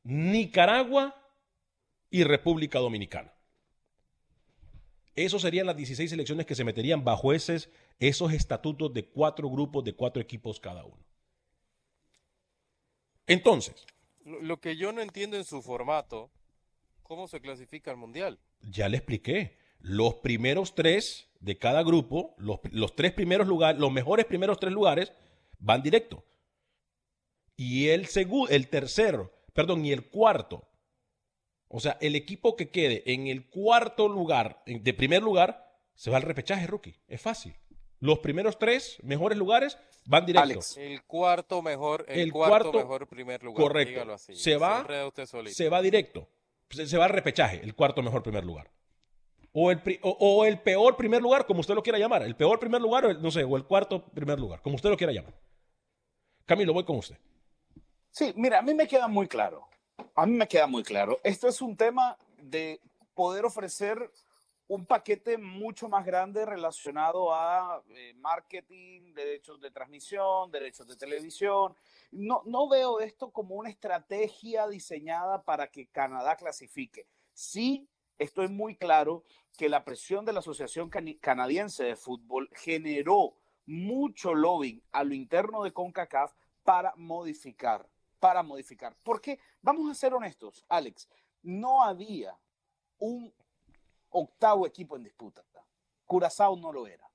Nicaragua 0.02 1.14
y 2.10 2.24
República 2.24 2.78
Dominicana. 2.78 3.32
Esas 5.14 5.42
serían 5.42 5.66
las 5.66 5.76
16 5.76 6.12
elecciones 6.12 6.46
que 6.46 6.54
se 6.54 6.64
meterían 6.64 7.04
bajo 7.04 7.32
esos, 7.32 7.68
esos 7.98 8.32
estatutos 8.32 8.92
de 8.94 9.04
cuatro 9.04 9.50
grupos 9.50 9.82
de 9.84 9.92
cuatro 9.92 10.22
equipos 10.22 10.60
cada 10.60 10.84
uno. 10.84 11.04
Entonces. 13.26 13.84
Lo 14.24 14.60
que 14.60 14.76
yo 14.76 14.92
no 14.92 15.00
entiendo 15.00 15.36
en 15.36 15.44
su 15.44 15.60
formato, 15.60 16.30
¿cómo 17.02 17.26
se 17.26 17.40
clasifica 17.40 17.90
el 17.90 17.96
Mundial? 17.96 18.38
Ya 18.62 18.88
le 18.88 18.98
expliqué. 18.98 19.58
Los 19.80 20.14
primeros 20.14 20.74
tres 20.74 21.28
de 21.40 21.58
cada 21.58 21.82
grupo, 21.82 22.34
los, 22.38 22.60
los 22.70 22.96
tres 22.96 23.12
primeros 23.12 23.46
lugares, 23.46 23.80
los 23.80 23.92
mejores 23.92 24.26
primeros 24.26 24.58
tres 24.58 24.72
lugares, 24.72 25.12
van 25.58 25.82
directo. 25.82 26.24
Y 27.56 27.88
el, 27.88 28.06
segundo, 28.06 28.48
el 28.50 28.68
tercero, 28.68 29.32
perdón, 29.52 29.84
y 29.84 29.92
el 29.92 30.08
cuarto. 30.08 30.68
O 31.68 31.80
sea, 31.80 31.98
el 32.00 32.14
equipo 32.14 32.56
que 32.56 32.70
quede 32.70 33.02
en 33.06 33.26
el 33.26 33.46
cuarto 33.46 34.08
lugar, 34.08 34.62
de 34.66 34.94
primer 34.94 35.22
lugar, 35.22 35.68
se 35.94 36.10
va 36.10 36.16
al 36.16 36.22
repechaje, 36.22 36.66
rookie. 36.66 36.96
Es 37.08 37.20
fácil. 37.20 37.54
Los 38.00 38.20
primeros 38.20 38.58
tres 38.58 38.98
mejores 39.02 39.36
lugares 39.36 39.76
van 40.06 40.24
directo. 40.24 40.60
El 40.76 41.02
cuarto 41.02 41.60
mejor, 41.62 42.04
el, 42.08 42.32
cuarto, 42.32 42.72
mejor 42.72 43.08
primer 43.08 43.42
lugar. 43.42 43.60
Correcto. 43.60 44.18
Se 44.18 44.56
va, 44.56 44.86
se, 45.46 45.68
va 45.68 45.82
directo. 45.82 46.28
Se, 46.70 46.96
va 46.96 47.06
al 47.06 47.10
repechaje, 47.10 47.60
el 47.62 47.74
cuarto 47.74 48.02
mejor 48.02 48.22
primer 48.22 48.44
lugar. 48.44 48.70
O 49.52 49.70
el, 49.70 50.60
peor 50.60 50.96
primer 50.96 51.22
lugar, 51.22 51.46
como 51.46 51.60
usted 51.60 51.74
lo 51.74 51.82
quiera 51.82 51.98
llamar. 51.98 52.22
El 52.22 52.36
peor 52.36 52.60
primer 52.60 52.80
lugar, 52.80 53.06
o 53.06 53.14
no 53.14 53.30
sé, 53.30 53.44
o 53.44 53.56
el 53.56 53.64
cuarto 53.64 54.04
primer 54.04 54.38
lugar, 54.38 54.60
como 54.62 54.76
usted 54.76 54.90
lo 54.90 54.96
quiera 54.96 55.12
llamar. 55.12 55.34
Camilo, 56.44 56.72
voy 56.72 56.84
con 56.84 56.96
usted. 56.96 57.18
Sí, 58.10 58.32
mira, 58.36 58.58
a 58.58 58.62
mí 58.62 58.74
me 58.74 58.86
queda 58.86 59.08
muy 59.08 59.26
claro. 59.26 59.68
A 60.14 60.26
mí 60.26 60.32
me 60.32 60.48
queda 60.48 60.66
muy 60.66 60.82
claro. 60.82 61.18
Esto 61.22 61.48
es 61.48 61.60
un 61.60 61.76
tema 61.76 62.16
de 62.42 62.80
poder 63.14 63.44
ofrecer 63.44 64.10
un 64.68 64.84
paquete 64.84 65.38
mucho 65.38 65.88
más 65.88 66.04
grande 66.04 66.44
relacionado 66.44 67.34
a 67.34 67.82
eh, 67.88 68.14
marketing, 68.14 69.14
derechos 69.14 69.60
de 69.60 69.70
transmisión, 69.70 70.50
derechos 70.50 70.86
de 70.86 70.96
televisión. 70.96 71.74
No, 72.12 72.42
no 72.44 72.68
veo 72.68 73.00
esto 73.00 73.30
como 73.30 73.54
una 73.54 73.70
estrategia 73.70 74.68
diseñada 74.68 75.42
para 75.42 75.68
que 75.68 75.86
Canadá 75.88 76.36
clasifique. 76.36 77.06
Sí, 77.32 77.88
estoy 78.18 78.48
muy 78.48 78.76
claro 78.76 79.24
que 79.56 79.68
la 79.68 79.84
presión 79.84 80.24
de 80.24 80.32
la 80.32 80.40
Asociación 80.40 80.90
Canadiense 81.20 81.84
de 81.84 81.96
Fútbol 81.96 82.48
generó 82.54 83.34
mucho 83.66 84.34
lobbying 84.34 84.82
a 84.92 85.04
lo 85.04 85.14
interno 85.14 85.62
de 85.62 85.72
CONCACAF 85.72 86.32
para 86.62 86.94
modificar, 86.96 87.88
para 88.18 88.42
modificar. 88.42 88.96
Porque, 89.02 89.38
vamos 89.62 89.90
a 89.90 89.94
ser 89.94 90.14
honestos, 90.14 90.64
Alex, 90.68 91.08
no 91.42 91.82
había 91.82 92.38
un 92.98 93.32
octavo 94.10 94.66
equipo 94.66 94.96
en 94.96 95.04
disputa. 95.04 95.44
Curazao 96.06 96.56
no 96.56 96.72
lo 96.72 96.86
era. 96.86 97.08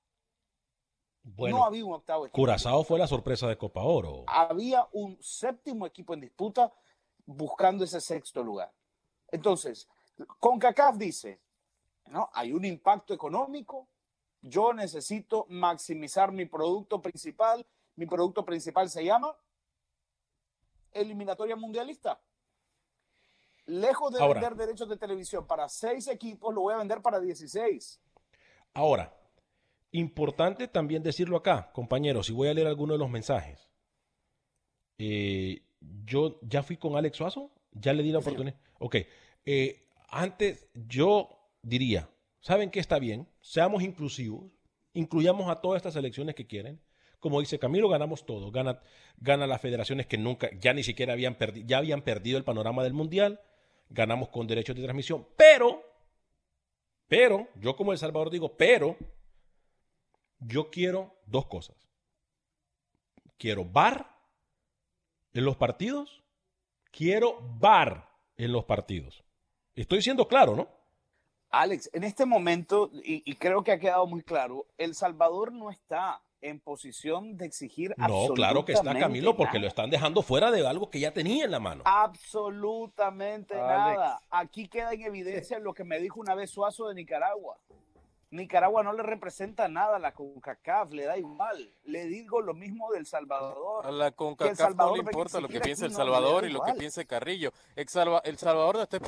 Bueno, 1.24 1.58
no 1.58 1.66
había 1.66 1.86
un 1.86 1.94
octavo 1.94 2.26
equipo. 2.26 2.36
Curazao 2.36 2.84
fue 2.84 3.00
la 3.00 3.08
sorpresa 3.08 3.48
de 3.48 3.58
Copa 3.58 3.82
Oro. 3.82 4.26
Había 4.28 4.88
un 4.92 5.18
séptimo 5.22 5.88
equipo 5.88 6.14
en 6.14 6.22
disputa 6.22 6.72
buscando 7.26 7.84
ese 7.84 8.02
sexto 8.02 8.44
lugar. 8.44 8.72
Entonces, 9.32 9.88
CONCACAF 10.40 10.98
dice, 10.98 11.40
¿no? 12.08 12.30
Hay 12.34 12.54
un 12.54 12.66
impacto 12.66 13.14
económico, 13.14 13.88
yo 14.42 14.74
necesito 14.74 15.46
maximizar 15.50 16.32
mi 16.32 16.46
producto 16.46 17.02
principal, 17.02 17.66
mi 17.96 18.06
producto 18.06 18.44
principal 18.44 18.90
se 18.90 19.06
llama 19.06 19.36
eliminatoria 20.92 21.56
mundialista. 21.56 22.20
Lejos 23.66 24.12
de 24.14 24.28
vender 24.28 24.56
derechos 24.56 24.90
de 24.90 24.98
televisión 24.98 25.48
para 25.48 25.70
seis 25.70 26.08
equipos, 26.08 26.54
lo 26.54 26.62
voy 26.62 26.74
a 26.74 26.78
vender 26.78 27.02
para 27.02 27.20
16. 27.20 28.02
Ahora, 28.74 29.16
importante 29.92 30.68
también 30.68 31.02
decirlo 31.02 31.38
acá, 31.38 31.72
compañeros, 31.72 32.30
y 32.30 32.34
voy 32.34 32.50
a 32.50 32.54
leer 32.54 32.68
algunos 32.68 32.96
de 32.96 33.00
los 33.00 33.10
mensajes. 33.10 33.70
Eh, 34.98 35.64
yo 36.06 36.40
ya 36.42 36.62
fui 36.62 36.78
con 36.78 36.98
Alex 36.98 37.18
Suazo, 37.18 37.52
ya 37.72 37.94
le 37.94 38.04
di 38.04 38.12
la 38.12 38.20
oportunidad. 38.20 38.58
Ok, 38.80 38.98
eh, 39.46 39.88
antes 40.14 40.68
yo 40.74 41.30
diría, 41.62 42.10
¿saben 42.40 42.72
qué 42.72 42.80
está 42.80 43.00
bien? 43.00 43.28
Seamos 43.42 43.84
inclusivos, 43.84 44.52
incluyamos 44.94 45.50
a 45.50 45.62
todas 45.62 45.78
estas 45.78 45.96
elecciones 45.96 46.36
que 46.36 46.48
quieren. 46.48 46.82
Como 47.20 47.40
dice 47.40 47.60
Camilo, 47.60 47.88
ganamos 47.88 48.26
todo. 48.26 48.52
Gana, 48.52 48.82
gana 49.18 49.48
las 49.48 49.62
federaciones 49.62 50.08
que 50.08 50.18
nunca, 50.18 50.50
ya 50.60 50.74
ni 50.74 50.84
siquiera 50.84 51.14
habían, 51.14 51.36
perdido, 51.36 51.68
ya 51.68 51.78
habían 51.78 52.02
perdido 52.02 52.38
el 52.38 52.44
panorama 52.44 52.84
del 52.84 52.94
Mundial 52.94 53.40
ganamos 53.94 54.30
con 54.30 54.48
derechos 54.48 54.76
de 54.76 54.84
transmisión. 54.84 55.28
Pero, 55.38 55.84
pero, 57.08 57.48
yo 57.56 57.76
como 57.76 57.92
El 57.92 57.98
Salvador 57.98 58.30
digo, 58.30 58.58
pero, 58.58 58.98
yo 60.40 60.70
quiero 60.70 61.16
dos 61.26 61.46
cosas. 61.46 61.76
Quiero 63.38 63.66
bar 63.66 64.18
en 65.34 65.46
los 65.46 65.58
partidos, 65.58 66.24
quiero 66.92 67.40
bar 67.60 68.10
en 68.36 68.52
los 68.52 68.66
partidos. 68.66 69.24
Estoy 69.76 70.02
siendo 70.02 70.28
claro, 70.28 70.56
¿no? 70.56 70.68
Alex, 71.50 71.90
en 71.94 72.04
este 72.04 72.26
momento, 72.26 72.90
y, 72.94 73.22
y 73.30 73.36
creo 73.36 73.64
que 73.64 73.72
ha 73.72 73.80
quedado 73.80 74.08
muy 74.08 74.24
claro, 74.24 74.66
El 74.78 74.96
Salvador 74.96 75.52
no 75.52 75.70
está 75.70 76.22
en 76.44 76.60
posición 76.60 77.38
de 77.38 77.46
exigir 77.46 77.96
No, 77.98 78.28
claro 78.36 78.66
que 78.66 78.74
está 78.74 78.98
Camilo 78.98 79.36
porque 79.36 79.60
lo 79.60 79.68
están 79.68 79.90
dejando 79.90 80.22
fuera 80.22 80.52
de 80.52 80.68
algo 80.68 80.90
que 80.90 81.00
ya 81.00 81.12
tenía 81.12 81.46
en 81.46 81.52
la 81.52 81.60
mano. 81.60 81.84
Absolutamente 81.86 83.56
nada. 83.56 84.20
Aquí 84.30 84.68
queda 84.68 84.94
en 84.94 85.02
evidencia 85.02 85.58
lo 85.60 85.74
que 85.74 85.84
me 85.84 86.00
dijo 86.00 86.20
una 86.20 86.36
vez 86.36 86.52
Suazo 86.52 86.90
de 86.90 86.96
Nicaragua. 86.96 87.58
Nicaragua 88.34 88.84
no 88.84 88.94
le 88.94 89.04
representa 89.04 89.68
nada 89.68 89.98
a 89.98 90.00
la 90.00 90.14
CONCACAF, 90.14 90.92
le 90.92 91.06
da 91.06 91.18
igual. 91.18 91.74
Le 91.86 92.06
digo 92.06 92.42
lo 92.42 92.54
mismo 92.54 92.92
del 92.92 93.06
Salvador. 93.06 93.86
A 93.86 93.92
la 93.92 94.12
CONCACAF 94.12 94.76
no 94.76 94.96
le 94.96 95.02
importa 95.02 95.40
lo 95.40 95.48
que 95.48 95.60
piense 95.60 95.86
El 95.86 95.94
Salvador 95.94 96.46
y 96.46 96.52
lo 96.52 96.62
que 96.62 96.74
piense 96.74 97.06
Carrillo. 97.06 97.52
El, 97.76 97.88
Salvador 97.88 98.76
no 98.76 98.82
está 98.82 99.00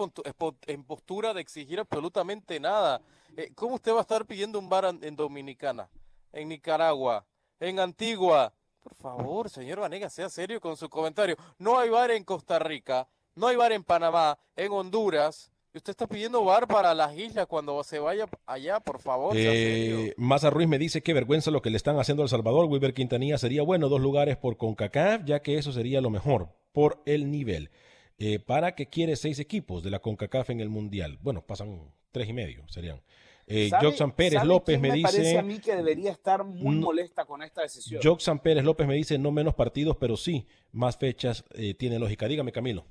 en 0.67 0.83
postura 0.83 1.33
de 1.33 1.41
exigir 1.41 1.79
absolutamente 1.79 2.59
nada. 2.59 3.01
Eh, 3.37 3.51
¿Cómo 3.55 3.75
usted 3.75 3.93
va 3.93 3.99
a 3.99 4.01
estar 4.01 4.25
pidiendo 4.25 4.59
un 4.59 4.69
bar 4.69 4.85
en 5.01 5.15
Dominicana? 5.15 5.89
en 6.35 6.49
Nicaragua, 6.49 7.25
en 7.59 7.79
Antigua. 7.79 8.53
Por 8.83 8.93
favor, 8.93 9.49
señor 9.49 9.79
Vanega, 9.79 10.09
sea 10.09 10.29
serio 10.29 10.61
con 10.61 10.77
su 10.77 10.89
comentario. 10.89 11.35
No 11.57 11.79
hay 11.79 11.89
bar 11.89 12.11
en 12.11 12.23
Costa 12.23 12.59
Rica, 12.59 13.07
no 13.33 13.47
hay 13.47 13.55
bar 13.55 13.71
en 13.71 13.83
Panamá, 13.83 14.37
en 14.55 14.71
Honduras. 14.71 15.51
Usted 15.75 15.91
está 15.91 16.07
pidiendo 16.07 16.41
bar 16.45 16.67
para 16.67 16.93
las 16.93 17.17
islas 17.17 17.47
cuando 17.47 17.83
se 17.83 17.99
vaya 17.99 18.27
allá, 18.45 18.79
por 18.79 18.99
favor. 19.01 19.33
Eh, 19.35 20.13
Maza 20.15 20.49
Ruiz 20.49 20.69
me 20.69 20.79
dice 20.79 21.03
que 21.03 21.13
vergüenza 21.13 21.51
lo 21.51 21.61
que 21.61 21.69
le 21.69 21.75
están 21.75 21.99
haciendo 21.99 22.23
a 22.23 22.25
El 22.25 22.29
Salvador. 22.29 22.65
Wilber 22.65 22.93
Quintanilla 22.93 23.37
sería 23.37 23.61
bueno, 23.61 23.89
dos 23.89 23.99
lugares 23.99 24.37
por 24.37 24.55
CONCACAF, 24.55 25.25
ya 25.25 25.41
que 25.41 25.57
eso 25.57 25.73
sería 25.73 25.99
lo 25.99 26.09
mejor 26.09 26.47
por 26.71 27.01
el 27.05 27.29
nivel. 27.29 27.71
Eh, 28.17 28.39
¿Para 28.39 28.73
qué 28.73 28.87
quiere 28.87 29.17
seis 29.17 29.37
equipos 29.39 29.83
de 29.83 29.89
la 29.89 29.99
CONCACAF 29.99 30.51
en 30.51 30.61
el 30.61 30.69
Mundial? 30.69 31.19
Bueno, 31.21 31.45
pasan 31.45 31.91
tres 32.11 32.29
y 32.29 32.33
medio, 32.33 32.65
serían. 32.69 33.01
Eh, 33.45 33.69
Joxan 33.81 34.13
Pérez 34.13 34.45
López 34.45 34.79
me, 34.79 34.87
me 34.87 34.95
dice. 34.95 35.11
Parece 35.11 35.37
a 35.37 35.43
mí 35.43 35.59
que 35.59 35.75
debería 35.75 36.11
estar 36.11 36.45
muy 36.45 36.77
molesta 36.77 37.25
con 37.25 37.43
esta 37.43 37.63
decisión. 37.63 38.01
Joxan 38.01 38.39
Pérez 38.39 38.63
López 38.63 38.87
me 38.87 38.95
dice 38.95 39.17
no 39.17 39.31
menos 39.31 39.53
partidos, 39.53 39.97
pero 39.97 40.15
sí 40.15 40.47
más 40.71 40.97
fechas 40.97 41.43
eh, 41.53 41.73
tiene 41.73 41.99
lógica. 41.99 42.29
Dígame, 42.29 42.53
Camilo. 42.53 42.85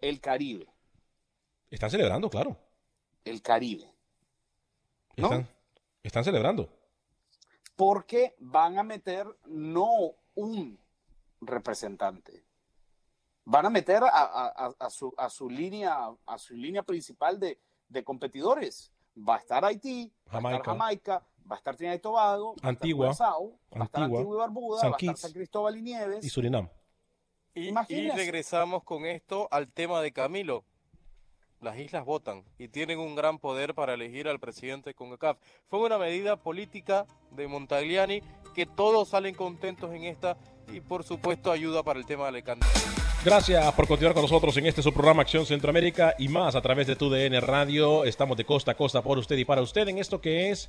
El 0.00 0.20
Caribe. 0.20 0.66
Están 1.72 1.90
celebrando, 1.90 2.28
claro. 2.28 2.56
El 3.24 3.40
Caribe. 3.40 3.90
¿No? 5.16 5.46
Están 6.02 6.22
celebrando. 6.22 6.68
Porque 7.76 8.36
van 8.38 8.78
a 8.78 8.82
meter 8.82 9.26
no 9.46 10.12
un 10.34 10.78
representante, 11.40 12.44
van 13.44 13.66
a 13.66 13.70
meter 13.70 14.02
a, 14.04 14.90
su, 14.90 15.14
a 15.16 15.30
su, 15.30 15.48
línea, 15.48 16.10
a 16.26 16.38
su 16.38 16.54
línea 16.54 16.82
principal 16.82 17.40
de, 17.40 17.58
de 17.88 18.04
competidores. 18.04 18.92
Va 19.16 19.36
a 19.36 19.38
estar 19.38 19.64
Haití, 19.64 20.12
va 20.32 20.38
a 20.38 20.52
estar 20.52 20.62
Jamaica, 20.62 21.26
va 21.50 21.56
a 21.56 21.58
estar 21.58 21.74
Trinidad 21.74 21.96
y 21.96 22.00
Tobago, 22.00 22.54
Antigua, 22.62 23.06
va 23.06 23.10
a 23.10 23.84
estar 23.84 24.02
Antigua 24.02 24.34
y 24.34 24.38
Barbuda, 24.38 24.80
San 24.80 24.92
va 24.92 24.96
a 24.96 24.98
estar 24.98 25.16
San 25.16 25.32
Cristóbal 25.32 25.76
y 25.76 25.82
Nieves. 25.82 26.24
Y 26.24 26.28
Surinam. 26.28 26.68
Y, 27.54 27.70
y, 27.88 28.10
regresamos 28.10 28.84
con 28.84 29.04
esto 29.04 29.48
al 29.50 29.68
tema 29.68 30.00
de 30.00 30.12
Camilo. 30.12 30.64
Las 31.62 31.78
islas 31.78 32.04
votan 32.04 32.42
y 32.58 32.66
tienen 32.66 32.98
un 32.98 33.14
gran 33.14 33.38
poder 33.38 33.72
para 33.72 33.94
elegir 33.94 34.26
al 34.26 34.40
presidente 34.40 34.90
de 34.90 34.94
CONCACAF. 34.94 35.38
Fue 35.68 35.78
una 35.78 35.96
medida 35.96 36.34
política 36.34 37.06
de 37.30 37.46
Montagliani 37.46 38.20
que 38.52 38.66
todos 38.66 39.10
salen 39.10 39.36
contentos 39.36 39.94
en 39.94 40.02
esta 40.02 40.36
y 40.72 40.80
por 40.80 41.04
supuesto 41.04 41.52
ayuda 41.52 41.84
para 41.84 42.00
el 42.00 42.04
tema 42.04 42.24
de 42.24 42.30
Alicante. 42.30 42.66
Gracias 43.24 43.72
por 43.74 43.86
continuar 43.86 44.12
con 44.12 44.22
nosotros 44.22 44.56
en 44.56 44.66
este 44.66 44.82
su 44.82 44.92
programa 44.92 45.22
Acción 45.22 45.46
Centroamérica 45.46 46.16
y 46.18 46.26
más 46.26 46.56
a 46.56 46.60
través 46.60 46.88
de 46.88 46.96
tu 46.96 47.08
DN 47.08 47.40
Radio. 47.40 48.04
Estamos 48.04 48.36
de 48.36 48.44
costa 48.44 48.72
a 48.72 48.74
costa 48.74 49.00
por 49.00 49.16
usted 49.18 49.36
y 49.36 49.44
para 49.44 49.62
usted 49.62 49.86
en 49.86 49.98
esto 49.98 50.20
que 50.20 50.50
es 50.50 50.68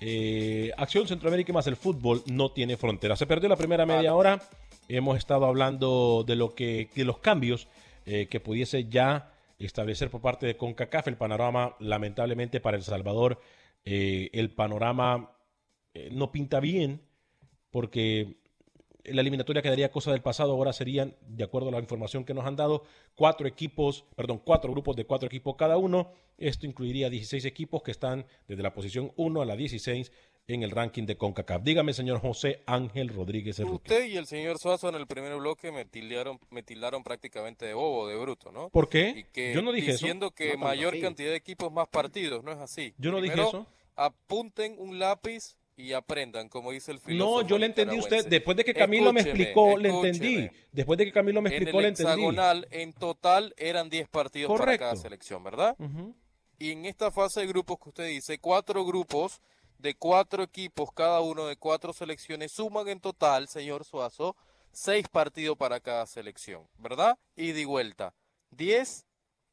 eh, 0.00 0.72
Acción 0.76 1.06
Centroamérica 1.06 1.52
y 1.52 1.54
más 1.54 1.68
el 1.68 1.76
fútbol 1.76 2.24
no 2.26 2.50
tiene 2.50 2.76
fronteras. 2.76 3.16
Se 3.16 3.26
perdió 3.28 3.48
la 3.48 3.54
primera 3.54 3.86
media 3.86 4.12
hora. 4.12 4.42
Hemos 4.88 5.18
estado 5.18 5.46
hablando 5.46 6.24
de 6.26 6.34
lo 6.34 6.56
que 6.56 6.90
de 6.96 7.04
los 7.04 7.18
cambios 7.18 7.68
eh, 8.06 8.26
que 8.28 8.40
pudiese 8.40 8.88
ya 8.88 9.31
establecer 9.66 10.10
por 10.10 10.20
parte 10.20 10.46
de 10.46 10.56
CONCACAF 10.56 11.08
el 11.08 11.16
panorama 11.16 11.76
lamentablemente 11.80 12.60
para 12.60 12.76
El 12.76 12.82
Salvador 12.82 13.40
eh, 13.84 14.30
el 14.32 14.50
panorama 14.50 15.36
no 16.10 16.32
pinta 16.32 16.58
bien 16.60 17.02
porque 17.70 18.42
la 19.04 19.20
eliminatoria 19.20 19.62
quedaría 19.62 19.90
cosa 19.90 20.12
del 20.12 20.22
pasado, 20.22 20.52
ahora 20.52 20.72
serían, 20.72 21.16
de 21.26 21.44
acuerdo 21.44 21.68
a 21.68 21.72
la 21.72 21.80
información 21.80 22.24
que 22.24 22.34
nos 22.34 22.46
han 22.46 22.56
dado, 22.56 22.84
cuatro 23.14 23.48
equipos, 23.48 24.04
perdón, 24.14 24.40
cuatro 24.44 24.70
grupos 24.70 24.96
de 24.96 25.04
cuatro 25.04 25.26
equipos 25.26 25.56
cada 25.56 25.76
uno. 25.76 26.12
Esto 26.38 26.66
incluiría 26.66 27.10
16 27.10 27.44
equipos 27.44 27.82
que 27.82 27.90
están 27.90 28.26
desde 28.48 28.62
la 28.62 28.72
posición 28.72 29.12
1 29.16 29.42
a 29.42 29.46
la 29.46 29.56
16 29.56 30.12
en 30.48 30.62
el 30.62 30.70
ranking 30.70 31.04
de 31.06 31.16
CONCACAF. 31.16 31.62
Dígame, 31.62 31.92
señor 31.92 32.20
José 32.20 32.62
Ángel 32.66 33.08
Rodríguez. 33.08 33.58
Usted 33.60 34.06
y 34.06 34.16
el 34.16 34.26
señor 34.26 34.58
Suazo 34.58 34.88
en 34.88 34.96
el 34.96 35.06
primer 35.06 35.34
bloque 35.36 35.70
me 35.72 35.84
tildaron, 35.84 36.38
me 36.50 36.62
tildaron 36.62 37.02
prácticamente 37.02 37.66
de 37.66 37.74
bobo, 37.74 38.08
de 38.08 38.16
bruto, 38.16 38.50
¿no? 38.50 38.68
¿Por 38.70 38.88
qué? 38.88 39.26
Yo 39.54 39.62
no 39.62 39.72
dije 39.72 39.92
diciendo 39.92 40.30
que 40.30 40.56
mayor 40.56 40.98
cantidad 41.00 41.30
de 41.30 41.36
equipos, 41.36 41.72
más 41.72 41.88
partidos, 41.88 42.42
no 42.42 42.52
es 42.52 42.58
así. 42.58 42.94
Yo 42.98 43.12
no 43.12 43.20
dije 43.20 43.40
eso. 43.40 43.66
Apunten 43.94 44.76
un 44.78 44.98
lápiz 44.98 45.56
y 45.76 45.92
aprendan, 45.92 46.48
como 46.48 46.72
dice 46.72 46.92
el 46.92 46.98
filósofo. 46.98 47.42
No, 47.42 47.48
yo 47.48 47.58
le 47.58 47.66
entendí 47.66 47.96
a 47.96 48.00
usted. 48.00 48.26
Después 48.26 48.56
de 48.56 48.64
que 48.64 48.74
Camilo 48.74 49.12
me 49.12 49.20
explicó, 49.20 49.76
le 49.76 49.90
entendí. 49.90 50.50
Después 50.72 50.98
de 50.98 51.04
que 51.04 51.12
Camilo 51.12 51.40
me 51.40 51.50
explicó, 51.50 51.80
le 51.80 51.88
entendí. 51.88 52.10
hexagonal, 52.10 52.66
en 52.70 52.92
total, 52.92 53.54
eran 53.56 53.88
10 53.88 54.08
partidos 54.08 54.58
para 54.58 54.76
cada 54.78 54.96
selección, 54.96 55.42
¿verdad? 55.44 55.76
Y 56.58 56.70
en 56.70 56.84
esta 56.86 57.10
fase 57.10 57.40
de 57.40 57.46
grupos 57.46 57.78
que 57.82 57.88
usted 57.88 58.06
dice, 58.06 58.38
cuatro 58.38 58.84
grupos 58.84 59.40
de 59.82 59.94
cuatro 59.94 60.44
equipos, 60.44 60.90
cada 60.92 61.20
uno 61.20 61.46
de 61.46 61.56
cuatro 61.56 61.92
selecciones, 61.92 62.52
suman 62.52 62.88
en 62.88 63.00
total, 63.00 63.48
señor 63.48 63.84
Suazo, 63.84 64.36
seis 64.70 65.08
partidos 65.08 65.58
para 65.58 65.80
cada 65.80 66.06
selección, 66.06 66.68
¿verdad? 66.78 67.18
Y 67.36 67.52
de 67.52 67.66
vuelta. 67.66 68.14
10 68.52 69.06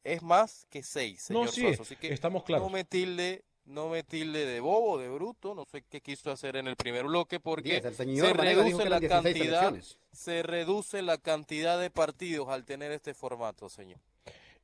es 0.04 0.22
más 0.22 0.66
que 0.70 0.82
seis, 0.82 1.22
señor 1.22 1.46
no, 1.46 1.52
sí, 1.52 1.62
Suazo. 1.62 1.82
Así 1.82 1.96
que 1.96 2.12
estamos 2.12 2.44
claros. 2.44 2.66
no 2.66 2.72
me 2.72 2.84
tilde 2.84 3.44
no 3.64 3.88
me 3.88 4.02
tilde 4.02 4.46
de 4.46 4.60
bobo, 4.60 4.98
de 4.98 5.08
bruto, 5.08 5.54
no 5.54 5.64
sé 5.64 5.82
qué 5.82 6.00
quiso 6.00 6.32
hacer 6.32 6.56
en 6.56 6.66
el 6.66 6.76
primer 6.76 7.04
bloque 7.04 7.38
porque 7.38 7.80
se 7.80 8.32
reduce 8.32 8.88
la 8.88 9.00
cantidad, 9.00 9.74
se 10.12 10.42
reduce 10.42 11.02
la 11.02 11.18
cantidad 11.18 11.78
de 11.80 11.90
partidos 11.90 12.48
al 12.48 12.64
tener 12.64 12.90
este 12.90 13.14
formato, 13.14 13.68
señor. 13.68 14.00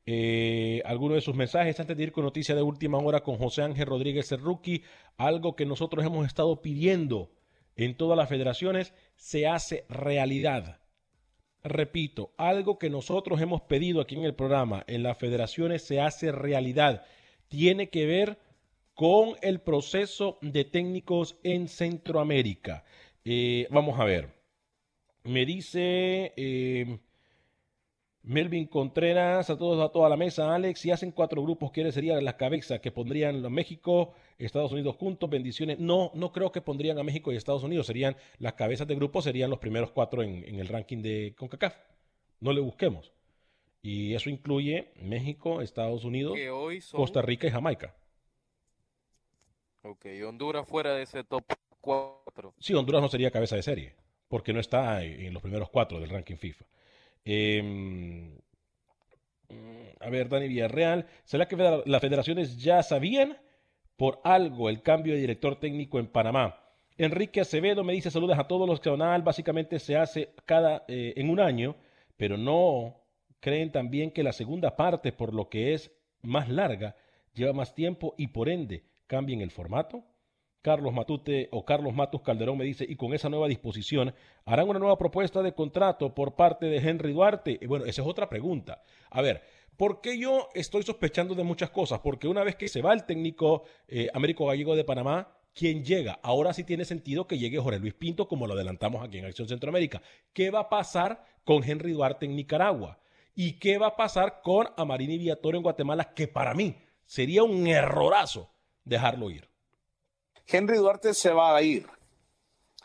Eh, 0.09 0.83
alguno 0.85 1.17
de 1.17 1.21
sus 1.21 1.35
mensajes 1.35 1.81
antes 1.81 1.97
de 1.97 2.05
ir 2.05 2.13
con 2.13 2.25
noticia 2.25 2.55
de 2.55 2.63
última 2.63 2.99
hora 2.99 3.25
con 3.25 3.39
José 3.39 3.63
Ángel 3.63 3.87
Rodríguez 3.87 4.31
rookie, 4.41 4.85
algo 5.17 5.57
que 5.57 5.67
nosotros 5.67 6.05
hemos 6.07 6.25
estado 6.27 6.63
pidiendo 6.63 7.33
en 7.75 7.97
todas 7.97 8.17
las 8.17 8.29
federaciones 8.29 8.95
se 9.17 9.47
hace 9.47 9.85
realidad. 9.89 10.81
Repito, 11.63 12.33
algo 12.39 12.79
que 12.79 12.89
nosotros 12.89 13.41
hemos 13.41 13.63
pedido 13.63 14.01
aquí 14.01 14.15
en 14.15 14.25
el 14.25 14.35
programa 14.35 14.85
en 14.87 15.03
las 15.03 15.19
federaciones 15.19 15.83
se 15.83 16.01
hace 16.01 16.31
realidad. 16.31 17.05
Tiene 17.49 17.91
que 17.91 18.07
ver 18.07 18.39
con 18.95 19.35
el 19.43 19.61
proceso 19.61 20.39
de 20.41 20.65
técnicos 20.65 21.37
en 21.43 21.69
Centroamérica. 21.69 22.85
Eh, 23.25 23.67
vamos 23.71 23.99
a 23.99 24.05
ver. 24.05 24.37
Me 25.25 25.45
dice 25.45 26.33
eh, 26.37 27.01
Melvin 28.27 28.67
Contreras, 28.67 29.51
a 29.51 29.57
todos, 29.57 29.89
a 29.89 29.93
toda 29.93 30.09
la 30.09 30.17
mesa, 30.17 30.53
Alex, 30.53 30.81
si 30.81 30.91
hacen 30.91 31.13
cuatro 31.13 31.41
grupos, 31.43 31.71
¿quiénes 31.71 31.95
serían 31.95 32.25
las 32.25 32.35
cabezas 32.35 32.81
que 32.81 32.91
pondrían 32.91 33.41
México, 33.53 34.15
Estados 34.37 34.73
Unidos 34.73 34.97
juntos? 34.97 35.31
Bendiciones. 35.31 35.79
No, 35.79 36.11
no 36.13 36.33
creo 36.33 36.51
que 36.51 36.61
pondrían 36.61 36.99
a 36.99 37.05
México 37.05 37.33
y 37.33 37.37
Estados 37.37 37.63
Unidos. 37.63 37.87
Serían 37.87 38.17
las 38.39 38.55
cabezas 38.55 38.89
de 38.89 38.97
grupo, 38.97 39.23
serían 39.23 39.49
los 39.49 39.61
primeros 39.61 39.93
cuatro 39.93 40.25
en, 40.25 40.43
en 40.45 40.59
el 40.59 40.67
ranking 40.67 41.03
de 41.03 41.35
CONCACAF. 41.39 41.77
No 42.41 42.53
le 42.53 42.61
busquemos. 42.61 43.13
Y 43.81 44.15
eso 44.15 44.29
incluye 44.29 44.91
México, 45.01 45.63
Estados 45.63 46.03
Unidos, 46.03 46.37
Costa 46.91 47.23
Rica 47.23 47.47
y 47.47 47.51
Jamaica. 47.53 47.95
Ok, 49.83 50.05
Honduras 50.27 50.67
fuera 50.67 50.95
de 50.95 51.03
ese 51.03 51.23
top 51.23 51.45
4. 51.81 52.55
Sí, 52.59 52.75
Honduras 52.75 53.01
no 53.01 53.09
sería 53.09 53.31
cabeza 53.31 53.55
de 53.55 53.63
serie, 53.63 53.95
porque 54.27 54.53
no 54.53 54.59
está 54.59 55.05
en 55.05 55.33
los 55.33 55.41
primeros 55.41 55.71
cuatro 55.71 56.01
del 56.01 56.11
ranking 56.11 56.35
FIFA. 56.35 56.65
Em, 57.27 58.39
a 60.01 60.09
ver, 60.09 60.29
Dani 60.29 60.47
Villarreal, 60.47 61.07
¿será 61.25 61.49
que 61.49 61.57
las 61.57 62.01
federaciones 62.01 62.57
ya 62.57 62.83
sabían 62.85 63.37
por 63.97 64.21
algo 64.23 64.69
el 64.69 64.81
cambio 64.81 65.15
de 65.15 65.21
director 65.21 65.59
técnico 65.59 65.99
en 65.99 66.07
Panamá? 66.07 66.61
Enrique 66.97 67.41
Acevedo 67.41 67.83
me 67.83 67.93
dice 67.93 68.13
saludos 68.13 68.39
a 68.39 68.47
todos 68.47 68.69
los 68.69 68.81
que 68.81 68.91
básicamente 68.91 69.81
se 69.81 69.97
hace 69.97 70.31
cada 70.45 70.85
eh, 70.87 71.15
en 71.17 71.29
un 71.29 71.41
año, 71.41 71.75
pero 72.17 72.39
no 72.39 73.03
creen 73.41 73.73
también 73.73 74.13
que 74.13 74.23
la 74.23 74.33
segunda 74.33 74.77
parte, 74.77 75.13
por 75.13 75.35
lo 75.35 75.49
que 75.49 75.75
es 75.75 75.91
más 76.23 76.49
larga, 76.49 76.95
lleva 77.35 77.53
más 77.53 77.75
tiempo 77.75 78.15
y 78.17 78.29
por 78.29 78.49
ende 78.49 78.85
cambien 79.09 79.41
el 79.41 79.51
formato? 79.51 80.05
Carlos 80.67 80.93
Matute 80.93 81.49
o 81.53 81.65
Carlos 81.65 81.95
Matus 81.95 82.23
Calderón 82.23 82.59
me 82.59 82.65
dice, 82.65 82.85
y 82.89 82.97
con 82.97 83.15
esa 83.15 83.29
nueva 83.29 83.47
disposición, 83.47 84.13
¿harán 84.45 84.69
una 84.69 84.81
nueva 84.81 84.99
propuesta 84.99 85.41
de 85.41 85.55
contrato 85.55 86.13
por 86.13 86.35
parte 86.35 86.67
de 86.67 86.79
Henry 86.79 87.13
Duarte? 87.13 87.57
Y 87.63 87.67
bueno, 87.67 87.85
esa 87.85 88.03
es 88.03 88.09
otra 88.09 88.29
pregunta. 88.29 88.83
A 89.11 89.23
ver, 89.23 89.45
¿por 89.77 90.01
qué 90.01 90.19
yo 90.19 90.49
estoy 90.55 90.83
sospechando 90.83 91.37
de 91.37 91.45
muchas 91.45 91.71
cosas? 91.71 92.01
Porque 92.01 92.27
una 92.27 92.43
vez 92.43 92.57
que 92.57 92.67
se 92.67 92.83
va 92.83 92.93
el 92.95 93.05
técnico 93.05 93.63
eh, 93.87 94.09
Américo 94.13 94.47
Gallego 94.47 94.75
de 94.75 94.83
Panamá, 94.83 95.39
¿quién 95.55 95.85
llega? 95.85 96.19
Ahora 96.21 96.53
sí 96.53 96.65
tiene 96.65 96.85
sentido 96.85 97.29
que 97.29 97.39
llegue 97.39 97.61
Jorge 97.61 97.79
Luis 97.79 97.95
Pinto, 97.95 98.27
como 98.27 98.49
lo 98.49 98.55
adelantamos 98.55 99.05
aquí 99.05 99.19
en 99.19 99.27
Acción 99.27 99.47
Centroamérica. 99.47 100.03
¿Qué 100.33 100.51
va 100.51 100.63
a 100.63 100.69
pasar 100.69 101.25
con 101.45 101.63
Henry 101.63 101.93
Duarte 101.93 102.27
en 102.27 102.35
Nicaragua? 102.35 102.99
¿Y 103.37 103.61
qué 103.61 103.79
va 103.79 103.87
a 103.87 103.97
pasar 103.97 104.41
con 104.43 104.67
Amarini 104.77 105.17
Viatorio 105.17 105.59
en 105.59 105.63
Guatemala? 105.63 106.13
Que 106.13 106.27
para 106.27 106.55
mí 106.55 106.75
sería 107.05 107.45
un 107.45 107.69
errorazo 107.69 108.51
dejarlo 108.83 109.31
ir. 109.31 109.49
Henry 110.49 110.77
Duarte 110.77 111.13
se 111.13 111.33
va 111.33 111.57
a 111.57 111.63
ir. 111.63 111.89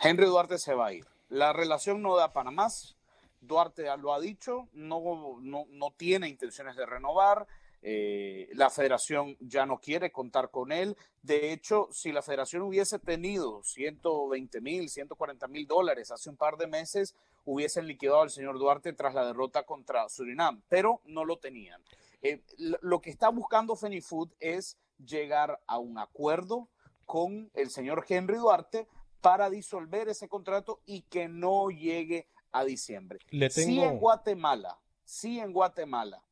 Henry 0.01 0.25
Duarte 0.25 0.57
se 0.57 0.73
va 0.73 0.87
a 0.87 0.93
ir. 0.93 1.05
La 1.29 1.53
relación 1.53 2.01
no 2.01 2.15
da 2.15 2.33
para 2.33 2.49
más. 2.49 2.97
Duarte 3.39 3.85
lo 3.97 4.13
ha 4.13 4.19
dicho, 4.19 4.67
no, 4.73 5.37
no, 5.39 5.93
tiene 5.95 6.27
intenciones 6.27 6.75
de 6.75 6.87
renovar. 6.87 7.45
Eh, 7.83 8.49
la 8.53 8.69
federación 8.69 9.37
ya 9.39 9.65
no 9.67 9.79
quiere 9.79 10.11
contar 10.11 10.49
con 10.49 10.71
él. 10.71 10.97
De 11.21 11.51
hecho, 11.53 11.87
si 11.91 12.11
la 12.11 12.23
federación 12.23 12.63
hubiese 12.63 12.97
tenido 12.97 13.63
120 13.63 14.61
mil, 14.61 14.89
140 14.89 15.47
mil 15.47 15.67
dólares 15.67 16.11
hace 16.11 16.29
un 16.31 16.37
par 16.37 16.57
de 16.57 16.67
meses, 16.67 17.15
hubiesen 17.45 17.85
liquidado 17.85 18.21
al 18.21 18.31
señor 18.31 18.57
Duarte 18.57 18.93
tras 18.93 19.13
la 19.13 19.25
derrota 19.25 19.63
contra 19.63 20.09
Surinam, 20.09 20.63
pero 20.67 21.01
no 21.05 21.25
lo 21.25 21.37
tenían. 21.37 21.83
Eh, 22.23 22.41
lo 22.57 23.01
que 23.01 23.11
está 23.11 23.29
buscando 23.29 23.75
Fenifood 23.75 24.29
es 24.39 24.77
llegar 25.03 25.59
a 25.67 25.77
un 25.77 25.97
acuerdo 25.99 26.69
con 27.11 27.51
el 27.55 27.69
señor 27.71 28.05
Henry 28.07 28.37
Duarte 28.37 28.87
para 29.19 29.49
disolver 29.49 30.07
ese 30.07 30.29
contrato 30.29 30.79
y 30.85 31.01
que 31.01 31.27
no 31.27 31.69
llegue 31.69 32.29
a 32.53 32.63
diciembre. 32.63 33.19
Si 33.49 33.81
en 33.81 33.97
Guatemala, 33.97 34.79
si 35.03 35.37
en 35.37 35.51
Guatemala 35.51 36.23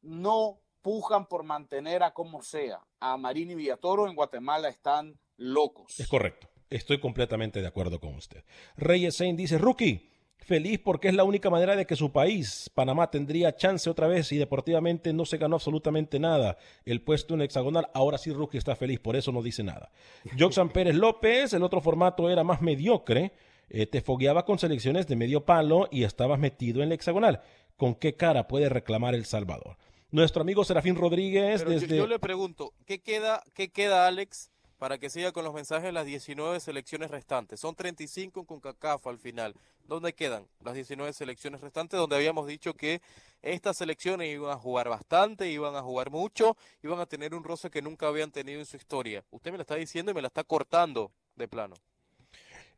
no 0.00 0.58
pujan 0.80 1.26
por 1.26 1.42
mantener 1.42 2.02
a 2.02 2.14
como 2.14 2.40
sea 2.40 2.80
a 2.98 3.18
Marini 3.18 3.54
Villatoro, 3.54 4.08
en 4.08 4.14
Guatemala 4.14 4.70
están 4.70 5.20
locos. 5.36 6.00
Es 6.00 6.08
correcto. 6.08 6.48
Estoy 6.70 6.98
completamente 6.98 7.60
de 7.60 7.66
acuerdo 7.66 8.00
con 8.00 8.14
usted. 8.14 8.42
Reyes 8.78 9.18
Sain 9.18 9.36
dice, 9.36 9.58
Rookie, 9.58 10.09
feliz 10.50 10.80
porque 10.82 11.06
es 11.06 11.14
la 11.14 11.22
única 11.22 11.48
manera 11.48 11.76
de 11.76 11.86
que 11.86 11.94
su 11.94 12.10
país, 12.10 12.68
Panamá, 12.74 13.08
tendría 13.08 13.54
chance 13.54 13.88
otra 13.88 14.08
vez 14.08 14.32
y 14.32 14.36
deportivamente 14.36 15.12
no 15.12 15.24
se 15.24 15.38
ganó 15.38 15.54
absolutamente 15.54 16.18
nada. 16.18 16.56
El 16.84 17.02
puesto 17.02 17.34
en 17.34 17.42
hexagonal, 17.42 17.86
ahora 17.94 18.18
sí 18.18 18.32
Rookie 18.32 18.58
está 18.58 18.74
feliz, 18.74 18.98
por 18.98 19.14
eso 19.14 19.30
no 19.30 19.42
dice 19.44 19.62
nada. 19.62 19.92
Joxan 20.36 20.68
Pérez 20.72 20.96
López, 20.96 21.52
el 21.52 21.62
otro 21.62 21.80
formato 21.80 22.28
era 22.28 22.42
más 22.42 22.60
mediocre, 22.62 23.30
eh, 23.68 23.86
te 23.86 24.00
fogueaba 24.00 24.44
con 24.44 24.58
selecciones 24.58 25.06
de 25.06 25.14
medio 25.14 25.44
palo 25.44 25.86
y 25.92 26.02
estabas 26.02 26.40
metido 26.40 26.82
en 26.82 26.88
el 26.88 26.94
hexagonal. 26.94 27.42
¿Con 27.76 27.94
qué 27.94 28.16
cara 28.16 28.48
puede 28.48 28.68
reclamar 28.68 29.14
El 29.14 29.26
Salvador? 29.26 29.76
Nuestro 30.10 30.42
amigo 30.42 30.64
Serafín 30.64 30.96
Rodríguez 30.96 31.60
Pero 31.62 31.74
yo- 31.74 31.80
desde... 31.80 31.96
yo, 31.96 32.08
le 32.08 32.18
pregunto, 32.18 32.74
¿qué 32.86 33.00
queda, 33.00 33.44
¿qué 33.54 33.70
queda, 33.70 34.08
Alex, 34.08 34.50
para 34.80 34.96
que 34.96 35.10
siga 35.10 35.30
con 35.30 35.44
los 35.44 35.52
mensajes 35.52 35.92
las 35.92 36.06
19 36.06 36.58
selecciones 36.58 37.10
restantes? 37.10 37.60
Son 37.60 37.74
35 37.74 38.44
con 38.44 38.60
CACAF 38.60 39.06
al 39.08 39.18
final. 39.18 39.54
¿Dónde 39.86 40.14
quedan 40.14 40.46
las 40.64 40.72
19 40.72 41.12
selecciones 41.12 41.60
restantes? 41.60 42.00
Donde 42.00 42.16
habíamos 42.16 42.46
dicho 42.46 42.72
que 42.72 43.02
estas 43.42 43.76
selecciones 43.76 44.32
iban 44.32 44.50
a 44.50 44.56
jugar 44.56 44.88
bastante, 44.88 45.50
iban 45.50 45.76
a 45.76 45.82
jugar 45.82 46.10
mucho, 46.10 46.56
iban 46.82 46.98
a 46.98 47.04
tener 47.04 47.34
un 47.34 47.44
roce 47.44 47.70
que 47.70 47.82
nunca 47.82 48.08
habían 48.08 48.30
tenido 48.30 48.58
en 48.58 48.64
su 48.64 48.78
historia. 48.78 49.22
Usted 49.30 49.50
me 49.50 49.58
la 49.58 49.64
está 49.64 49.74
diciendo 49.74 50.12
y 50.12 50.14
me 50.14 50.22
la 50.22 50.28
está 50.28 50.44
cortando 50.44 51.12
de 51.36 51.46
plano. 51.46 51.74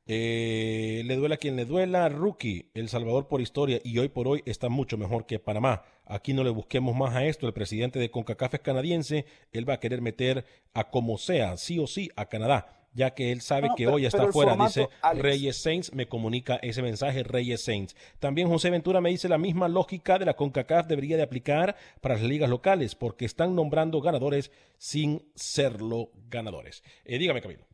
Eh, 0.06 1.02
le 1.04 1.16
duela 1.16 1.36
a 1.36 1.38
quien 1.38 1.56
le 1.56 1.64
duela, 1.64 2.08
Rookie, 2.08 2.70
El 2.74 2.88
Salvador 2.88 3.28
por 3.28 3.40
historia 3.40 3.80
y 3.84 3.98
hoy 3.98 4.08
por 4.08 4.26
hoy 4.28 4.42
está 4.46 4.68
mucho 4.68 4.98
mejor 4.98 5.26
que 5.26 5.38
Panamá. 5.38 5.84
Aquí 6.06 6.32
no 6.32 6.42
le 6.42 6.50
busquemos 6.50 6.96
más 6.96 7.14
a 7.14 7.24
esto. 7.24 7.46
El 7.46 7.52
presidente 7.52 7.98
de 7.98 8.10
CONCACAF 8.10 8.54
es 8.54 8.60
canadiense. 8.60 9.24
Él 9.52 9.68
va 9.68 9.74
a 9.74 9.80
querer 9.80 10.00
meter 10.02 10.44
a 10.74 10.90
como 10.90 11.18
sea, 11.18 11.56
sí 11.56 11.78
o 11.78 11.86
sí, 11.86 12.10
a 12.16 12.26
Canadá, 12.26 12.80
ya 12.92 13.14
que 13.14 13.30
él 13.30 13.40
sabe 13.40 13.68
No, 13.68 13.74
que 13.76 13.84
pero- 13.84 13.94
hoy 13.94 14.04
está 14.06 14.26
fuera. 14.32 14.50
formato, 14.50 14.80
dice 14.80 14.88
Alex. 15.02 15.22
Reyes 15.22 15.56
Saints, 15.62 15.94
me 15.94 16.06
comunica 16.08 16.56
ese 16.56 16.82
mensaje 16.82 17.22
Reyes 17.22 17.62
Saints. 17.62 17.94
También 18.18 18.48
José 18.48 18.70
Ventura 18.70 19.00
me 19.00 19.10
dice 19.10 19.28
la 19.28 19.38
misma 19.38 19.68
lógica 19.68 20.18
de 20.18 20.24
la 20.26 20.34
CONCACAF 20.34 20.88
debería 20.88 21.16
de 21.16 21.22
aplicar 21.22 21.76
para 22.00 22.16
las 22.16 22.24
ligas 22.24 22.50
locales, 22.50 22.96
porque 22.96 23.24
están 23.24 23.54
nombrando 23.54 24.00
ganadores 24.00 24.50
sin 24.78 25.22
serlo 25.36 26.10
ganadores. 26.28 26.82
Eh, 27.04 27.18
dígame, 27.18 27.40
Camilo. 27.40 27.64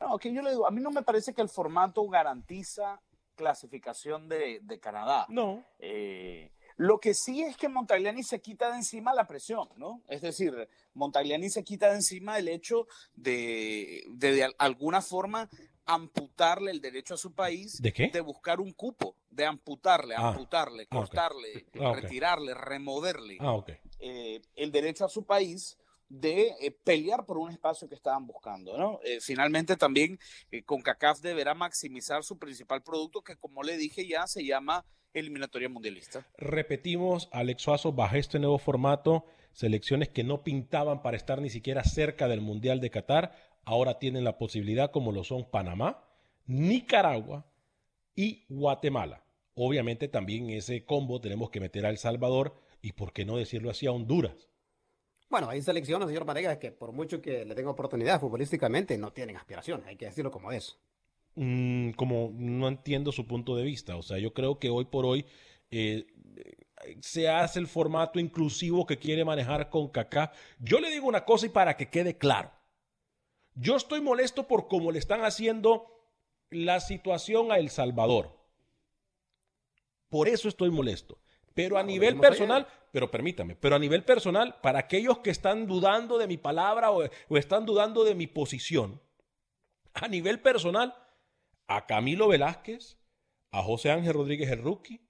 No, 0.00 0.18
que 0.18 0.32
yo 0.32 0.40
le 0.42 0.50
digo, 0.50 0.66
a 0.66 0.70
mí 0.70 0.80
no 0.80 0.90
me 0.90 1.02
parece 1.02 1.34
que 1.34 1.42
el 1.42 1.48
formato 1.48 2.06
garantiza 2.08 3.00
clasificación 3.34 4.28
de, 4.28 4.60
de 4.62 4.80
Canadá. 4.80 5.26
No. 5.28 5.64
Eh, 5.78 6.50
lo 6.76 6.98
que 6.98 7.12
sí 7.12 7.42
es 7.42 7.56
que 7.56 7.68
Montagliani 7.68 8.22
se 8.22 8.40
quita 8.40 8.70
de 8.70 8.76
encima 8.76 9.12
la 9.12 9.26
presión, 9.26 9.68
¿no? 9.76 10.00
Es 10.08 10.22
decir, 10.22 10.68
Montagliani 10.94 11.50
se 11.50 11.62
quita 11.62 11.90
de 11.90 11.96
encima 11.96 12.38
el 12.38 12.48
hecho 12.48 12.86
de, 13.14 14.02
de, 14.08 14.32
de 14.32 14.44
al- 14.44 14.54
alguna 14.58 15.02
forma 15.02 15.48
amputarle 15.84 16.70
el 16.70 16.80
derecho 16.80 17.14
a 17.14 17.18
su 17.18 17.34
país 17.34 17.82
¿De 17.82 17.92
qué? 17.92 18.08
de 18.08 18.20
buscar 18.20 18.60
un 18.60 18.72
cupo, 18.72 19.16
de 19.30 19.44
amputarle, 19.44 20.14
Ah. 20.16 20.28
amputarle, 20.28 20.84
Ah, 20.90 20.96
cortarle, 20.96 21.66
Ah, 21.80 21.92
retirarle, 21.94 22.54
removerle 22.54 23.36
Ah, 23.40 23.52
ok. 23.52 23.70
eh, 23.98 24.40
el 24.54 24.70
derecho 24.72 25.04
a 25.04 25.08
su 25.08 25.24
país 25.26 25.76
de 26.10 26.48
eh, 26.60 26.72
pelear 26.84 27.24
por 27.24 27.38
un 27.38 27.50
espacio 27.50 27.88
que 27.88 27.94
estaban 27.94 28.26
buscando, 28.26 28.76
¿no? 28.76 29.00
Eh, 29.04 29.20
finalmente 29.20 29.76
también 29.76 30.18
eh, 30.50 30.62
CONCACAF 30.64 31.20
deberá 31.20 31.54
maximizar 31.54 32.24
su 32.24 32.36
principal 32.36 32.82
producto 32.82 33.22
que 33.22 33.36
como 33.36 33.62
le 33.62 33.76
dije 33.76 34.06
ya 34.06 34.26
se 34.26 34.44
llama 34.44 34.84
eliminatoria 35.14 35.68
mundialista. 35.68 36.26
Repetimos, 36.36 37.28
Alex 37.32 37.62
Suazo, 37.62 37.92
bajo 37.92 38.16
este 38.16 38.40
nuevo 38.40 38.58
formato, 38.58 39.24
selecciones 39.52 40.08
que 40.08 40.24
no 40.24 40.42
pintaban 40.42 41.00
para 41.00 41.16
estar 41.16 41.40
ni 41.40 41.48
siquiera 41.48 41.84
cerca 41.84 42.28
del 42.28 42.40
Mundial 42.40 42.80
de 42.80 42.90
Qatar, 42.90 43.32
ahora 43.64 43.98
tienen 43.98 44.24
la 44.24 44.36
posibilidad, 44.36 44.90
como 44.90 45.12
lo 45.12 45.24
son 45.24 45.48
Panamá, 45.48 46.04
Nicaragua 46.46 47.46
y 48.14 48.44
Guatemala. 48.48 49.24
Obviamente 49.54 50.08
también 50.08 50.50
ese 50.50 50.84
combo 50.84 51.20
tenemos 51.20 51.50
que 51.50 51.60
meter 51.60 51.86
a 51.86 51.90
El 51.90 51.98
Salvador 51.98 52.54
y, 52.82 52.92
por 52.92 53.12
qué 53.12 53.24
no 53.24 53.36
decirlo 53.36 53.70
así, 53.70 53.86
a 53.86 53.92
Honduras. 53.92 54.49
Bueno, 55.30 55.48
hay 55.48 55.62
selecciones, 55.62 56.08
señor 56.08 56.24
Vanegas, 56.24 56.58
que 56.58 56.72
por 56.72 56.90
mucho 56.90 57.22
que 57.22 57.44
le 57.44 57.54
tenga 57.54 57.70
oportunidad 57.70 58.20
futbolísticamente, 58.20 58.98
no 58.98 59.12
tienen 59.12 59.36
aspiración, 59.36 59.82
hay 59.86 59.96
que 59.96 60.06
decirlo 60.06 60.32
como 60.32 60.50
es. 60.50 60.76
Mm, 61.36 61.92
como 61.92 62.32
no 62.34 62.66
entiendo 62.66 63.12
su 63.12 63.28
punto 63.28 63.54
de 63.54 63.62
vista. 63.62 63.96
O 63.96 64.02
sea, 64.02 64.18
yo 64.18 64.34
creo 64.34 64.58
que 64.58 64.70
hoy 64.70 64.86
por 64.86 65.06
hoy 65.06 65.24
eh, 65.70 66.06
se 67.00 67.28
hace 67.28 67.60
el 67.60 67.68
formato 67.68 68.18
inclusivo 68.18 68.84
que 68.86 68.98
quiere 68.98 69.24
manejar 69.24 69.70
con 69.70 69.88
Kaká. 69.88 70.32
Yo 70.58 70.80
le 70.80 70.90
digo 70.90 71.06
una 71.06 71.24
cosa 71.24 71.46
y 71.46 71.50
para 71.50 71.76
que 71.76 71.88
quede 71.88 72.18
claro. 72.18 72.50
Yo 73.54 73.76
estoy 73.76 74.00
molesto 74.00 74.48
por 74.48 74.66
cómo 74.66 74.90
le 74.90 74.98
están 74.98 75.24
haciendo 75.24 75.86
la 76.50 76.80
situación 76.80 77.52
a 77.52 77.58
El 77.58 77.70
Salvador. 77.70 78.36
Por 80.08 80.26
eso 80.26 80.48
estoy 80.48 80.70
molesto. 80.70 81.18
Pero 81.54 81.78
a 81.78 81.82
nivel 81.82 82.18
personal, 82.20 82.66
pero 82.92 83.10
permítame, 83.10 83.56
pero 83.56 83.76
a 83.76 83.78
nivel 83.78 84.04
personal, 84.04 84.56
para 84.62 84.78
aquellos 84.80 85.18
que 85.18 85.30
están 85.30 85.66
dudando 85.66 86.16
de 86.18 86.26
mi 86.26 86.36
palabra 86.36 86.90
o, 86.90 87.02
o 87.28 87.36
están 87.36 87.66
dudando 87.66 88.04
de 88.04 88.14
mi 88.14 88.26
posición, 88.26 89.00
a 89.94 90.06
nivel 90.08 90.40
personal, 90.40 90.94
a 91.66 91.86
Camilo 91.86 92.28
Velázquez, 92.28 92.98
a 93.50 93.62
José 93.62 93.90
Ángel 93.90 94.14
Rodríguez 94.14 94.50
el 94.50 94.62
Rookie, 94.62 95.00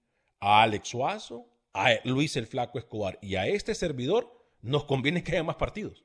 a 0.40 0.62
Alex 0.62 0.88
Suazo, 0.88 1.46
a 1.74 1.90
Luis 2.04 2.36
el 2.36 2.46
Flaco 2.46 2.78
Escobar 2.78 3.18
y 3.20 3.36
a 3.36 3.46
este 3.46 3.74
servidor, 3.74 4.32
nos 4.62 4.84
conviene 4.84 5.22
que 5.22 5.32
haya 5.32 5.44
más 5.44 5.56
partidos. 5.56 6.04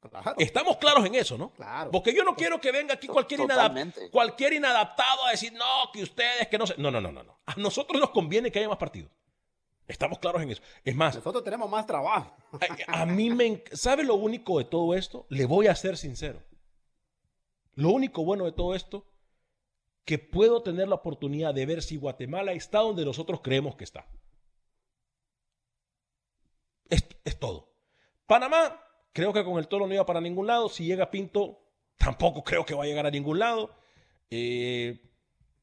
Claro. 0.00 0.34
Estamos 0.38 0.78
claros 0.78 1.06
en 1.06 1.14
eso, 1.14 1.38
¿no? 1.38 1.52
Claro. 1.52 1.92
Porque 1.92 2.12
yo 2.12 2.24
no 2.24 2.34
quiero 2.34 2.60
que 2.60 2.72
venga 2.72 2.94
aquí 2.94 3.06
cualquier, 3.06 3.40
inadap- 3.40 3.48
Totalmente. 3.68 4.10
cualquier 4.10 4.54
inadaptado 4.54 5.24
a 5.26 5.30
decir, 5.30 5.52
no, 5.52 5.92
que 5.92 6.02
ustedes, 6.02 6.48
que 6.48 6.58
no 6.58 6.66
sé. 6.66 6.74
No, 6.76 6.90
no, 6.90 7.00
no, 7.00 7.12
no, 7.12 7.22
no. 7.22 7.38
A 7.46 7.54
nosotros 7.54 8.00
nos 8.00 8.10
conviene 8.10 8.50
que 8.50 8.58
haya 8.58 8.68
más 8.68 8.78
partidos. 8.78 9.12
Estamos 9.88 10.18
claros 10.18 10.42
en 10.42 10.50
eso. 10.50 10.62
Es 10.84 10.94
más, 10.94 11.14
Nosotros 11.16 11.44
tenemos 11.44 11.68
más 11.68 11.86
trabajo. 11.86 12.34
a, 12.86 13.02
a 13.02 13.06
mí 13.06 13.30
me... 13.30 13.62
¿Sabe 13.72 14.04
lo 14.04 14.14
único 14.14 14.58
de 14.58 14.64
todo 14.64 14.94
esto? 14.94 15.26
Le 15.28 15.44
voy 15.44 15.66
a 15.66 15.74
ser 15.74 15.96
sincero. 15.96 16.42
Lo 17.74 17.90
único 17.90 18.24
bueno 18.24 18.44
de 18.44 18.52
todo 18.52 18.74
esto, 18.74 19.06
que 20.04 20.18
puedo 20.18 20.62
tener 20.62 20.88
la 20.88 20.96
oportunidad 20.96 21.54
de 21.54 21.66
ver 21.66 21.82
si 21.82 21.96
Guatemala 21.96 22.52
está 22.52 22.80
donde 22.80 23.04
nosotros 23.04 23.40
creemos 23.42 23.76
que 23.76 23.84
está. 23.84 24.06
Es, 26.88 27.06
es 27.24 27.38
todo. 27.38 27.72
Panamá, 28.26 28.80
creo 29.12 29.32
que 29.32 29.44
con 29.44 29.58
el 29.58 29.68
toro 29.68 29.86
no 29.86 29.94
iba 29.94 30.06
para 30.06 30.20
ningún 30.20 30.46
lado. 30.46 30.68
Si 30.68 30.84
llega 30.84 31.10
Pinto, 31.10 31.60
tampoco 31.96 32.44
creo 32.44 32.64
que 32.64 32.74
va 32.74 32.84
a 32.84 32.86
llegar 32.86 33.06
a 33.06 33.10
ningún 33.10 33.38
lado. 33.38 33.70
Eh, 34.30 35.00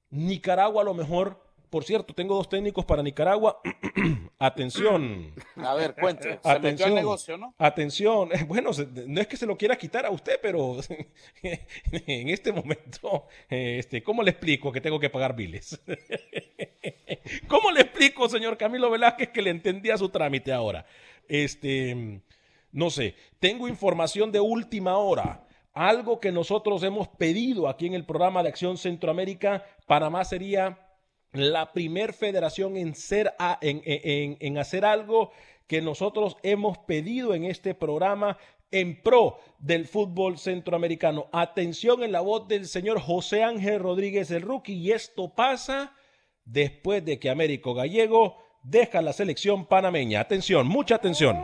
Nicaragua 0.10 0.82
a 0.82 0.86
lo 0.86 0.94
mejor. 0.94 1.49
Por 1.70 1.84
cierto, 1.84 2.16
tengo 2.16 2.36
dos 2.36 2.50
técnicos 2.50 2.84
para 2.84 3.04
Nicaragua. 3.04 3.62
Atención. 4.40 5.34
A 5.58 5.76
ver, 5.76 5.94
cuente. 5.94 6.24
Se 6.24 6.30
metió 6.30 6.52
Atención. 6.52 6.90
al 6.90 6.96
negocio, 6.96 7.38
¿no? 7.38 7.54
Atención, 7.58 8.30
bueno, 8.48 8.72
no 9.06 9.22
es 9.22 9.28
que 9.28 9.38
se 9.38 9.46
lo 9.46 9.56
quiera 9.56 9.78
quitar 9.78 10.06
a 10.06 10.10
usted, 10.10 10.40
pero 10.42 10.78
en 11.42 12.30
este 12.30 12.52
momento, 12.52 13.28
este, 13.50 14.02
¿cómo 14.02 14.24
le 14.24 14.32
explico 14.32 14.72
que 14.72 14.82
tengo 14.82 15.00
que 15.00 15.12
pagar 15.12 15.36
biles? 15.36 15.80
¿Cómo 17.48 17.70
le 17.72 17.82
explico, 17.82 18.28
señor 18.28 18.58
Camilo 18.58 18.90
Velázquez, 18.90 19.30
que 19.30 19.42
le 19.44 19.52
entendía 19.52 19.98
su 19.98 20.10
trámite 20.10 20.52
ahora? 20.52 20.86
Este, 21.28 22.22
no 22.72 22.90
sé, 22.90 23.16
tengo 23.40 23.68
información 23.68 24.32
de 24.32 24.40
última 24.40 24.98
hora. 24.98 25.46
Algo 25.74 26.20
que 26.20 26.32
nosotros 26.32 26.82
hemos 26.82 27.08
pedido 27.08 27.70
aquí 27.70 27.86
en 27.86 27.94
el 27.94 28.06
programa 28.06 28.42
de 28.42 28.50
Acción 28.50 28.78
Centroamérica, 28.78 29.64
Panamá 29.86 30.26
sería 30.26 30.89
la 31.34 31.72
primer 31.74 32.14
federación 32.14 32.76
en, 32.78 32.96
ser 32.96 33.34
en, 33.62 33.82
en- 33.86 34.38
en 34.40 34.58
hacer 34.58 34.86
algo 34.86 35.32
que 35.68 35.82
nosotros 35.82 36.38
hemos 36.44 36.78
pedido 36.80 37.34
en 37.36 37.46
este 37.46 37.76
programa 37.76 38.38
en 38.72 39.02
pro 39.02 39.40
del 39.60 39.88
fútbol 39.88 40.38
centroamericano. 40.38 41.28
Atención 41.32 42.04
en 42.04 42.12
la 42.12 42.22
voz 42.22 42.48
del 42.48 42.68
señor 42.68 43.00
José 43.00 43.44
Ángel 43.44 43.80
Rodríguez 43.80 44.32
el 44.32 44.42
rookie 44.42 44.74
y 44.74 44.92
esto 44.92 45.30
pasa 45.36 45.94
después 46.46 47.06
de 47.06 47.20
que 47.20 47.30
Américo 47.30 47.74
Gallego 47.76 48.38
deja 48.64 49.02
la 49.02 49.14
selección 49.14 49.66
panameña. 49.68 50.20
Atención, 50.22 50.68
mucha 50.68 50.96
atención. 50.96 51.38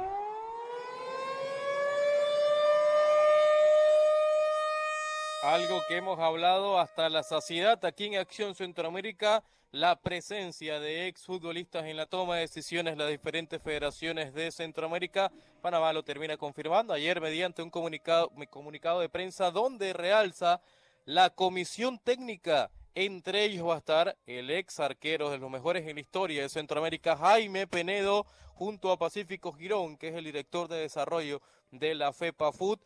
Algo 5.43 5.81
que 5.87 5.97
hemos 5.97 6.19
hablado 6.19 6.79
hasta 6.79 7.07
la 7.09 7.21
saciedad 7.21 7.83
aquí 7.85 8.05
en 8.05 8.15
Acción 8.17 8.55
Centroamérica, 8.55 9.43
la 9.75 9.97
presencia 9.97 10.79
de 10.79 11.07
exfutbolistas 11.07 11.83
en 11.83 11.97
la 11.97 12.05
toma 12.05 12.35
de 12.35 12.41
decisiones 12.43 12.93
de 12.95 13.03
las 13.03 13.11
diferentes 13.11 13.61
federaciones 13.61 14.33
de 14.33 14.49
Centroamérica. 14.49 15.33
Panamá 15.61 15.91
lo 15.91 16.01
termina 16.01 16.37
confirmando 16.37 16.93
ayer 16.93 17.19
mediante 17.19 17.61
un 17.61 17.69
comunicado, 17.69 18.31
un 18.33 18.45
comunicado 18.45 19.01
de 19.01 19.09
prensa 19.09 19.51
donde 19.51 19.91
realza 19.91 20.61
la 21.03 21.29
comisión 21.29 21.99
técnica. 21.99 22.71
Entre 22.93 23.43
ellos 23.43 23.67
va 23.67 23.75
a 23.75 23.79
estar 23.79 24.17
el 24.25 24.49
ex 24.49 24.79
arquero 24.79 25.29
de 25.29 25.39
los 25.39 25.51
mejores 25.51 25.85
en 25.85 25.95
la 25.95 26.01
historia 26.01 26.43
de 26.43 26.47
Centroamérica, 26.47 27.17
Jaime 27.17 27.67
Penedo, 27.67 28.25
junto 28.53 28.93
a 28.93 28.97
Pacífico 28.97 29.51
Girón, 29.51 29.97
que 29.97 30.07
es 30.07 30.15
el 30.15 30.23
director 30.23 30.69
de 30.69 30.77
desarrollo 30.77 31.41
de 31.71 31.95
la 31.95 32.13
FEPA 32.13 32.53
Food. 32.53 32.79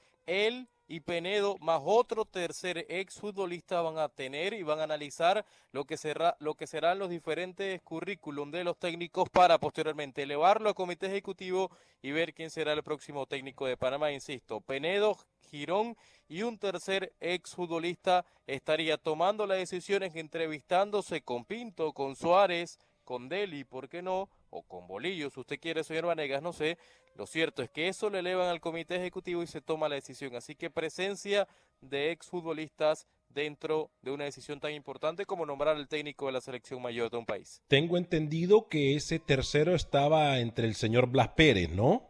Y 0.89 1.01
Penedo 1.01 1.55
más 1.59 1.81
otro 1.85 2.25
tercer 2.25 2.87
exfutbolista 2.89 3.79
van 3.81 3.99
a 3.99 4.09
tener 4.09 4.53
y 4.55 4.63
van 4.63 4.79
a 4.79 4.83
analizar 4.83 5.45
lo 5.71 5.85
que 5.85 5.97
será 5.97 6.35
lo 6.39 6.55
que 6.55 6.65
serán 6.65 6.97
los 6.97 7.11
diferentes 7.11 7.79
currículum 7.83 8.49
de 8.49 8.63
los 8.63 8.75
técnicos 8.77 9.29
para 9.29 9.59
posteriormente 9.59 10.23
elevarlo 10.23 10.67
a 10.67 10.73
comité 10.73 11.05
ejecutivo 11.05 11.69
y 12.01 12.11
ver 12.11 12.33
quién 12.33 12.49
será 12.49 12.73
el 12.73 12.81
próximo 12.81 13.27
técnico 13.27 13.67
de 13.67 13.77
Panamá, 13.77 14.11
insisto, 14.11 14.61
Penedo, 14.61 15.15
Girón 15.51 15.95
y 16.27 16.41
un 16.41 16.57
tercer 16.57 17.13
exfutbolista 17.19 18.25
estaría 18.47 18.97
tomando 18.97 19.45
las 19.45 19.59
decisiones 19.59 20.15
entrevistándose 20.15 21.21
con 21.21 21.45
Pinto, 21.45 21.93
con 21.93 22.15
Suárez, 22.15 22.79
con 23.09 23.27
Deli, 23.27 23.63
¿por 23.63 23.89
qué 23.89 24.03
no? 24.03 24.29
O 24.51 24.61
con 24.61 24.85
Bolillo, 24.85 25.31
si 25.31 25.39
usted 25.39 25.59
quiere, 25.59 25.83
señor 25.83 26.05
Vanegas, 26.05 26.43
no 26.43 26.53
sé, 26.53 26.77
lo 27.15 27.25
cierto 27.25 27.63
es 27.63 27.71
que 27.71 27.87
eso 27.87 28.07
lo 28.11 28.19
elevan 28.19 28.49
al 28.49 28.61
comité 28.61 28.97
ejecutivo 28.97 29.41
y 29.41 29.47
se 29.47 29.61
toma 29.61 29.89
la 29.89 29.95
decisión. 29.95 30.35
Así 30.35 30.53
que 30.53 30.69
presencia 30.69 31.47
de 31.81 32.11
exfutbolistas 32.11 33.07
dentro 33.29 33.89
de 34.03 34.11
una 34.11 34.25
decisión 34.25 34.59
tan 34.59 34.73
importante 34.73 35.25
como 35.25 35.47
nombrar 35.47 35.75
al 35.75 35.87
técnico 35.87 36.27
de 36.27 36.33
la 36.33 36.41
selección 36.41 36.83
mayor 36.83 37.09
de 37.09 37.17
un 37.17 37.25
país. 37.25 37.63
Tengo 37.67 37.97
entendido 37.97 38.67
que 38.67 38.95
ese 38.95 39.17
tercero 39.17 39.73
estaba 39.73 40.37
entre 40.37 40.67
el 40.67 40.75
señor 40.75 41.07
Blas 41.07 41.29
Pérez, 41.29 41.71
¿no? 41.71 42.07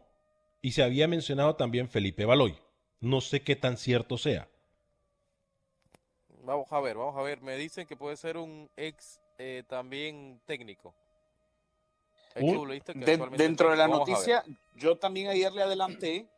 Y 0.60 0.72
se 0.72 0.82
había 0.82 1.08
mencionado 1.08 1.56
también 1.56 1.88
Felipe 1.88 2.26
Baloy. 2.26 2.58
No 3.00 3.22
sé 3.22 3.40
qué 3.40 3.56
tan 3.56 3.78
cierto 3.78 4.18
sea. 4.18 4.50
Vamos 6.44 6.70
a 6.70 6.80
ver, 6.80 6.98
vamos 6.98 7.16
a 7.16 7.22
ver. 7.22 7.40
Me 7.40 7.56
dicen 7.56 7.86
que 7.86 7.96
puede 7.96 8.18
ser 8.18 8.36
un 8.36 8.68
ex 8.76 9.19
eh, 9.42 9.62
también 9.66 10.38
técnico 10.44 10.94
dentro 13.36 13.70
de 13.70 13.76
la 13.76 13.88
noticia, 13.88 14.44
yo 14.76 14.98
también 14.98 15.28
ayer 15.28 15.50
le 15.52 15.62
adelanté 15.62 16.28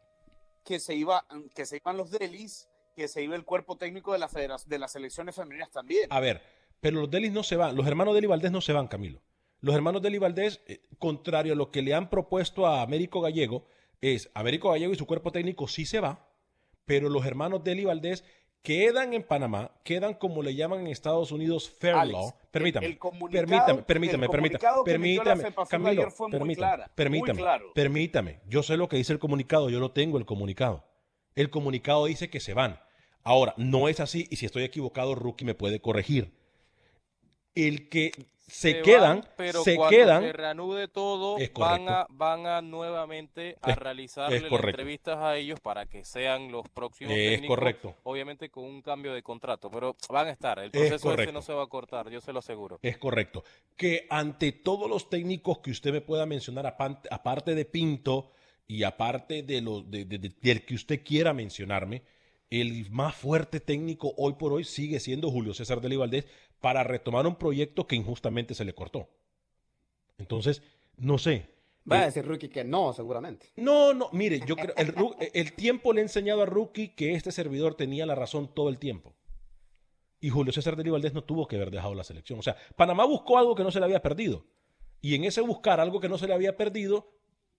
que 0.65 0.79
se 0.79 0.95
iba, 0.95 1.27
que 1.55 1.67
se 1.67 1.79
iban 1.79 1.97
los 1.97 2.11
delis, 2.13 2.69
que 2.95 3.09
se 3.09 3.23
iba 3.23 3.35
el 3.35 3.45
cuerpo 3.45 3.77
técnico 3.77 4.13
de 4.13 4.21
la 4.21 4.29
de 4.67 4.79
las 4.79 4.93
selecciones 4.93 5.35
femeninas 5.35 5.71
también. 5.71 6.07
A 6.11 6.21
ver, 6.21 6.43
pero 6.81 7.01
los 7.01 7.11
delis 7.11 7.33
no 7.33 7.43
se 7.43 7.57
van, 7.57 7.75
los 7.75 7.87
hermanos 7.87 8.15
Deli 8.15 8.29
Valdés 8.29 8.53
no 8.53 8.61
se 8.61 8.73
van, 8.73 8.87
Camilo. 8.87 9.21
Los 9.61 9.75
hermanos 9.75 10.01
Deli 10.01 10.19
Valdés, 10.19 10.61
eh, 10.67 10.81
contrario 10.99 11.55
a 11.55 11.57
lo 11.57 11.71
que 11.71 11.83
le 11.83 11.95
han 11.95 12.09
propuesto 12.09 12.67
a 12.67 12.83
Américo 12.83 13.21
Gallego, 13.21 13.67
es 14.01 14.31
Américo 14.35 14.71
Gallego 14.71 14.93
y 14.93 14.97
su 14.97 15.07
cuerpo 15.07 15.33
técnico 15.33 15.69
sí 15.69 15.87
se 15.87 16.01
va, 16.01 16.29
pero 16.85 17.09
los 17.09 17.27
hermanos 17.27 17.65
Deli 17.65 17.85
Valdés 17.85 18.25
quedan 18.63 19.13
en 19.13 19.23
Panamá, 19.23 19.73
quedan 19.85 20.15
como 20.15 20.43
le 20.43 20.55
llaman 20.55 20.81
en 20.81 20.87
Estados 20.87 21.33
Unidos 21.33 21.69
fair 21.69 22.07
law. 22.07 22.33
Permítame, 22.51 22.99
permítame, 23.31 23.83
permítame, 23.83 24.29
permítame, 24.29 24.59
permítame, 24.85 25.55
Camilo, 25.69 26.09
permítame, 26.31 26.85
permítame, 26.95 27.43
permítame. 27.75 28.41
Yo 28.49 28.63
sé 28.63 28.77
lo 28.77 28.89
que 28.89 28.97
dice 28.97 29.13
el 29.13 29.19
comunicado, 29.19 29.71
yo 29.71 29.81
lo 29.81 29.91
tengo 29.91 30.19
el 30.19 30.27
comunicado. 30.27 30.85
El 31.35 31.51
comunicado 31.51 32.07
dice 32.07 32.31
que 32.31 32.41
se 32.41 32.55
van. 32.55 32.81
Ahora, 33.25 33.55
no 33.57 33.89
es 33.89 34.01
así 34.01 34.27
y 34.31 34.37
si 34.37 34.47
estoy 34.47 34.65
equivocado, 34.65 35.15
Rookie 35.15 35.45
me 35.45 35.55
puede 35.55 35.81
corregir. 35.81 36.33
El 37.55 37.89
que 37.89 38.13
se, 38.53 38.83
quedan, 38.83 39.27
pero 39.37 39.65
se 39.65 39.77
cuando 39.77 39.97
quedan. 39.97 40.23
Se 40.23 40.33
reanude 40.33 40.89
todo, 40.89 41.37
van 41.55 41.89
a, 41.89 42.07
van 42.11 42.47
a 42.47 42.61
nuevamente 42.61 43.57
a 43.63 43.75
realizar 43.75 44.33
entrevistas 44.33 45.19
a 45.19 45.37
ellos 45.37 45.59
para 45.61 45.87
que 45.87 46.05
sean 46.05 46.53
los 46.53 46.69
próximos 46.69 47.15
es 47.17 47.43
correcto. 47.47 47.97
obviamente 48.03 48.51
con 48.51 48.65
un 48.65 48.83
cambio 48.83 49.15
de 49.15 49.23
contrato, 49.23 49.71
pero 49.71 49.97
van 50.11 50.27
a 50.27 50.31
estar, 50.31 50.59
el 50.59 50.71
proceso 50.71 51.15
ese 51.15 51.33
no 51.33 51.41
se 51.43 51.53
va 51.53 51.63
a 51.63 51.67
cortar, 51.67 52.11
yo 52.11 52.21
se 52.21 52.33
lo 52.33 52.41
aseguro. 52.41 52.79
Es 52.83 52.99
correcto. 52.99 53.43
Que 53.77 54.07
ante 54.11 54.53
todos 54.53 54.89
los 54.89 55.09
técnicos 55.09 55.59
que 55.59 55.71
usted 55.71 55.93
me 55.93 56.01
pueda 56.03 56.27
mencionar, 56.27 56.67
aparte 56.67 57.55
de 57.55 57.65
Pinto 57.65 58.33
y 58.67 58.83
aparte 58.83 59.43
de 59.43 59.63
lo, 59.63 59.81
de, 59.81 60.05
del 60.05 60.65
que 60.65 60.75
usted 60.75 61.03
quiera 61.03 61.33
mencionarme, 61.33 62.03
el 62.51 62.91
más 62.91 63.15
fuerte 63.15 63.61
técnico 63.61 64.13
hoy 64.19 64.35
por 64.35 64.53
hoy 64.53 64.65
sigue 64.65 65.01
siendo 65.01 65.31
Julio 65.31 65.55
César 65.55 65.81
de 65.81 65.97
Valdés 65.97 66.27
para 66.63 66.83
retomar 66.83 67.27
un 67.27 67.37
proyecto 67.37 67.87
que 67.87 67.97
injustamente 67.97 68.55
se 68.55 68.65
le 68.65 68.75
cortó. 68.75 69.11
Entonces, 70.17 70.63
no 70.97 71.19
sé. 71.19 71.51
Va 71.91 71.99
a 71.99 72.03
eh, 72.05 72.07
decir 72.07 72.25
Rookie 72.25 72.49
que 72.49 72.65
no, 72.65 72.95
seguramente. 72.95 73.53
No, 73.57 73.93
no, 73.93 74.09
mire, 74.13 74.41
yo 74.47 74.57
creo, 74.57 74.75
el, 74.79 74.95
el 75.35 75.53
tiempo 75.53 75.93
le 75.93 76.01
ha 76.01 76.05
enseñado 76.05 76.41
a 76.41 76.47
Rookie 76.47 76.95
que 76.95 77.15
este 77.15 77.33
servidor 77.33 77.75
tenía 77.75 78.07
la 78.07 78.15
razón 78.15 78.55
todo 78.55 78.71
el 78.71 78.79
tiempo. 78.79 79.15
Y 80.21 80.31
Julio 80.31 80.53
César 80.53 80.77
de 80.77 80.89
Valdés 80.89 81.13
no 81.13 81.25
tuvo 81.25 81.47
que 81.47 81.57
haber 81.57 81.71
dejado 81.73 81.95
la 81.95 82.05
selección. 82.05 82.39
O 82.39 82.43
sea, 82.43 82.57
Panamá 82.77 83.05
buscó 83.05 83.37
algo 83.37 83.57
que 83.57 83.65
no 83.65 83.73
se 83.73 83.81
le 83.81 83.85
había 83.85 84.01
perdido. 84.01 84.47
Y 85.03 85.17
en 85.17 85.25
ese 85.25 85.41
buscar 85.41 85.81
algo 85.81 86.01
que 86.01 86.09
no 86.09 86.17
se 86.17 86.29
le 86.29 86.35
había 86.35 86.57
perdido, 86.57 87.13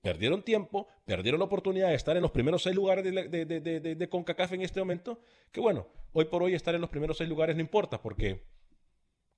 Perdieron 0.04 0.44
tiempo, 0.44 0.90
perdieron 1.06 1.40
la 1.40 1.46
oportunidad 1.46 1.88
de 1.88 1.96
estar 1.96 2.18
en 2.18 2.22
los 2.22 2.32
primeros 2.32 2.62
seis 2.62 2.76
lugares 2.76 3.06
de, 3.06 3.96
de, 3.96 4.10
CONCACAF 4.10 4.52
en 4.52 4.62
este 4.62 4.82
momento. 4.82 5.22
Que 5.50 5.62
bueno, 5.62 5.88
hoy 6.12 6.26
por 6.26 6.44
hoy 6.44 6.56
estar 6.56 6.76
en 6.76 6.82
los 6.82 6.90
primeros 6.90 7.18
seis 7.18 7.30
lugares 7.30 7.56
no 7.56 7.62
importa 7.62 8.02
porque 8.02 8.44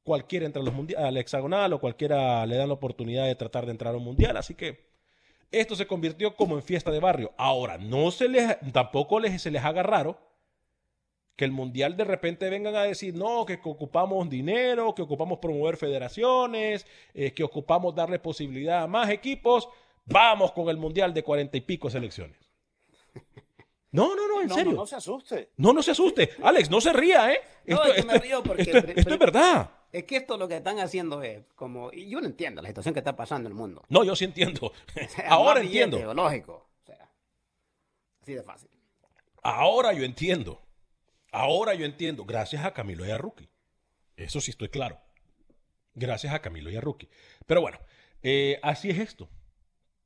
cualquiera 0.06 0.46
entra 0.46 0.62
a 0.62 0.66
los 0.66 0.74
mundiales, 0.74 1.06
al 1.06 1.18
hexagonal 1.18 1.74
o 1.74 1.80
cualquiera 1.80 2.46
le 2.46 2.56
dan 2.56 2.70
la 2.70 2.76
oportunidad 2.76 3.26
de 3.26 3.36
tratar 3.36 3.66
de 3.66 3.72
entrar 3.72 3.94
a 3.94 3.98
un 3.98 4.04
mundial. 4.04 4.38
Así 4.38 4.54
que 4.54 4.86
esto 5.52 5.76
se 5.76 5.88
convirtió 5.88 6.36
como 6.36 6.56
en 6.56 6.64
fiesta 6.64 6.92
de 6.92 7.00
barrio. 7.00 7.34
Ahora, 7.38 7.78
no 7.78 8.12
se 8.12 8.30
les, 8.30 8.58
tampoco 8.72 9.20
les, 9.20 9.42
se 9.42 9.52
les 9.52 9.64
haga 9.64 9.84
raro 9.84 10.18
que 11.36 11.44
el 11.44 11.52
mundial 11.52 11.98
de 11.98 12.06
repente 12.06 12.50
vengan 12.50 12.76
a 12.76 12.84
decir, 12.84 13.16
no, 13.16 13.46
que 13.46 13.60
ocupamos 13.64 14.30
dinero, 14.30 14.96
que 14.96 15.02
ocupamos 15.02 15.40
promover 15.40 15.76
federaciones, 15.76 16.86
eh, 17.14 17.34
que 17.34 17.44
ocupamos 17.44 17.94
darle 17.94 18.20
posibilidad 18.20 18.84
a 18.84 18.88
más 18.88 19.10
equipos. 19.10 19.68
Vamos 20.06 20.52
con 20.52 20.70
el 20.70 20.78
mundial 20.78 21.14
de 21.14 21.24
cuarenta 21.24 21.58
y 21.58 21.62
pico 21.62 21.90
selecciones. 21.90 22.38
No, 23.92 24.14
no, 24.16 24.28
no, 24.28 24.42
en 24.42 24.50
serio. 24.50 24.72
No, 24.74 24.80
no, 24.80 24.86
se 24.86 24.96
asuste. 24.98 25.52
No, 25.56 25.72
no 25.72 25.82
se 25.82 25.92
asuste. 25.92 26.32
Alex, 26.44 26.70
no 26.70 26.82
se 26.82 26.92
ría, 26.92 27.32
¿eh? 27.32 27.40
Esto, 27.66 27.84
es 27.86 27.94
que 27.94 28.04
me 28.04 28.18
río 28.20 28.44
porque. 28.44 28.62
Esto, 28.64 29.14
es 29.14 29.20
verdad. 29.20 29.72
Es 29.96 30.04
que 30.04 30.18
esto 30.18 30.36
lo 30.38 30.50
que 30.50 30.58
están 30.58 30.80
haciendo 30.80 31.24
es 31.24 31.46
como. 31.56 31.90
Y 31.94 32.10
yo 32.10 32.20
no 32.20 32.28
entiendo 32.28 32.62
la 32.62 32.68
situación 32.68 32.94
que 32.94 33.00
está 33.00 33.16
pasando 33.16 33.48
en 33.48 33.54
el 33.54 33.58
mundo. 33.58 33.82
No, 33.88 34.04
yo 34.04 34.14
sí 34.14 34.26
entiendo. 34.26 34.74
Ahora 35.28 35.62
entiendo. 35.62 36.14
Lógico. 36.14 36.68
O 36.84 36.86
sea, 36.86 37.10
así 38.22 38.34
de 38.34 38.44
fácil. 38.44 38.70
Ahora 39.42 39.94
yo 39.94 40.04
entiendo. 40.04 40.62
Ahora 41.32 41.76
yo 41.76 41.86
entiendo. 41.86 42.26
Gracias 42.26 42.66
a 42.66 42.74
Camilo 42.74 43.06
y 43.06 43.12
a 43.12 43.18
Rookie. 43.18 43.50
Eso 44.18 44.42
sí 44.42 44.52
estoy 44.52 44.68
claro. 44.68 45.00
Gracias 45.94 46.34
a 46.34 46.42
Camilo 46.42 46.70
y 46.70 46.76
a 46.76 46.82
Rookie. 46.82 47.08
Pero 47.46 47.62
bueno, 47.62 47.80
eh, 48.22 48.60
así 48.64 48.90
es 48.90 49.00
esto. 49.00 49.30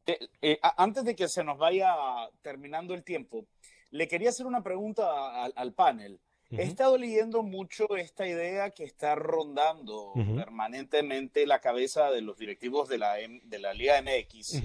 Eh, 0.05 0.19
eh, 0.43 0.59
antes 0.77 1.03
de 1.03 1.15
que 1.15 1.27
se 1.27 1.43
nos 1.43 1.57
vaya 1.57 1.95
terminando 2.43 2.93
el 2.93 3.03
tiempo, 3.03 3.47
le 3.89 4.07
quería 4.07 4.29
hacer 4.29 4.45
una 4.45 4.61
pregunta 4.61 5.45
al, 5.45 5.73
panel. 5.73 6.19
He 6.51 6.63
estado 6.63 6.97
leyendo 6.97 7.43
mucho 7.43 7.95
esta 7.95 8.27
idea 8.27 8.71
que 8.71 8.83
está 8.83 9.15
rondando 9.15 10.13
permanentemente 10.35 11.45
la 11.45 11.59
cabeza 11.59 12.09
de 12.11 12.21
los 12.21 12.37
directivos 12.37 12.89
de 12.89 12.97
la, 12.97 13.15
de 13.15 13.59
la 13.59 13.73
Liga 13.73 14.01
MX. 14.01 14.63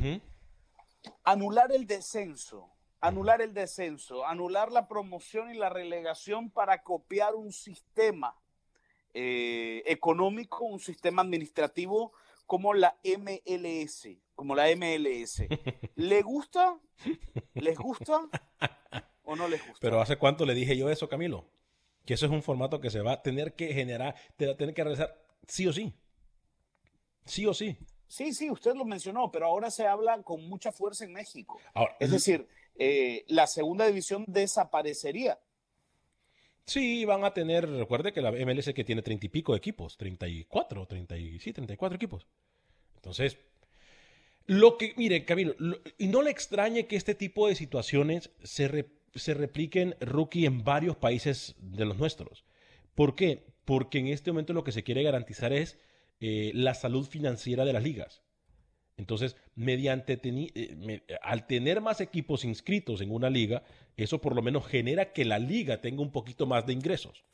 Anular 1.25 1.73
el 1.73 1.87
descenso, 1.87 2.71
anular 3.01 3.43
el 3.43 3.53
descenso, 3.53 4.27
anular 4.27 4.73
la 4.73 4.89
promoción 4.89 5.55
y 5.55 5.59
la 5.59 5.69
relegación 5.69 6.51
para 6.51 6.83
copiar 6.83 7.35
un 7.35 7.53
sistema 7.53 8.35
eh, 9.13 9.83
económico, 9.87 10.65
un 10.65 10.81
sistema 10.81 11.23
administrativo 11.23 12.13
como 12.47 12.73
la 12.73 12.97
MLS 13.05 14.09
como 14.35 14.55
la 14.55 14.67
MLS. 14.77 15.43
¿Le 15.97 16.23
gusta? 16.23 16.79
¿Les 17.55 17.79
gusta? 17.79 18.21
¿O 19.23 19.37
no 19.37 19.49
les 19.49 19.61
gusta? 19.67 19.79
Pero 19.81 20.01
¿hace 20.01 20.17
cuánto 20.17 20.45
le 20.45 20.55
dije 20.55 20.77
yo 20.77 20.91
eso, 20.91 21.09
Camilo? 21.09 21.47
Que 22.05 22.15
eso 22.15 22.27
es 22.27 22.33
un 22.33 22.43
formato 22.43 22.81
que 22.81 22.91
se 22.91 23.01
va 23.01 23.13
a 23.13 23.23
tener 23.23 23.55
que 23.55 23.73
generar, 23.73 24.15
te 24.37 24.47
va 24.47 24.53
a 24.53 24.57
tener 24.57 24.75
que 24.75 24.85
realizar 24.85 25.23
sí 25.47 25.67
o 25.67 25.73
sí. 25.73 25.95
Sí 27.25 27.47
o 27.47 27.55
sí. 27.55 27.79
Sí, 28.07 28.33
sí, 28.33 28.51
usted 28.51 28.75
lo 28.75 28.85
mencionó, 28.85 29.31
pero 29.33 29.47
ahora 29.47 29.71
se 29.71 29.87
habla 29.87 30.23
con 30.23 30.47
mucha 30.49 30.71
fuerza 30.71 31.05
en 31.05 31.13
México. 31.13 31.59
es 31.99 32.11
decir, 32.11 32.47
eh, 32.77 33.25
la 33.29 33.47
segunda 33.47 33.87
división 33.87 34.25
desaparecería. 34.29 35.39
Sí, 36.67 37.05
van 37.05 37.25
a 37.25 37.35
tener, 37.35 37.69
recuerde 37.69 38.13
que 38.13 38.23
la 38.23 38.33
MLS 38.33 38.73
que 38.73 38.85
tiene 38.85 39.03
treinta 39.03 39.27
y 39.27 39.29
pico 39.29 39.55
equipos, 39.55 39.97
34, 39.97 40.87
30 40.87 41.17
y, 41.17 41.39
sí, 41.39 41.53
34 41.53 41.97
equipos. 41.97 42.27
Entonces, 42.97 43.39
lo 44.47 44.79
que, 44.79 44.95
mire, 44.97 45.25
Camilo, 45.25 45.55
y 45.99 46.07
no 46.07 46.23
le 46.23 46.31
extrañe 46.31 46.87
que 46.87 46.97
este 46.97 47.15
tipo 47.15 47.49
de 47.49 47.55
situaciones 47.55 48.31
se, 48.43 48.87
se 49.15 49.35
repliquen, 49.35 49.97
rookie, 50.01 50.47
en 50.47 50.65
varios 50.65 50.97
países 50.97 51.55
de 51.59 51.85
los 51.85 51.97
nuestros. 51.97 52.45
¿Por 52.95 53.15
qué? 53.15 53.47
Porque 53.65 53.99
en 53.99 54.09
este 54.09 54.31
momento 54.33 54.53
lo 54.53 54.65
que 54.65 54.73
se 54.73 54.83
quiere 54.83 55.03
garantizar 55.03 55.53
es 55.53 55.79
eh, 56.21 56.53
la 56.55 56.75
salud 56.75 57.07
financiera 57.07 57.65
de 57.65 57.73
las 57.73 57.83
ligas. 57.83 58.23
Entonces, 58.97 59.37
mediante 59.55 60.21
eh, 60.23 61.03
al 61.23 61.47
tener 61.47 61.81
más 61.81 62.01
equipos 62.01 62.45
inscritos 62.45 63.01
en 63.01 63.11
una 63.11 63.31
liga, 63.31 63.65
eso 63.97 64.21
por 64.21 64.35
lo 64.37 64.43
menos 64.43 64.67
genera 64.67 65.13
que 65.13 65.25
la 65.25 65.39
liga 65.39 65.81
tenga 65.81 66.03
un 66.03 66.13
poquito 66.13 66.47
más 66.47 66.67
de 66.67 66.73
ingresos. 66.73 67.25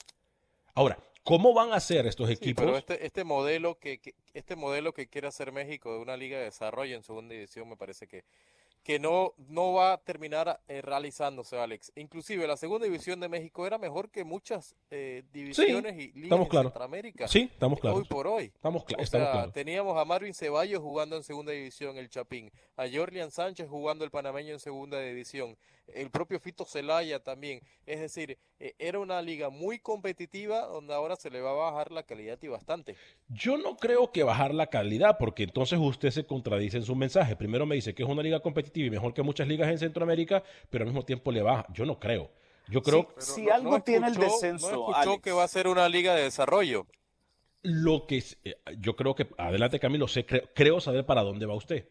Ahora, 0.74 0.98
¿Cómo 1.22 1.52
van 1.52 1.72
a 1.72 1.76
hacer 1.76 2.06
estos 2.06 2.30
equipos? 2.30 2.64
pero 2.64 2.78
este, 2.78 3.04
este, 3.04 3.24
modelo 3.24 3.78
que, 3.78 4.00
este 4.32 4.56
modelo 4.56 4.92
que 4.92 5.06
quiere 5.06 5.28
hacer 5.28 5.52
México 5.52 5.92
de 5.92 6.00
una 6.00 6.16
liga 6.16 6.38
de 6.38 6.44
desarrollo 6.44 6.96
en 6.96 7.02
segunda 7.02 7.34
división 7.34 7.68
me 7.68 7.76
parece 7.76 8.06
que 8.06 8.24
que 8.82 8.98
no, 8.98 9.34
no 9.36 9.74
va 9.74 9.92
a 9.92 9.98
terminar 9.98 10.60
eh, 10.66 10.80
realizándose, 10.80 11.58
Alex. 11.58 11.92
Inclusive 11.96 12.46
la 12.46 12.56
segunda 12.56 12.86
división 12.86 13.20
de 13.20 13.28
México 13.28 13.66
era 13.66 13.78
mejor 13.78 14.10
que 14.10 14.24
muchas 14.24 14.74
eh, 14.90 15.22
divisiones 15.32 15.98
y 15.98 16.12
ligas 16.12 16.38
de 16.38 16.62
Centroamérica. 16.62 17.28
Sí, 17.28 17.50
estamos 17.52 17.78
claros. 17.78 18.00
Hoy 18.00 18.06
por 18.06 18.26
hoy. 18.26 18.44
Estamos, 18.54 18.82
O 18.82 19.00
estamos 19.00 19.28
claros. 19.30 19.52
teníamos 19.52 19.96
a 19.98 20.04
Marvin 20.04 20.34
Ceballos 20.34 20.80
jugando 20.80 21.16
en 21.16 21.22
segunda 21.22 21.52
división, 21.52 21.98
el 21.98 22.08
Chapín, 22.08 22.50
a 22.76 22.86
Jorlian 22.90 23.30
Sánchez 23.30 23.68
jugando 23.68 24.04
el 24.04 24.10
panameño 24.10 24.54
en 24.54 24.60
segunda 24.60 24.98
división, 25.00 25.56
el 25.94 26.10
propio 26.10 26.38
Fito 26.40 26.64
Celaya 26.64 27.20
también. 27.22 27.60
Es 27.86 28.00
decir, 28.00 28.38
eh, 28.58 28.74
era 28.78 28.98
una 28.98 29.20
liga 29.22 29.50
muy 29.50 29.78
competitiva 29.78 30.66
donde 30.66 30.94
ahora 30.94 31.16
se 31.16 31.30
le 31.30 31.40
va 31.40 31.50
a 31.50 31.70
bajar 31.70 31.92
la 31.92 32.02
calidad 32.02 32.38
y 32.42 32.48
bastante. 32.48 32.96
Yo 33.28 33.56
no 33.56 33.76
creo 33.76 34.12
que 34.12 34.22
bajar 34.22 34.54
la 34.54 34.66
calidad, 34.68 35.16
porque 35.18 35.44
entonces 35.44 35.78
usted 35.80 36.10
se 36.10 36.24
contradice 36.24 36.76
en 36.78 36.84
su 36.84 36.94
mensaje. 36.94 37.36
Primero 37.36 37.66
me 37.66 37.74
dice 37.74 37.94
que 37.94 38.02
es 38.02 38.08
una 38.08 38.22
liga 38.22 38.40
competitiva 38.40 38.86
y 38.86 38.90
mejor 38.90 39.14
que 39.14 39.22
muchas 39.22 39.48
ligas 39.48 39.68
en 39.70 39.78
Centroamérica, 39.78 40.42
pero 40.70 40.82
al 40.84 40.88
mismo 40.90 41.04
tiempo 41.04 41.30
le 41.32 41.42
baja. 41.42 41.66
Yo 41.72 41.84
no 41.86 41.98
creo. 41.98 42.30
Yo 42.68 42.82
creo 42.82 43.08
si 43.18 43.46
no- 43.46 43.54
algo 43.54 43.70
no 43.72 43.82
tiene 43.82 44.06
el 44.06 44.14
descenso, 44.14 44.70
No 44.70 44.76
escuchó 44.90 44.96
Alex. 45.10 45.22
que 45.22 45.32
va 45.32 45.42
a 45.44 45.48
ser 45.48 45.66
una 45.66 45.88
liga 45.88 46.14
de 46.14 46.22
desarrollo. 46.24 46.86
lo 47.62 48.06
que 48.06 48.16
es- 48.16 48.38
eh, 48.42 48.54
yo 48.78 48.96
creo 48.96 49.14
que 49.14 49.26
adelante 49.36 49.78
Camilo, 49.78 50.08
sé, 50.08 50.24
creo, 50.24 50.42
creo 50.54 50.80
saber 50.80 51.04
para 51.04 51.22
dónde 51.22 51.44
va 51.44 51.54
usted. 51.54 51.86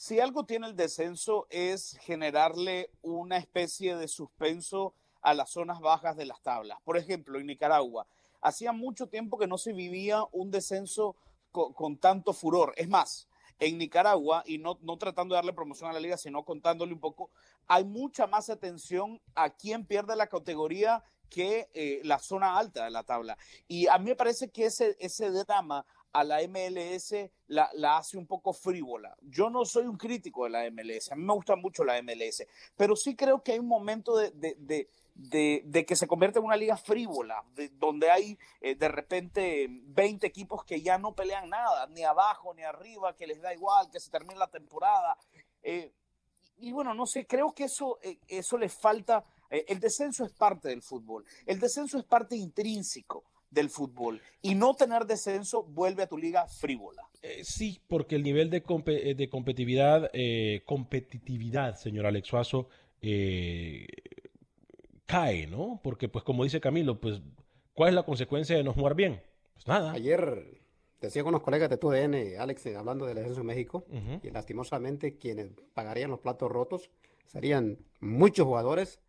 Si 0.00 0.18
algo 0.18 0.46
tiene 0.46 0.66
el 0.66 0.76
descenso 0.76 1.46
es 1.50 1.98
generarle 2.00 2.88
una 3.02 3.36
especie 3.36 3.96
de 3.96 4.08
suspenso 4.08 4.94
a 5.20 5.34
las 5.34 5.50
zonas 5.50 5.80
bajas 5.80 6.16
de 6.16 6.24
las 6.24 6.40
tablas. 6.40 6.78
Por 6.84 6.96
ejemplo, 6.96 7.38
en 7.38 7.44
Nicaragua, 7.44 8.06
hacía 8.40 8.72
mucho 8.72 9.08
tiempo 9.08 9.36
que 9.36 9.46
no 9.46 9.58
se 9.58 9.74
vivía 9.74 10.24
un 10.32 10.50
descenso 10.50 11.16
co- 11.52 11.74
con, 11.74 11.98
tanto 11.98 12.32
furor. 12.32 12.72
Es 12.78 12.88
más, 12.88 13.28
en 13.58 13.76
Nicaragua, 13.76 14.42
y 14.46 14.56
no, 14.56 14.78
tratando 14.98 15.34
de 15.34 15.40
darle 15.40 15.52
promoción 15.52 15.90
a 15.90 15.92
la 15.92 16.00
liga, 16.00 16.16
sino 16.16 16.46
contándole 16.46 16.94
un 16.94 17.00
poco, 17.00 17.28
hay 17.66 17.84
mucha 17.84 18.26
más 18.26 18.48
atención 18.48 19.20
a 19.34 19.50
quién 19.50 19.84
pierde 19.84 20.16
la 20.16 20.28
categoría 20.28 21.04
que 21.28 21.68
eh, 21.74 22.00
la 22.04 22.18
zona 22.18 22.58
alta 22.58 22.84
de 22.84 22.90
la 22.90 23.02
tabla. 23.02 23.36
Y 23.68 23.86
a 23.86 23.98
mí 23.98 24.06
me 24.06 24.16
parece 24.16 24.48
que 24.48 24.64
ese 24.64 25.30
drama 25.30 25.84
a 26.12 26.24
la 26.24 26.38
MLS 26.48 27.14
la, 27.46 27.70
la 27.74 27.98
hace 27.98 28.16
un 28.16 28.26
poco 28.26 28.52
frívola. 28.52 29.16
Yo 29.22 29.50
no 29.50 29.64
soy 29.64 29.86
un 29.86 29.96
crítico 29.96 30.44
de 30.44 30.50
la 30.50 30.70
MLS, 30.70 31.12
a 31.12 31.16
mí 31.16 31.22
me 31.24 31.34
gusta 31.34 31.56
mucho 31.56 31.84
la 31.84 32.00
MLS, 32.02 32.46
pero 32.76 32.96
sí 32.96 33.14
creo 33.16 33.42
que 33.42 33.52
hay 33.52 33.58
un 33.58 33.68
momento 33.68 34.16
de, 34.16 34.30
de, 34.32 34.88
de, 35.14 35.62
de- 35.64 35.86
que 35.86 35.96
se 35.96 36.06
convierte 36.06 36.38
en 36.38 36.44
una 36.44 36.56
liga 36.56 36.76
frívola, 36.76 37.44
de- 37.54 37.68
donde 37.70 38.10
hay 38.10 38.38
eh, 38.60 38.74
de 38.74 38.88
repente 38.88 39.66
20 39.70 40.26
equipos 40.26 40.64
que 40.64 40.80
ya 40.80 40.98
no 40.98 41.14
pelean 41.14 41.48
nada, 41.48 41.86
ni 41.88 42.02
abajo 42.02 42.54
ni 42.54 42.62
arriba, 42.62 43.14
que 43.16 43.26
les 43.26 43.40
da 43.40 43.52
igual, 43.54 43.90
que 43.90 44.00
se 44.00 44.10
termine 44.10 44.36
la 44.36 44.48
temporada. 44.50 45.16
Eh, 45.62 45.92
y 46.58 46.72
bueno, 46.72 46.92
no 46.94 47.06
sé, 47.06 47.26
creo 47.26 47.52
que 47.54 47.64
eso, 47.64 47.98
eh, 48.02 48.18
eso 48.28 48.58
le 48.58 48.68
falta. 48.68 49.24
el 49.50 49.80
descenso 49.80 50.24
es 50.24 50.32
parte 50.32 50.68
del 50.68 50.82
fútbol. 50.82 51.24
El 51.46 51.58
descenso 51.58 51.98
es 51.98 52.04
parte 52.04 52.36
intrínseco 52.36 53.24
del 53.50 53.68
fútbol. 53.68 54.20
Y 54.42 54.54
no 54.54 54.74
tener 54.74 55.06
descenso 55.06 55.64
vuelve 55.64 56.02
a 56.04 56.06
tu 56.06 56.16
liga 56.16 56.46
frívola. 56.46 57.02
Eh, 57.22 57.42
sí, 57.44 57.80
porque 57.88 58.14
el 58.16 58.22
nivel 58.22 58.48
de, 58.50 58.62
compe- 58.62 59.00
eh, 59.02 59.14
de 59.14 59.28
competitividad, 59.28 60.08
eh, 60.12 60.62
competitividad, 60.64 61.76
señor 61.76 62.06
Alex 62.06 62.28
Suazo, 62.28 62.68
eh, 63.02 63.86
cae, 65.06 65.46
¿no? 65.46 65.80
Porque, 65.82 66.08
pues, 66.08 66.24
como 66.24 66.44
dice 66.44 66.60
Camilo, 66.60 67.00
pues, 67.00 67.20
¿cuál 67.74 67.90
es 67.90 67.94
la 67.94 68.04
consecuencia 68.04 68.56
de 68.56 68.64
no 68.64 68.72
jugar 68.72 68.94
bien? 68.94 69.22
Pues 69.54 69.66
nada. 69.66 69.92
Ayer 69.92 70.60
decía 71.00 71.22
con 71.22 71.30
unos 71.34 71.42
colegas 71.42 71.68
de 71.68 71.76
TUDN, 71.76 72.38
Alex, 72.38 72.66
hablando 72.76 73.06
del 73.06 73.16
descenso 73.16 73.40
en 73.40 73.46
México, 73.46 73.84
y 74.22 74.30
lastimosamente 74.30 75.16
quienes 75.18 75.50
pagarían 75.74 76.10
los 76.10 76.20
platos 76.20 76.50
rotos 76.50 76.90
serían 77.26 77.78
muchos 78.00 78.46
jugadores, 78.46 79.00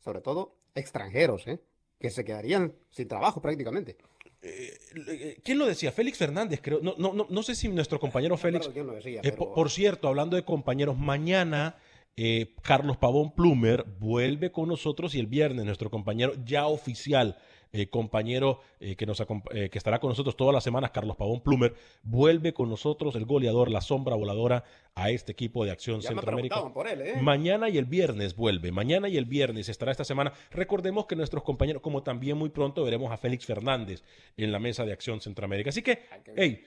sobre 0.00 0.20
todo 0.20 0.56
extranjeros, 0.74 1.46
¿eh? 1.46 1.60
Que 2.00 2.10
se 2.10 2.24
quedarían 2.24 2.72
sin 2.90 3.06
trabajo 3.06 3.40
prácticamente. 3.40 3.96
Eh, 4.42 5.38
¿Quién 5.44 5.58
lo 5.58 5.66
decía? 5.66 5.92
Félix 5.92 6.16
Fernández, 6.16 6.60
creo. 6.62 6.80
No, 6.82 6.94
no, 6.96 7.12
no, 7.12 7.26
no 7.28 7.42
sé 7.42 7.54
si 7.54 7.68
nuestro 7.68 8.00
compañero 8.00 8.36
Félix. 8.38 8.74
lo 8.74 8.94
decía, 8.94 9.20
Eh, 9.22 9.32
por, 9.32 9.52
por 9.52 9.70
cierto, 9.70 10.08
hablando 10.08 10.34
de 10.34 10.44
compañeros, 10.44 10.96
mañana 10.96 11.76
eh, 12.16 12.54
Carlos 12.62 12.96
Pavón 12.96 13.34
Plumer 13.34 13.84
vuelve 13.98 14.50
con 14.50 14.68
nosotros 14.68 15.14
y 15.14 15.20
el 15.20 15.26
viernes 15.26 15.66
nuestro 15.66 15.90
compañero 15.90 16.32
ya 16.44 16.66
oficial, 16.66 17.36
eh, 17.72 17.88
compañero 17.88 18.60
eh, 18.80 18.96
que, 18.96 19.06
nos 19.06 19.20
acompa- 19.20 19.50
eh, 19.54 19.70
que 19.70 19.78
estará 19.78 20.00
con 20.00 20.08
nosotros 20.08 20.36
todas 20.36 20.52
las 20.52 20.64
semanas, 20.64 20.90
Carlos 20.90 21.16
Pavón 21.16 21.40
Plumer, 21.40 21.74
vuelve 22.02 22.52
con 22.52 22.68
nosotros, 22.68 23.14
el 23.14 23.24
goleador, 23.26 23.70
la 23.70 23.80
sombra 23.80 24.16
voladora, 24.16 24.64
a 24.94 25.10
este 25.10 25.32
equipo 25.32 25.64
de 25.64 25.70
Acción 25.70 26.00
Ya 26.00 26.08
Centroamérica. 26.08 26.56
preguntaban 26.56 26.72
por 26.74 26.88
él. 26.88 27.22
Mañana 27.22 27.68
y 27.68 27.78
el 27.78 27.84
viernes 27.84 28.34
vuelve. 28.34 28.72
Mañana 28.72 29.08
y 29.08 29.16
el 29.16 29.24
viernes 29.24 29.68
estará 29.68 29.92
esta 29.92 30.04
semana. 30.04 30.32
Recordemos 30.50 31.06
que 31.06 31.14
nuestros 31.16 31.42
compañeros, 31.44 31.80
como 31.80 32.02
también 32.02 32.36
muy 32.36 32.48
pronto 32.50 32.82
veremos 32.84 33.12
a 33.12 33.16
Félix 33.16 33.46
Fernández 33.46 34.02
en 34.36 34.50
la 34.52 34.58
mesa 34.58 34.84
de 34.84 34.92
Acción 34.92 35.20
Centroamérica. 35.20 35.70
Así 35.70 35.82
que, 35.82 36.00
hey, 36.36 36.64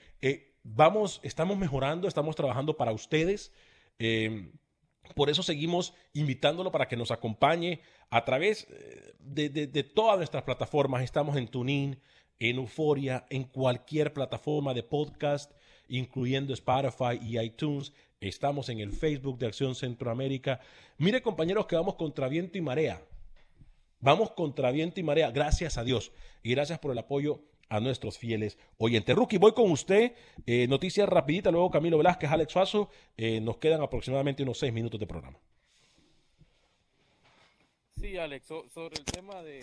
vamos, 0.64 1.20
estamos 1.24 1.58
mejorando, 1.58 2.08
estamos 2.08 2.36
trabajando 2.36 2.78
para 2.78 2.93
ustedes. 2.93 3.51
Por 5.16 5.30
eso 5.30 5.43
seguimos 5.43 5.93
invitándolo 6.14 6.72
para 6.72 6.88
que 6.88 6.95
nos 6.95 7.12
acompañe 7.12 7.82
a 8.10 8.26
través 8.26 8.68
eh, 8.70 9.14
de, 9.20 9.84
todas 9.84 10.18
nuestras 10.18 10.43
plataformas. 10.43 11.04
Estamos 11.04 11.38
en 11.38 11.47
TuneIn, 11.47 11.99
en 12.39 12.58
Euforia, 12.58 13.26
en 13.30 13.43
cualquier 13.43 14.14
plataforma 14.14 14.74
de 14.74 14.84
podcast, 14.84 15.51
incluyendo 15.88 16.54
Spotify 16.54 17.20
y 17.22 17.39
iTunes. 17.39 17.93
Estamos 18.20 18.70
en 18.70 18.80
el 18.80 18.91
Facebook 18.91 19.38
de 19.38 19.47
Acción 19.47 19.76
Centroamérica. 19.76 20.60
Mire, 20.97 21.22
compañeros, 21.22 21.66
que 21.66 21.76
vamos 21.76 21.95
contra 21.95 22.28
viento 22.28 22.58
y 22.58 22.62
marea. 22.62 23.01
Vamos 23.99 24.32
contra 24.32 24.72
viento 24.72 24.99
y 24.99 25.04
marea, 25.04 25.32
gracias 25.32 25.78
a 25.78 25.84
Dios. 25.84 26.12
Y 26.41 26.51
gracias 26.51 26.80
por 26.80 26.91
el 26.91 26.97
apoyo 26.97 27.41
a 27.70 27.80
nuestros 27.80 28.18
fieles 28.18 28.58
oyentes. 28.78 29.16
Rookie, 29.16 29.38
voy 29.38 29.54
con 29.54 29.72
usted. 29.72 30.14
Eh, 30.45 30.68
noticias 30.68 31.08
rapidita, 31.10 31.51
luego 31.51 31.72
Camilo 31.72 31.97
Velázquez, 31.97 32.30
Alex 32.30 32.54
Suazo. 32.54 32.89
Eh, 33.18 33.39
nos 33.41 33.58
quedan 33.58 33.82
aproximadamente 33.82 34.43
unos 34.43 34.60
seis 34.60 34.74
minutos 34.74 34.99
de 34.99 35.08
programa. 35.08 35.39
Sí, 37.99 38.17
Alex, 38.17 38.45
so- 38.47 38.67
sobre 38.69 38.97
el 38.97 39.05
tema 39.05 39.41
de 39.43 39.61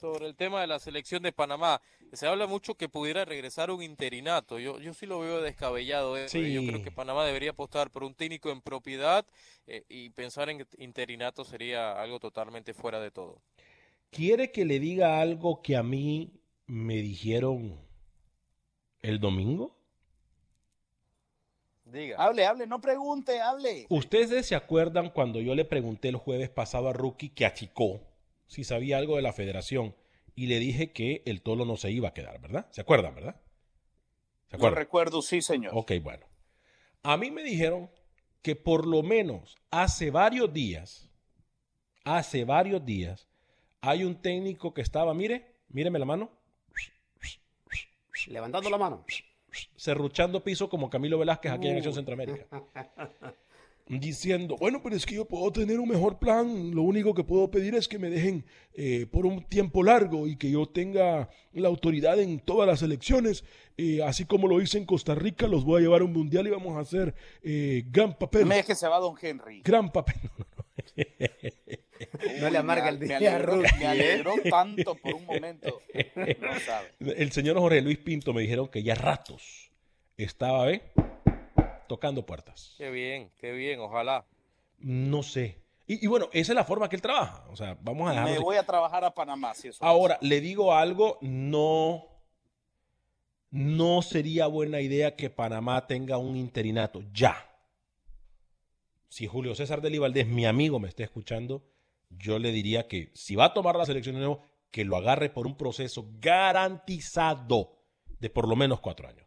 sobre 0.00 0.26
el 0.26 0.34
tema 0.34 0.60
de 0.60 0.66
la 0.66 0.80
selección 0.80 1.22
de 1.22 1.30
Panamá, 1.30 1.80
se 2.12 2.26
habla 2.26 2.48
mucho 2.48 2.74
que 2.74 2.88
pudiera 2.88 3.24
regresar 3.24 3.70
un 3.70 3.82
interinato. 3.84 4.58
Yo 4.58 4.80
yo 4.80 4.94
sí 4.94 5.06
lo 5.06 5.20
veo 5.20 5.40
descabellado. 5.40 6.16
Sí. 6.28 6.52
Yo 6.52 6.62
creo 6.66 6.82
que 6.82 6.90
Panamá 6.90 7.24
debería 7.24 7.50
apostar 7.50 7.90
por 7.90 8.02
un 8.02 8.14
técnico 8.14 8.50
en 8.50 8.62
propiedad 8.62 9.24
eh, 9.68 9.84
y 9.88 10.10
pensar 10.10 10.48
en 10.50 10.66
interinato 10.78 11.44
sería 11.44 12.00
algo 12.02 12.18
totalmente 12.18 12.74
fuera 12.74 12.98
de 12.98 13.12
todo. 13.12 13.40
¿Quiere 14.10 14.50
que 14.50 14.64
le 14.64 14.80
diga 14.80 15.20
algo 15.20 15.62
que 15.62 15.76
a 15.76 15.82
mí 15.84 16.32
me 16.66 16.96
dijeron 16.96 17.78
el 19.02 19.20
domingo? 19.20 19.76
Diga. 21.92 22.16
Hable, 22.18 22.46
hable, 22.46 22.66
no 22.66 22.80
pregunte, 22.80 23.40
hable. 23.40 23.86
¿Ustedes 23.90 24.46
se 24.46 24.54
acuerdan 24.54 25.10
cuando 25.10 25.40
yo 25.40 25.54
le 25.54 25.64
pregunté 25.64 26.08
el 26.08 26.16
jueves 26.16 26.48
pasado 26.48 26.88
a 26.88 26.92
Rookie 26.92 27.28
que 27.28 27.44
achicó 27.44 28.00
si 28.46 28.64
sabía 28.64 28.96
algo 28.96 29.16
de 29.16 29.22
la 29.22 29.32
federación 29.32 29.94
y 30.34 30.46
le 30.46 30.58
dije 30.58 30.92
que 30.92 31.22
el 31.26 31.42
tolo 31.42 31.64
no 31.66 31.76
se 31.76 31.90
iba 31.90 32.08
a 32.08 32.14
quedar, 32.14 32.40
¿verdad? 32.40 32.66
¿Se 32.70 32.80
acuerdan, 32.80 33.14
verdad? 33.14 33.36
¿Se 34.46 34.52
Lo 34.52 34.56
acuerdan? 34.56 34.78
recuerdo, 34.78 35.20
sí, 35.20 35.42
señor. 35.42 35.72
Ok, 35.74 35.92
bueno. 36.02 36.26
A 37.02 37.16
mí 37.16 37.30
me 37.30 37.42
dijeron 37.42 37.90
que 38.40 38.56
por 38.56 38.86
lo 38.86 39.02
menos 39.02 39.56
hace 39.70 40.10
varios 40.10 40.52
días, 40.52 41.10
hace 42.04 42.44
varios 42.44 42.84
días, 42.84 43.28
hay 43.82 44.04
un 44.04 44.20
técnico 44.20 44.72
que 44.72 44.80
estaba, 44.80 45.12
mire, 45.12 45.56
míreme 45.68 45.98
la 45.98 46.04
mano, 46.06 46.30
Levantando 48.28 48.70
la 48.70 48.78
mano. 48.78 49.04
Serruchando 49.76 50.42
piso 50.42 50.68
como 50.68 50.90
Camilo 50.90 51.18
Velázquez 51.18 51.52
aquí 51.52 51.68
en 51.68 51.76
Acción 51.76 51.94
Centroamérica. 51.94 52.46
Diciendo, 53.88 54.56
bueno, 54.58 54.80
pero 54.82 54.94
es 54.94 55.04
que 55.04 55.16
yo 55.16 55.26
puedo 55.26 55.50
tener 55.50 55.80
un 55.80 55.88
mejor 55.88 56.18
plan, 56.18 56.70
lo 56.72 56.82
único 56.82 57.14
que 57.14 57.24
puedo 57.24 57.50
pedir 57.50 57.74
es 57.74 57.88
que 57.88 57.98
me 57.98 58.10
dejen 58.10 58.46
eh, 58.74 59.06
por 59.10 59.26
un 59.26 59.42
tiempo 59.42 59.82
largo 59.82 60.28
y 60.28 60.36
que 60.36 60.50
yo 60.50 60.66
tenga 60.66 61.28
la 61.52 61.68
autoridad 61.68 62.18
en 62.20 62.38
todas 62.38 62.66
las 62.66 62.82
elecciones, 62.82 63.44
eh, 63.76 64.00
así 64.02 64.24
como 64.24 64.46
lo 64.46 64.62
hice 64.62 64.78
en 64.78 64.86
Costa 64.86 65.16
Rica, 65.16 65.48
los 65.48 65.64
voy 65.64 65.80
a 65.80 65.82
llevar 65.82 66.00
a 66.02 66.04
un 66.04 66.12
mundial 66.12 66.46
y 66.46 66.50
vamos 66.50 66.76
a 66.76 66.80
hacer 66.80 67.14
eh, 67.42 67.84
gran 67.90 68.16
papel. 68.16 68.46
Me 68.46 68.62
que 68.62 68.76
se 68.76 68.86
va 68.86 68.98
Don 68.98 69.16
Henry. 69.20 69.62
Gran 69.62 69.90
papel. 69.90 70.14
No 70.56 70.61
le 72.50 72.58
amarga 72.58 72.88
el 72.88 72.98
Me 72.98 73.06
día, 73.06 73.16
alegró, 73.18 73.62
me 73.78 73.86
alegró 73.86 74.34
tanto 74.50 74.94
por 74.96 75.14
un 75.14 75.24
momento. 75.26 75.80
No 76.40 76.60
sabe. 76.60 76.92
El 77.16 77.32
señor 77.32 77.58
Jorge 77.58 77.80
Luis 77.82 77.98
Pinto 77.98 78.32
me 78.32 78.42
dijeron 78.42 78.68
que 78.68 78.82
ya 78.82 78.94
ratos 78.94 79.70
estaba, 80.16 80.66
¿ve? 80.66 80.82
Tocando 81.88 82.24
puertas. 82.24 82.74
Qué 82.78 82.90
bien, 82.90 83.30
qué 83.38 83.52
bien, 83.52 83.80
ojalá. 83.80 84.24
No 84.78 85.22
sé. 85.22 85.58
Y, 85.86 86.04
y 86.04 86.08
bueno, 86.08 86.28
esa 86.32 86.52
es 86.52 86.56
la 86.56 86.64
forma 86.64 86.88
que 86.88 86.96
él 86.96 87.02
trabaja. 87.02 87.44
O 87.50 87.56
sea, 87.56 87.76
vamos 87.80 88.06
a 88.08 88.10
Me 88.10 88.14
dejarlo. 88.16 88.34
así. 88.34 88.42
voy 88.44 88.56
a 88.56 88.62
trabajar 88.64 89.04
a 89.04 89.12
Panamá, 89.14 89.54
si 89.54 89.68
eso 89.68 89.84
Ahora, 89.84 90.18
le 90.22 90.40
digo 90.40 90.74
algo, 90.74 91.18
no, 91.20 92.06
no 93.50 94.00
sería 94.02 94.46
buena 94.46 94.80
idea 94.80 95.16
que 95.16 95.28
Panamá 95.28 95.86
tenga 95.86 96.18
un 96.18 96.36
interinato 96.36 97.02
ya. 97.12 97.48
Si 99.12 99.26
Julio 99.26 99.54
César 99.54 99.82
Deli 99.82 99.98
Valdés, 99.98 100.26
mi 100.26 100.46
amigo, 100.46 100.80
me 100.80 100.88
está 100.88 101.04
escuchando, 101.04 101.62
yo 102.08 102.38
le 102.38 102.50
diría 102.50 102.88
que 102.88 103.10
si 103.12 103.36
va 103.36 103.44
a 103.44 103.52
tomar 103.52 103.76
la 103.76 103.84
selección 103.84 104.14
de 104.14 104.20
nuevo, 104.20 104.40
que 104.70 104.86
lo 104.86 104.96
agarre 104.96 105.28
por 105.28 105.46
un 105.46 105.54
proceso 105.54 106.08
garantizado 106.18 107.76
de 108.20 108.30
por 108.30 108.48
lo 108.48 108.56
menos 108.56 108.80
cuatro 108.80 109.06
años. 109.06 109.26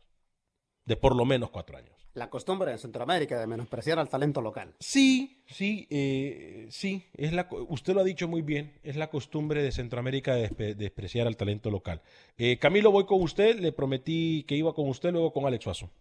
De 0.85 0.95
por 0.95 1.15
lo 1.15 1.23
menos 1.23 1.51
cuatro 1.51 1.77
años. 1.77 1.93
La 2.15 2.31
costumbre 2.31 2.71
en 2.71 2.79
Centroamérica 2.79 3.39
de 3.39 3.45
menospreciar 3.45 3.99
al 3.99 4.09
talento 4.09 4.41
local. 4.41 4.73
Sí, 4.79 5.43
sí, 5.45 5.85
eh, 5.91 6.65
sí. 6.71 7.05
Es 7.13 7.33
la, 7.33 7.47
usted 7.69 7.93
lo 7.93 8.01
ha 8.01 8.05
dicho 8.05 8.27
muy 8.27 8.41
bien. 8.41 8.79
Es 8.81 8.95
la 8.95 9.11
costumbre 9.11 9.61
de 9.61 9.71
Centroamérica 9.71 10.33
de 10.33 10.73
despreciar 10.73 11.27
al 11.27 11.37
talento 11.37 11.69
local. 11.69 12.01
Eh, 12.39 12.57
Camilo, 12.57 12.89
voy 12.89 13.05
con 13.05 13.21
usted. 13.21 13.59
Le 13.59 13.71
prometí 13.71 14.45
que 14.47 14.55
iba 14.55 14.73
con 14.73 14.89
usted, 14.89 15.11
luego 15.11 15.31
con 15.31 15.45
Alex 15.45 15.63
Suazo. 15.63 15.91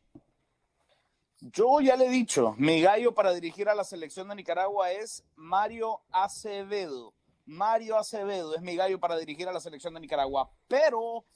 Yo 1.53 1.83
ya 1.83 1.95
le 1.95 2.07
he 2.07 2.11
dicho, 2.11 2.55
mi 2.57 2.81
gallo 2.81 3.13
para 3.13 3.35
dirigir 3.35 3.69
a 3.69 3.75
la 3.75 3.85
selección 3.85 4.27
de 4.29 4.35
Nicaragua 4.35 4.91
es 4.93 5.23
Mario 5.37 6.01
Acevedo. 6.11 7.13
Mario 7.45 7.99
Acevedo 7.99 8.55
es 8.55 8.63
mi 8.63 8.77
gallo 8.77 8.99
para 8.99 9.19
dirigir 9.19 9.47
a 9.47 9.53
la 9.53 9.61
selección 9.61 9.93
de 9.93 10.01
Nicaragua, 10.01 10.51
pero 10.69 11.27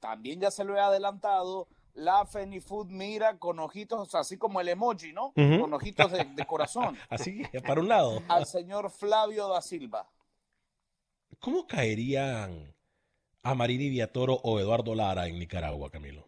también 0.00 0.40
ya 0.40 0.50
se 0.50 0.64
lo 0.64 0.74
he 0.74 0.80
adelantado, 0.80 1.68
la 1.92 2.24
Fenifood 2.24 2.86
mira 2.86 3.38
con 3.38 3.58
ojitos, 3.58 4.14
así 4.14 4.38
como 4.38 4.58
el 4.62 4.68
emoji, 4.68 5.12
¿no? 5.12 5.34
Con 5.34 5.74
ojitos 5.74 6.12
de, 6.12 6.46
corazón. 6.46 6.96
así, 7.10 7.42
para 7.66 7.82
un 7.82 7.88
lado. 7.88 8.22
Al 8.28 8.46
señor 8.46 8.90
Flavio 8.90 9.48
da 9.48 9.60
Silva. 9.60 10.08
¿Cómo 11.40 11.66
caerían 11.66 12.74
a 13.42 13.54
Marini 13.54 13.90
Viatoro 13.90 14.40
o 14.42 14.58
Eduardo 14.60 14.94
Lara 14.94 15.28
en 15.28 15.38
Nicaragua, 15.38 15.90
Camilo? 15.90 16.26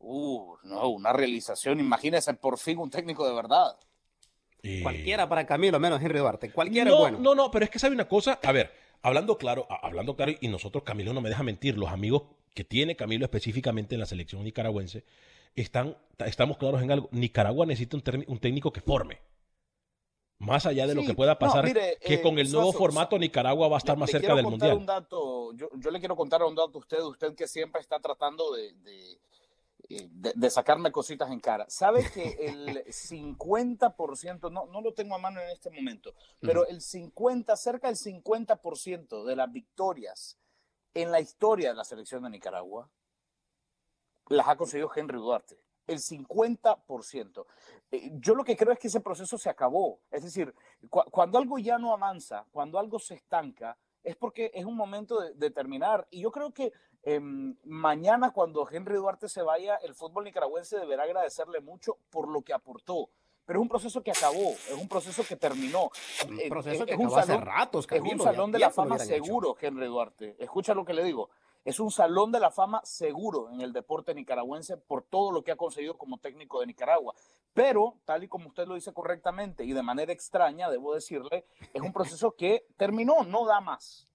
Uh, 0.00 0.56
no, 0.64 0.88
una 0.88 1.12
realización. 1.12 1.78
Imagínese 1.78 2.34
por 2.34 2.58
fin 2.58 2.78
un 2.78 2.90
técnico 2.90 3.28
de 3.28 3.34
verdad. 3.34 3.76
Cualquiera 4.82 5.28
para 5.28 5.46
Camilo, 5.46 5.78
menos 5.78 6.02
Henry 6.02 6.18
Duarte. 6.18 6.52
Cualquiera 6.52 6.90
no, 6.90 6.96
es 6.96 7.00
bueno. 7.00 7.18
No, 7.18 7.34
no, 7.34 7.50
pero 7.50 7.64
es 7.64 7.70
que 7.70 7.78
sabe 7.78 7.94
una 7.94 8.08
cosa. 8.08 8.38
A 8.42 8.52
ver, 8.52 8.72
hablando 9.02 9.38
claro, 9.38 9.66
hablando 9.82 10.16
claro, 10.16 10.32
y 10.40 10.48
nosotros, 10.48 10.84
Camilo 10.84 11.12
no 11.12 11.20
me 11.20 11.28
deja 11.28 11.42
mentir, 11.42 11.78
los 11.78 11.90
amigos 11.90 12.22
que 12.54 12.64
tiene 12.64 12.96
Camilo 12.96 13.24
específicamente 13.24 13.94
en 13.94 14.00
la 14.00 14.06
selección 14.06 14.42
nicaragüense, 14.42 15.04
están, 15.54 15.96
estamos 16.18 16.58
claros 16.58 16.82
en 16.82 16.90
algo. 16.90 17.08
Nicaragua 17.12 17.66
necesita 17.66 17.96
un, 17.96 18.38
técnico 18.38 18.72
que 18.72 18.80
forme. 18.80 19.20
Más 20.38 20.64
allá 20.64 20.86
de 20.86 20.94
lo 20.94 21.04
que 21.04 21.12
pueda 21.12 21.38
pasar, 21.38 21.70
que 21.72 21.98
eh, 22.00 22.22
con 22.22 22.38
el 22.38 22.50
nuevo 22.50 22.72
formato 22.72 23.18
Nicaragua 23.18 23.68
va 23.68 23.76
a 23.76 23.78
estar 23.78 23.98
más 23.98 24.10
cerca 24.10 24.34
del 24.34 24.46
Mundial. 24.46 24.78
Un 24.78 24.86
dato, 24.86 25.52
yo, 25.52 25.68
le 25.90 25.98
quiero 25.98 26.16
contar 26.16 26.42
un 26.42 26.54
dato 26.54 26.78
a 26.78 26.78
usted, 26.78 27.00
usted 27.02 27.34
que 27.34 27.46
siempre 27.46 27.82
está 27.82 28.00
tratando 28.00 28.54
de 28.54 28.72
de, 28.72 29.18
sacarme 30.50 30.92
cositas 30.92 31.30
en 31.30 31.40
cara. 31.40 31.66
¿Sabe 31.68 32.08
que 32.10 32.36
el 32.40 32.84
50%, 32.86 34.50
no, 34.50 34.66
no 34.66 34.80
lo 34.80 34.94
tengo 34.94 35.14
a 35.14 35.18
mano 35.18 35.40
en 35.40 35.50
este 35.50 35.70
momento, 35.70 36.14
pero 36.40 36.66
el 36.66 36.80
50, 36.80 37.56
cerca 37.56 37.88
del 37.88 37.96
50% 37.96 39.24
de 39.24 39.36
las 39.36 39.50
victorias 39.52 40.38
en 40.94 41.10
la 41.10 41.20
historia 41.20 41.70
de 41.70 41.76
la 41.76 41.84
selección 41.84 42.22
de 42.22 42.30
Nicaragua 42.30 42.90
las 44.28 44.48
ha 44.48 44.56
conseguido 44.56 44.90
Henry 44.94 45.18
Duarte. 45.18 45.58
El 45.86 45.98
50%. 45.98 47.46
Eh, 47.90 48.10
yo 48.14 48.34
lo 48.34 48.44
que 48.44 48.56
creo 48.56 48.72
es 48.72 48.78
que 48.78 48.86
ese 48.86 49.00
proceso 49.00 49.36
se 49.36 49.50
acabó. 49.50 50.00
Es 50.10 50.22
decir, 50.22 50.54
cuando 50.88 51.36
algo 51.36 51.58
ya 51.58 51.78
no 51.78 51.92
avanza, 51.92 52.46
cuando 52.52 52.78
algo 52.78 53.00
se 53.00 53.14
estanca, 53.14 53.76
es 54.04 54.16
porque 54.16 54.50
es 54.54 54.64
un 54.64 54.76
momento 54.76 55.20
de, 55.20 55.50
terminar. 55.50 56.06
Y 56.10 56.20
yo 56.20 56.30
creo 56.30 56.52
que 56.52 56.72
em, 57.02 57.56
mañana, 57.64 58.32
cuando 58.32 58.68
Henry 58.70 58.96
Duarte 58.96 59.28
se 59.28 59.42
vaya, 59.42 59.76
el 59.76 59.94
fútbol 59.94 60.24
nicaragüense 60.24 60.78
deberá 60.78 61.04
agradecerle 61.04 61.60
mucho 61.60 61.98
por 62.10 62.28
lo 62.28 62.42
que 62.42 62.52
aportó. 62.52 63.10
Pero 63.50 63.58
es 63.58 63.62
un 63.62 63.68
proceso 63.68 64.02
que 64.02 64.12
acabó, 64.12 64.50
es 64.52 64.76
un 64.80 64.86
proceso 64.86 65.24
que 65.24 65.34
terminó. 65.34 65.90
Un 66.28 66.38
eh, 66.38 66.48
proceso 66.48 66.86
que 66.86 66.92
es 66.92 66.98
un 66.98 67.10
salón, 67.10 67.42
ratos, 67.42 67.86
Es 67.90 68.00
un 68.00 68.20
salón 68.20 68.52
de 68.52 68.60
la 68.60 68.70
fama 68.70 68.98
seguro, 68.98 69.56
Henry 69.60 69.86
Duarte. 69.86 70.36
Escucha 70.38 70.72
lo 70.72 70.84
que 70.84 70.94
le 70.94 71.02
digo. 71.02 71.30
Es 71.64 71.78
un 71.78 71.90
salón 71.90 72.32
de 72.32 72.40
la 72.40 72.50
fama 72.50 72.80
seguro 72.84 73.50
en 73.50 73.60
el 73.60 73.72
deporte 73.72 74.14
nicaragüense 74.14 74.76
por 74.78 75.02
todo 75.02 75.30
lo 75.30 75.42
que 75.42 75.52
ha 75.52 75.56
conseguido 75.56 75.98
como 75.98 76.18
técnico 76.18 76.60
de 76.60 76.66
Nicaragua. 76.66 77.14
Pero, 77.52 77.96
tal 78.04 78.24
y 78.24 78.28
como 78.28 78.48
usted 78.48 78.66
lo 78.66 78.76
dice 78.76 78.92
correctamente 78.94 79.64
y 79.64 79.72
de 79.72 79.82
manera 79.82 80.12
extraña, 80.12 80.70
debo 80.70 80.94
decirle, 80.94 81.44
es 81.74 81.82
un 81.82 81.92
proceso 81.92 82.36
que 82.36 82.66
terminó, 82.76 83.24
no 83.24 83.44
da 83.44 83.60
más. 83.60 84.08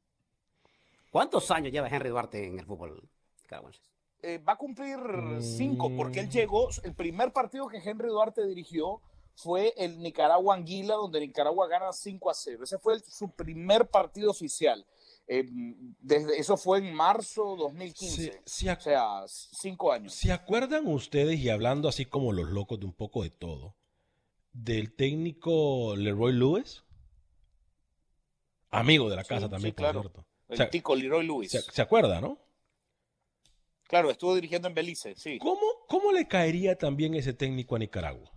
¿Cuántos 1.16 1.50
años 1.50 1.72
lleva 1.72 1.88
Henry 1.88 2.10
Duarte 2.10 2.46
en 2.46 2.60
el 2.60 2.66
fútbol 2.66 3.02
nicaragüense? 3.42 3.80
Eh, 4.22 4.38
va 4.38 4.52
a 4.52 4.58
cumplir 4.58 5.00
cinco, 5.40 5.90
porque 5.96 6.20
él 6.20 6.30
llegó, 6.30 6.68
el 6.84 6.94
primer 6.94 7.32
partido 7.32 7.70
que 7.70 7.78
Henry 7.78 8.10
Duarte 8.10 8.46
dirigió 8.46 9.00
fue 9.34 9.74
el 9.78 9.98
Nicaragua 10.00 10.56
Anguila, 10.56 10.96
donde 10.96 11.22
Nicaragua 11.22 11.70
gana 11.70 11.94
5 11.94 12.30
a 12.30 12.34
0. 12.34 12.64
Ese 12.66 12.78
fue 12.80 13.00
su 13.00 13.30
primer 13.30 13.88
partido 13.88 14.30
oficial. 14.30 14.86
Eh, 15.26 15.46
desde, 16.02 16.38
eso 16.38 16.58
fue 16.58 16.80
en 16.80 16.94
marzo 16.94 17.56
2015. 17.56 18.42
o 18.44 18.80
sea, 18.82 19.24
cinco 19.28 19.94
años. 19.94 20.14
¿Se 20.16 20.34
acuerdan 20.34 20.86
ustedes, 20.86 21.40
y 21.40 21.50
hablando 21.50 21.88
así 21.88 22.04
como 22.04 22.34
los 22.34 22.50
locos 22.50 22.82
de 22.82 22.88
un 22.88 22.94
poco 22.94 23.24
de 23.24 23.30
todo, 23.30 23.78
del 24.52 24.94
técnico 24.94 25.96
Leroy 25.96 26.34
Lewis? 26.34 26.84
Amigo 28.70 29.10
de 29.10 29.16
la 29.16 29.24
casa 29.24 29.50
también, 29.50 29.74
claro. 29.74 30.02
cierto. 30.02 30.26
El 30.48 30.70
tico 30.70 30.96
Leroy 30.96 31.26
Lewis. 31.26 31.52
Se, 31.52 31.82
acuerda, 31.82 32.22
no? 32.22 32.40
Claro, 33.88 34.12
estuvo 34.12 34.36
dirigiendo 34.36 34.68
en 34.68 34.74
Belice, 34.74 35.16
sí. 35.16 35.38
¿Cómo, 35.40 35.62
¿Cómo 35.88 36.12
le 36.12 36.28
caería 36.28 36.78
también 36.78 37.14
ese 37.16 37.34
técnico 37.34 37.76
a 37.76 37.80
Nicaragua? 37.80 38.32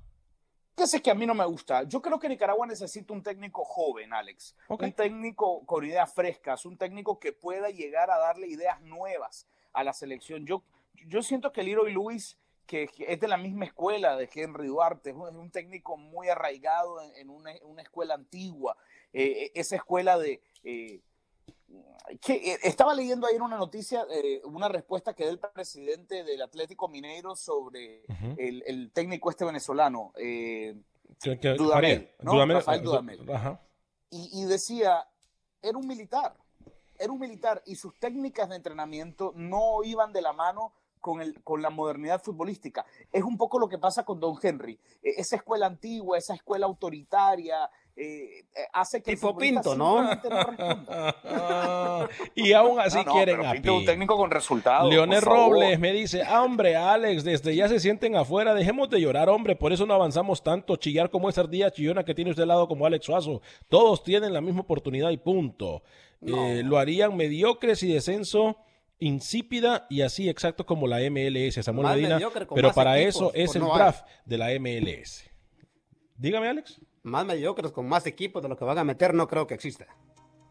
Fíjese 0.79 1.03
que 1.03 1.11
a 1.11 1.15
mí 1.15 1.27
no 1.27 1.35
me 1.35 1.45
gusta. 1.45 1.83
Yo 1.83 2.01
creo 2.01 2.21
que 2.21 2.29
Nicaragua 2.29 2.65
necesita 2.65 3.13
un 3.13 3.21
técnico 3.23 3.65
joven, 3.65 4.13
Alex. 4.13 4.55
Un 4.69 4.93
técnico 4.93 5.67
con 5.67 5.85
ideas 5.85 6.13
frescas, 6.15 6.65
un 6.67 6.79
técnico 6.79 7.19
que 7.19 7.33
pueda 7.33 7.69
llegar 7.71 8.13
a 8.13 8.19
darle 8.19 8.47
ideas 8.47 8.81
nuevas 8.83 9.49
a 9.73 9.83
la 9.83 9.93
selección. 9.93 10.47
Yo, 10.47 10.63
yo 11.09 11.23
siento 11.23 11.53
que 11.53 11.65
Leroy 11.65 11.93
Luis, 11.93 12.39
que 12.65 12.89
es 12.97 13.19
de 13.19 13.27
la 13.27 13.37
misma 13.37 13.65
escuela 13.65 14.17
de 14.17 14.31
Henry 14.33 14.69
Duarte, 14.69 15.11
es 15.11 15.17
un, 15.17 15.51
técnico 15.51 15.97
muy 15.97 16.29
arraigado 16.29 17.03
en, 17.17 17.29
una, 17.29 17.83
escuela 17.83 18.15
antigua. 18.15 18.77
Eh, 19.13 19.51
esa 19.55 19.75
escuela 19.75 20.17
de, 20.17 20.41
eh, 20.63 21.01
eh, 22.29 22.59
estaba 22.63 22.95
leyendo 22.95 23.27
ayer 23.27 23.43
una 23.43 23.57
noticia, 23.57 24.07
eh, 24.11 24.41
una 24.45 24.69
respuesta 24.69 25.15
que 25.15 25.25
dio 25.25 25.33
el 25.33 25.39
presidente 25.39 26.25
del 26.25 26.43
Atlético 26.43 26.89
Mineiro 26.89 27.37
sobre 27.37 28.05
el, 28.39 28.91
técnico 28.93 29.31
este 29.31 29.45
venezolano, 29.45 30.13
eh, 30.17 30.77
Dudamel, 31.57 32.11
Rafael 32.21 32.83
Dudamel. 32.83 33.21
Y, 34.11 34.45
decía, 34.45 35.07
era 35.61 35.77
un 35.77 35.87
militar, 35.87 36.35
era 36.99 37.13
un 37.13 37.19
militar 37.19 37.63
y 37.67 37.75
sus 37.75 37.95
técnicas 37.99 38.49
de 38.49 38.57
entrenamiento 38.57 39.33
no 39.37 39.85
iban 39.85 40.13
de 40.13 40.23
la 40.23 40.33
mano 40.33 40.73
con, 41.01 41.21
el, 41.21 41.43
con 41.43 41.61
la 41.61 41.69
modernidad 41.69 42.23
futbolística. 42.23 42.87
Es 43.13 43.23
un 43.23 43.37
poco 43.37 43.59
lo 43.59 43.69
que 43.69 43.79
pasa 43.79 44.05
con 44.05 44.19
Don 44.19 44.37
Henry. 44.43 44.81
E, 45.03 45.11
esa 45.19 45.37
escuela 45.37 45.67
antigua, 45.67 46.17
esa 46.17 46.35
escuela 46.35 46.67
autoritaria, 46.67 47.71
eh, 48.01 48.45
eh, 48.55 48.61
hace 48.73 49.03
que 49.03 49.17
tipo 49.17 49.37
Pinto, 49.37 49.75
¿no? 49.75 50.09
y 52.37 52.53
aún 52.53 52.79
así 52.79 53.05
quieren 53.05 53.45
a 53.45 53.51
un 53.51 53.85
técnico 53.85 54.17
con 54.17 54.31
resultados. 54.31 54.89
Leonel 54.89 55.21
Robles 55.21 55.81
me 55.81 55.93
dice, 55.93 56.23
ah, 56.23 56.45
hombre, 56.45 56.77
Alex, 56.77 57.25
desde 57.25 57.57
ya 57.57 57.69
se 57.69 57.81
sienten 57.81 58.15
afuera, 58.15 58.55
dejemos 58.55 58.89
de 58.89 59.01
llorar, 59.01 59.29
hombre, 59.29 59.57
por 59.57 59.73
eso 59.73 59.85
no 59.85 59.95
avanzamos 59.95 60.45
tanto, 60.45 60.77
chillar 60.77 61.11
como 61.11 61.29
esa 61.29 61.41
ardilla 61.41 61.73
chillona 61.73 62.05
que 62.05 62.15
tiene 62.15 62.31
usted 62.31 62.45
al 62.45 62.51
lado 62.51 62.69
como 62.69 62.87
Alex 62.87 63.05
Suazo. 63.05 63.43
Todos 63.69 64.05
tienen 64.05 64.33
la 64.33 64.41
misma 64.41 64.61
oportunidad 64.61 65.11
y 65.11 65.17
punto. 65.17 65.83
Eh, 66.25 66.63
lo 66.65 66.79
harían 66.79 67.17
mediocres 67.17 67.83
y 67.83 67.93
descenso 67.93 68.59
insípida 69.01 69.89
y 69.91 70.03
así 70.03 70.29
exacto 70.29 70.67
como 70.67 70.87
la 70.87 70.99
MLS, 71.11 71.65
Samuel 71.65 71.97
Medina, 71.97 72.21
pero 72.55 72.73
para 72.73 73.01
eso 73.01 73.33
es 73.35 73.57
el 73.57 73.63
draft 73.63 74.07
de 74.25 74.39
la 74.39 74.51
MLS. 74.61 75.25
Dígame, 76.17 76.49
Alex 76.49 76.81
más 77.09 77.27
mediocres 77.27 77.73
con 77.73 77.89
más 77.89 78.07
equipos 78.07 78.43
de 78.43 78.49
lo 78.49 78.57
que 78.57 78.65
van 78.65 78.79
a 78.79 78.85
meter, 78.85 79.15
no 79.15 79.27
creo 79.27 79.47
que 79.47 79.55
exista. 79.55 79.87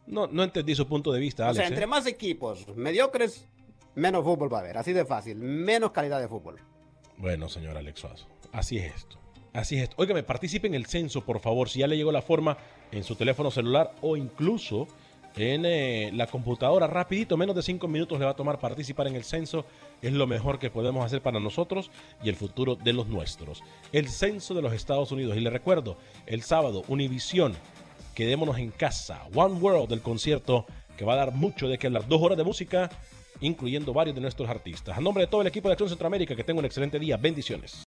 No, 0.05 0.27
no 0.27 0.43
entendí 0.43 0.73
su 0.73 0.87
punto 0.87 1.11
de 1.11 1.19
vista, 1.19 1.45
Alex. 1.45 1.57
O 1.57 1.61
sea, 1.61 1.67
entre 1.67 1.83
¿eh? 1.83 1.87
más 1.87 2.05
equipos 2.05 2.67
mediocres, 2.75 3.47
menos 3.95 4.23
fútbol 4.23 4.51
va 4.51 4.59
a 4.59 4.61
haber. 4.61 4.77
Así 4.77 4.93
de 4.93 5.05
fácil. 5.05 5.37
Menos 5.37 5.91
calidad 5.91 6.19
de 6.19 6.27
fútbol. 6.27 6.59
Bueno, 7.17 7.49
señor 7.49 7.77
Alex 7.77 7.99
Suazo. 7.99 8.27
Así 8.51 8.77
es 8.77 8.95
esto. 8.95 9.17
Así 9.53 9.77
es 9.77 9.83
esto. 9.83 9.95
Óigame, 9.99 10.23
participe 10.23 10.67
en 10.67 10.75
el 10.75 10.85
censo, 10.85 11.21
por 11.21 11.39
favor. 11.39 11.67
Si 11.67 11.79
ya 11.79 11.87
le 11.87 11.97
llegó 11.97 12.11
la 12.11 12.21
forma 12.21 12.57
en 12.91 13.03
su 13.03 13.15
teléfono 13.15 13.51
celular 13.51 13.93
o 14.01 14.15
incluso 14.15 14.87
en 15.37 16.17
la 16.17 16.27
computadora 16.27 16.87
rapidito, 16.87 17.37
menos 17.37 17.55
de 17.55 17.61
cinco 17.61 17.87
minutos 17.87 18.17
le 18.19 18.25
va 18.25 18.31
a 18.31 18.35
tomar 18.35 18.59
participar 18.59 19.07
en 19.07 19.15
el 19.15 19.23
censo. 19.23 19.65
Es 20.01 20.11
lo 20.11 20.25
mejor 20.25 20.57
que 20.57 20.69
podemos 20.69 21.05
hacer 21.05 21.21
para 21.21 21.39
nosotros 21.39 21.91
y 22.23 22.29
el 22.29 22.35
futuro 22.35 22.75
de 22.75 22.93
los 22.93 23.07
nuestros. 23.07 23.61
El 23.91 24.09
censo 24.09 24.53
de 24.53 24.61
los 24.61 24.73
Estados 24.73 25.11
Unidos. 25.11 25.37
Y 25.37 25.39
le 25.39 25.49
recuerdo, 25.49 25.97
el 26.25 26.41
sábado, 26.41 26.83
Univisión, 26.87 27.55
quedémonos 28.15 28.57
en 28.57 28.71
casa. 28.71 29.21
One 29.35 29.55
World, 29.55 29.89
del 29.89 30.01
concierto 30.01 30.65
que 30.97 31.05
va 31.05 31.13
a 31.13 31.17
dar 31.17 31.33
mucho 31.33 31.67
de 31.67 31.77
que 31.77 31.87
hablar. 31.87 32.07
Dos 32.07 32.21
horas 32.21 32.37
de 32.37 32.43
música, 32.43 32.89
incluyendo 33.39 33.93
varios 33.93 34.15
de 34.15 34.21
nuestros 34.21 34.49
artistas. 34.49 34.97
A 34.97 35.01
nombre 35.01 35.25
de 35.25 35.27
todo 35.27 35.41
el 35.41 35.47
equipo 35.47 35.67
de 35.69 35.73
Acción 35.73 35.89
Centroamérica, 35.89 36.35
que 36.35 36.43
tenga 36.43 36.59
un 36.59 36.65
excelente 36.65 36.97
día. 36.97 37.17
Bendiciones. 37.17 37.86